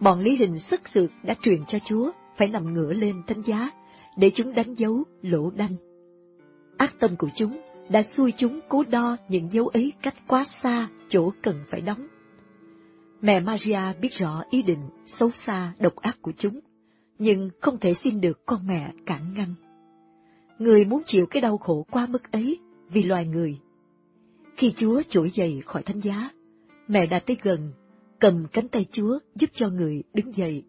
[0.00, 3.70] Bọn lý hình sức sượt đã truyền cho Chúa phải nằm ngửa lên thánh giá
[4.16, 5.76] để chúng đánh dấu lỗ đanh.
[6.76, 10.88] Ác tâm của chúng đã xui chúng cố đo những dấu ấy cách quá xa
[11.08, 12.11] chỗ cần phải đóng.
[13.22, 16.60] Mẹ Maria biết rõ ý định xấu xa độc ác của chúng,
[17.18, 19.54] nhưng không thể xin được con mẹ cản ngăn.
[20.58, 22.58] Người muốn chịu cái đau khổ quá mức ấy
[22.92, 23.58] vì loài người.
[24.56, 26.30] Khi Chúa trỗi dậy khỏi thánh giá,
[26.88, 27.72] mẹ đã tới gần,
[28.20, 30.62] cầm cánh tay Chúa giúp cho người đứng dậy,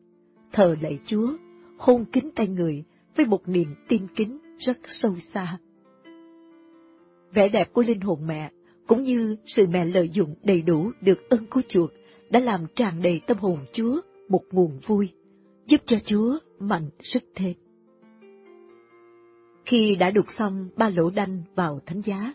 [0.52, 1.38] thờ lạy Chúa,
[1.78, 2.84] hôn kính tay người
[3.16, 5.58] với một niềm tin kính rất sâu xa.
[7.34, 8.52] Vẻ đẹp của linh hồn mẹ,
[8.88, 11.92] cũng như sự mẹ lợi dụng đầy đủ được ơn của chuộc,
[12.34, 15.10] đã làm tràn đầy tâm hồn Chúa một nguồn vui,
[15.66, 17.54] giúp cho Chúa mạnh sức thêm.
[19.66, 22.34] Khi đã đục xong ba lỗ đanh vào thánh giá,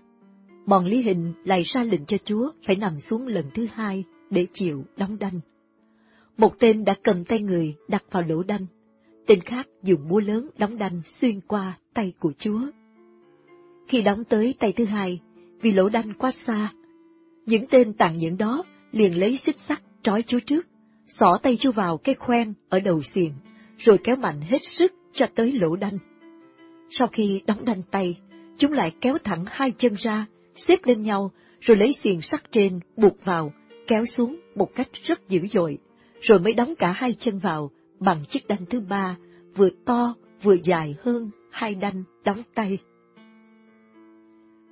[0.66, 4.46] bọn Lý Hình lại ra lệnh cho Chúa phải nằm xuống lần thứ hai để
[4.52, 5.40] chịu đóng đanh.
[6.36, 8.66] Một tên đã cầm tay người đặt vào lỗ đanh,
[9.26, 12.60] tên khác dùng búa lớn đóng đanh xuyên qua tay của Chúa.
[13.88, 15.20] Khi đóng tới tay thứ hai,
[15.60, 16.72] vì lỗ đanh quá xa,
[17.46, 20.66] những tên tàn nhẫn đó liền lấy xích sắt trói Chúa trước,
[21.06, 23.32] xỏ tay Chúa vào cái khoen ở đầu xiềng,
[23.78, 25.98] rồi kéo mạnh hết sức cho tới lỗ đanh.
[26.90, 28.18] Sau khi đóng đanh tay,
[28.58, 32.80] chúng lại kéo thẳng hai chân ra, xếp lên nhau, rồi lấy xiềng sắt trên
[32.96, 33.52] buộc vào,
[33.86, 35.78] kéo xuống một cách rất dữ dội,
[36.20, 39.16] rồi mới đóng cả hai chân vào bằng chiếc đanh thứ ba,
[39.56, 42.78] vừa to vừa dài hơn hai đanh đóng tay.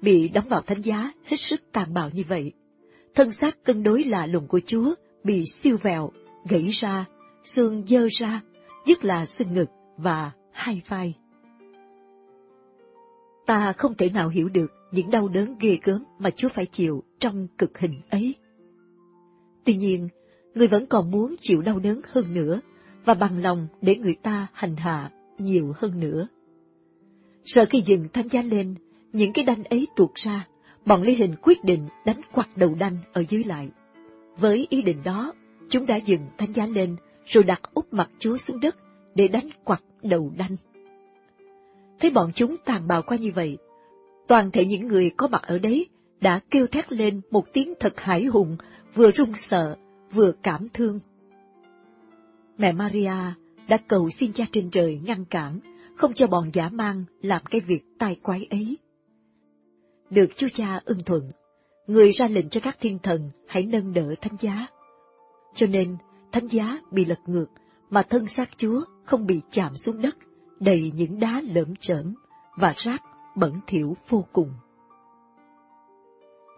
[0.03, 2.53] Bị đóng vào thánh giá hết sức tàn bạo như vậy,
[3.15, 4.95] thân xác cân đối lạ lùng của Chúa
[5.27, 6.11] bị siêu vẹo,
[6.45, 7.05] gãy ra,
[7.45, 8.43] xương dơ ra,
[8.87, 11.15] nhất là xương ngực và hai vai.
[13.47, 17.03] Ta không thể nào hiểu được những đau đớn ghê gớm mà Chúa phải chịu
[17.21, 18.35] trong cực hình ấy.
[19.65, 20.09] Tuy nhiên,
[20.55, 22.61] người vẫn còn muốn chịu đau đớn hơn nữa
[23.05, 26.29] và bằng lòng để người ta hành hạ nhiều hơn nữa.
[27.45, 28.75] Sợ khi dừng thanh giá lên,
[29.13, 30.47] những cái đanh ấy tuột ra,
[30.87, 33.71] bọn Lý Hình quyết định đánh quạt đầu đanh ở dưới lại.
[34.39, 35.33] Với ý định đó,
[35.69, 38.77] chúng đã dừng thanh giá lên, rồi đặt úp mặt Chúa xuống đất
[39.15, 40.57] để đánh quặt đầu đanh.
[42.01, 43.59] Thấy bọn chúng tàn bạo qua như vậy,
[44.27, 45.87] toàn thể những người có mặt ở đấy
[46.21, 48.57] đã kêu thét lên một tiếng thật hải hùng,
[48.95, 49.77] vừa run sợ,
[50.13, 51.01] vừa cảm thương.
[52.59, 53.35] Mẹ Maria
[53.69, 55.61] đã cầu xin cha trên trời ngăn cản,
[55.97, 58.77] không cho bọn giả mang làm cái việc tai quái ấy.
[60.11, 61.23] Được chúa cha ưng thuận,
[61.87, 64.67] người ra lệnh cho các thiên thần hãy nâng đỡ thánh giá.
[65.55, 65.97] Cho nên,
[66.33, 67.47] thánh giá bị lật ngược,
[67.91, 70.17] mà thân xác chúa không bị chạm xuống đất,
[70.61, 72.15] đầy những đá lởm chởm
[72.57, 73.03] và rác
[73.37, 74.51] bẩn thỉu vô cùng.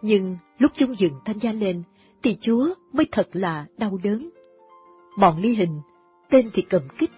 [0.01, 1.83] Nhưng lúc chúng dừng thanh giá lên,
[2.23, 4.29] thì Chúa mới thật là đau đớn.
[5.19, 5.81] Bọn ly hình,
[6.29, 7.11] tên thì cầm kích,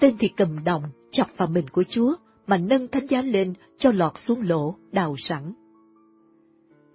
[0.00, 2.14] tên thì cầm đồng, chọc vào mình của Chúa,
[2.46, 5.52] mà nâng thánh giá lên cho lọt xuống lỗ, đào sẵn.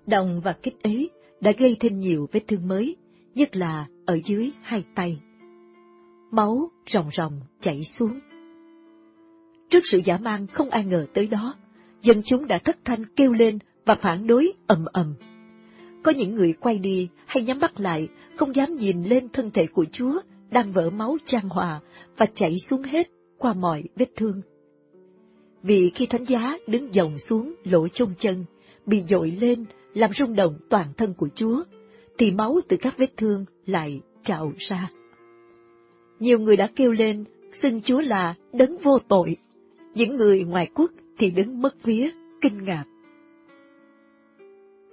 [0.07, 1.09] Đồng và kích ấy
[1.41, 2.95] đã gây thêm nhiều vết thương mới,
[3.35, 5.19] nhất là ở dưới hai tay.
[6.31, 8.19] Máu ròng ròng chảy xuống.
[9.69, 11.55] Trước sự giả mang không ai ngờ tới đó,
[12.01, 15.15] dân chúng đã thất thanh kêu lên và phản đối ầm ầm.
[16.03, 19.65] Có những người quay đi hay nhắm mắt lại, không dám nhìn lên thân thể
[19.73, 21.79] của Chúa đang vỡ máu trang hòa
[22.17, 24.41] và chảy xuống hết qua mọi vết thương.
[25.63, 28.45] Vì khi thánh giá đứng dòng xuống lỗ chôn chân,
[28.85, 31.63] bị dội lên làm rung động toàn thân của Chúa,
[32.17, 34.89] thì máu từ các vết thương lại trào ra.
[36.19, 39.37] Nhiều người đã kêu lên, xưng Chúa là đấng vô tội.
[39.95, 42.09] Những người ngoài quốc thì đứng mất vía,
[42.41, 42.83] kinh ngạc.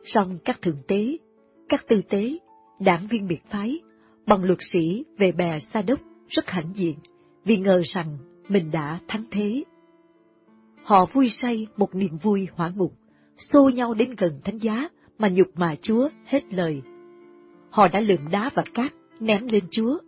[0.05, 1.17] Song các thượng tế,
[1.69, 2.39] các tư tế,
[2.81, 3.81] đảng viên biệt phái,
[4.27, 6.95] bằng luật sĩ về bè Sa Đốc rất hãnh diện
[7.45, 9.65] vì ngờ rằng mình đã thắng thế.
[10.83, 12.93] Họ vui say một niềm vui hỏa ngục,
[13.41, 14.89] xô nhau đến gần thánh giá
[15.19, 16.83] mà nhục mà Chúa hết lời.
[17.71, 19.99] Họ đã lượm đá và cát ném lên Chúa.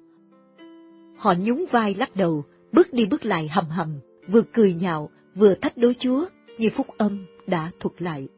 [1.17, 5.55] Họ nhún vai lắc đầu, bước đi bước lại hầm hầm, vừa cười nhạo, vừa
[5.55, 6.27] thách đối Chúa
[6.59, 8.28] như phúc âm đã thuật lại.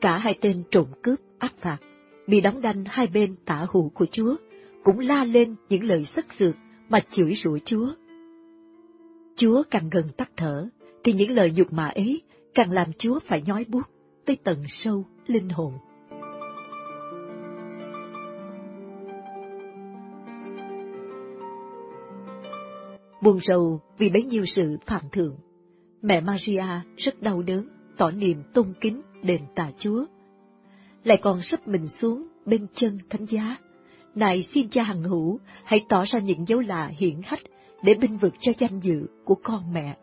[0.00, 1.78] Cả hai tên trộm cướp áp phạt,
[2.26, 4.36] bị đóng đanh hai bên tả hữu của Chúa,
[4.84, 6.54] cũng la lên những lời sắc sược
[6.88, 7.88] mà chửi rủa Chúa.
[9.36, 10.68] Chúa càng gần tắt thở,
[11.04, 12.22] thì những lời nhục mạ ấy
[12.54, 13.82] càng làm Chúa phải nhói buốt
[14.26, 15.72] tới tận sâu linh hồn.
[23.22, 25.36] Buồn rầu vì bấy nhiêu sự phạm thượng,
[26.02, 26.66] mẹ Maria
[26.96, 30.06] rất đau đớn, tỏ niềm tôn kính đền tà Chúa.
[31.04, 33.56] Lại còn sắp mình xuống bên chân thánh giá.
[34.14, 37.42] Này xin cha hằng hữu, hãy tỏ ra những dấu lạ hiển hách
[37.82, 39.96] để binh vực cho danh dự của con mẹ.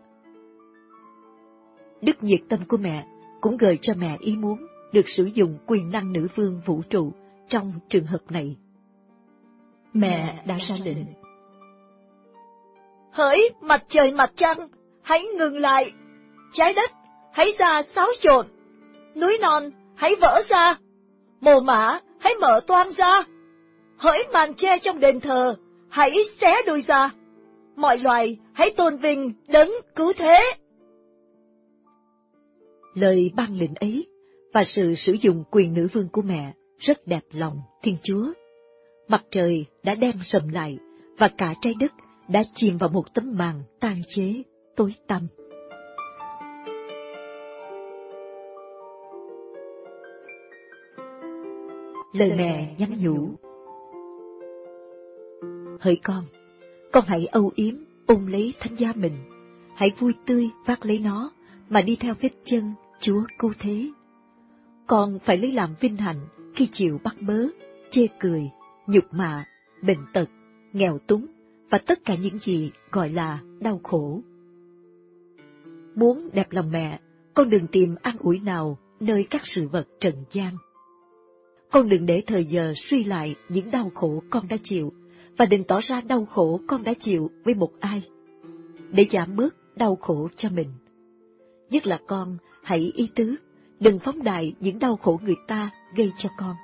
[2.02, 3.06] Đức nhiệt tâm của mẹ
[3.42, 7.12] cũng gợi cho mẹ ý muốn được sử dụng quyền năng nữ vương vũ trụ
[7.50, 8.58] trong trường hợp này.
[9.94, 10.98] Mẹ đã ra lệnh.
[13.12, 14.58] Hỡi mặt trời mặt trăng,
[15.02, 15.92] hãy ngừng lại.
[16.54, 16.92] Trái đất,
[17.34, 18.46] hãy ra xáo trộn.
[19.22, 19.64] Núi non,
[19.96, 20.78] hãy vỡ ra,
[21.42, 23.24] mồ mã, hãy mở toang ra,
[23.98, 25.56] hỡi màn che trong đền thờ,
[25.90, 26.12] hãy
[26.42, 27.10] xé đôi ra,
[27.76, 30.56] mọi loài hãy tôn vinh đấng cứu thế.
[33.00, 34.08] Lời ban lệnh ấy
[34.54, 38.34] và sự sử dụng quyền nữ vương của mẹ rất đẹp lòng Thiên Chúa.
[39.08, 40.78] Mặt trời đã đen sầm lại
[41.18, 41.92] và cả trái đất
[42.28, 44.34] đã chìm vào một tấm màn tan chế,
[44.76, 45.28] tối tăm.
[52.14, 53.30] Lời mẹ nhắn nhủ
[55.80, 56.24] Hỡi con,
[56.92, 59.18] con hãy âu yếm ôm lấy thánh gia mình,
[59.76, 61.32] hãy vui tươi vác lấy nó
[61.70, 63.90] mà đi theo vết chân Chúa cứu thế.
[64.88, 67.46] Con phải lấy làm vinh hạnh khi chịu bắt bớ,
[67.90, 68.50] chê cười,
[68.88, 69.46] nhục mạ,
[69.82, 70.30] bệnh tật,
[70.74, 71.26] nghèo túng
[71.70, 74.22] và tất cả những gì gọi là đau khổ.
[75.96, 77.00] Muốn đẹp lòng mẹ,
[77.34, 80.58] con đừng tìm an ủi nào nơi các sự vật trần gian.
[81.72, 84.94] Con đừng để thời giờ suy lại những đau khổ con đã chịu,
[85.38, 88.04] và đừng tỏ ra đau khổ con đã chịu với một ai,
[88.92, 90.68] để giảm bớt đau khổ cho mình.
[91.70, 93.36] Nhất là con hãy ý tứ,
[93.80, 96.56] đừng phóng đại những đau khổ người ta gây cho con.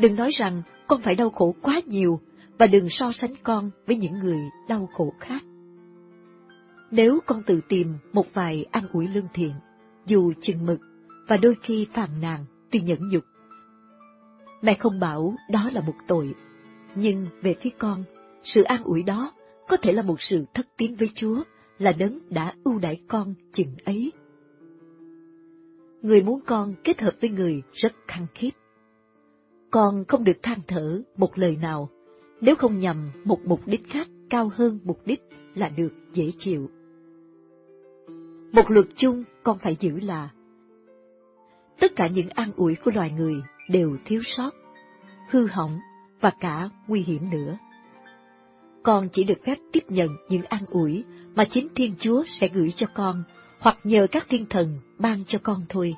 [0.00, 2.20] Đừng nói rằng con phải đau khổ quá nhiều
[2.58, 5.42] và đừng so sánh con với những người đau khổ khác.
[6.90, 9.52] Nếu con tự tìm một vài an ủi lương thiện,
[10.06, 10.80] dù chừng mực
[11.28, 13.24] và đôi khi phàn nàn tuy nhẫn nhục,
[14.62, 16.34] mẹ không bảo đó là một tội,
[16.94, 18.04] nhưng về phía con,
[18.42, 19.32] sự an ủi đó
[19.68, 21.42] có thể là một sự thất tín với Chúa,
[21.78, 24.12] là đấng đã ưu đãi con chừng ấy.
[26.02, 28.50] Người muốn con kết hợp với người rất khăng khít.
[29.70, 31.90] Con không được than thở một lời nào,
[32.40, 35.20] nếu không nhằm một mục đích khác cao hơn mục đích
[35.54, 36.70] là được dễ chịu.
[38.52, 40.30] Một luật chung con phải giữ là
[41.80, 43.34] tất cả những an ủi của loài người
[43.70, 44.50] đều thiếu sót,
[45.30, 45.78] hư hỏng
[46.20, 47.58] và cả nguy hiểm nữa.
[48.82, 51.04] Con chỉ được phép tiếp nhận những an ủi
[51.38, 53.22] mà chính Thiên Chúa sẽ gửi cho con,
[53.58, 55.94] hoặc nhờ các thiên thần ban cho con thôi.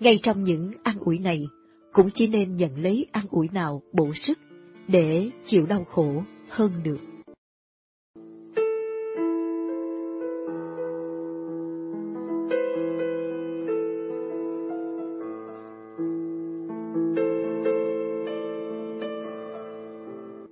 [0.00, 1.46] Ngay trong những an ủi này,
[1.92, 4.38] cũng chỉ nên nhận lấy an ủi nào bổ sức
[4.88, 7.00] để chịu đau khổ hơn được.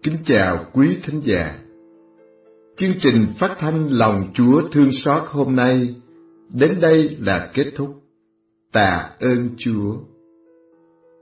[0.02, 1.67] Kính chào quý thính giả.
[2.80, 5.94] Chương trình phát thanh lòng Chúa thương xót hôm nay
[6.48, 8.02] đến đây là kết thúc.
[8.72, 9.96] Tạ ơn Chúa.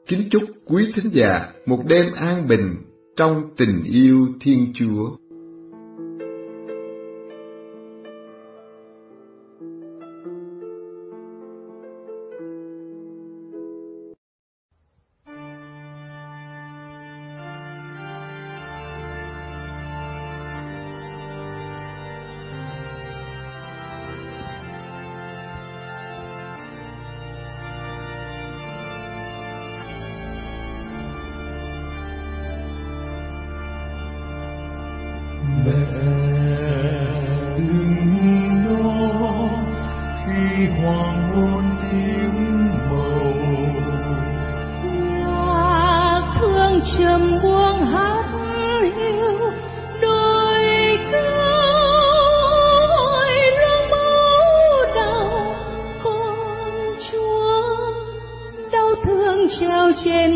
[0.06, 2.76] Kính chúc quý thính giả một đêm an bình
[3.16, 5.16] trong tình yêu Thiên Chúa.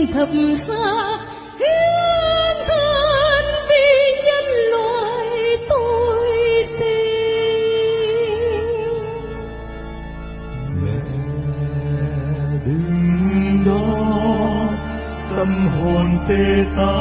[0.00, 1.18] Thiên thập xa
[1.58, 6.28] hiến thân vì nhân loại tôi
[6.80, 7.00] tình
[10.84, 11.00] mẹ
[12.66, 13.84] đứng đó,
[15.36, 16.99] tâm hồn tê tái.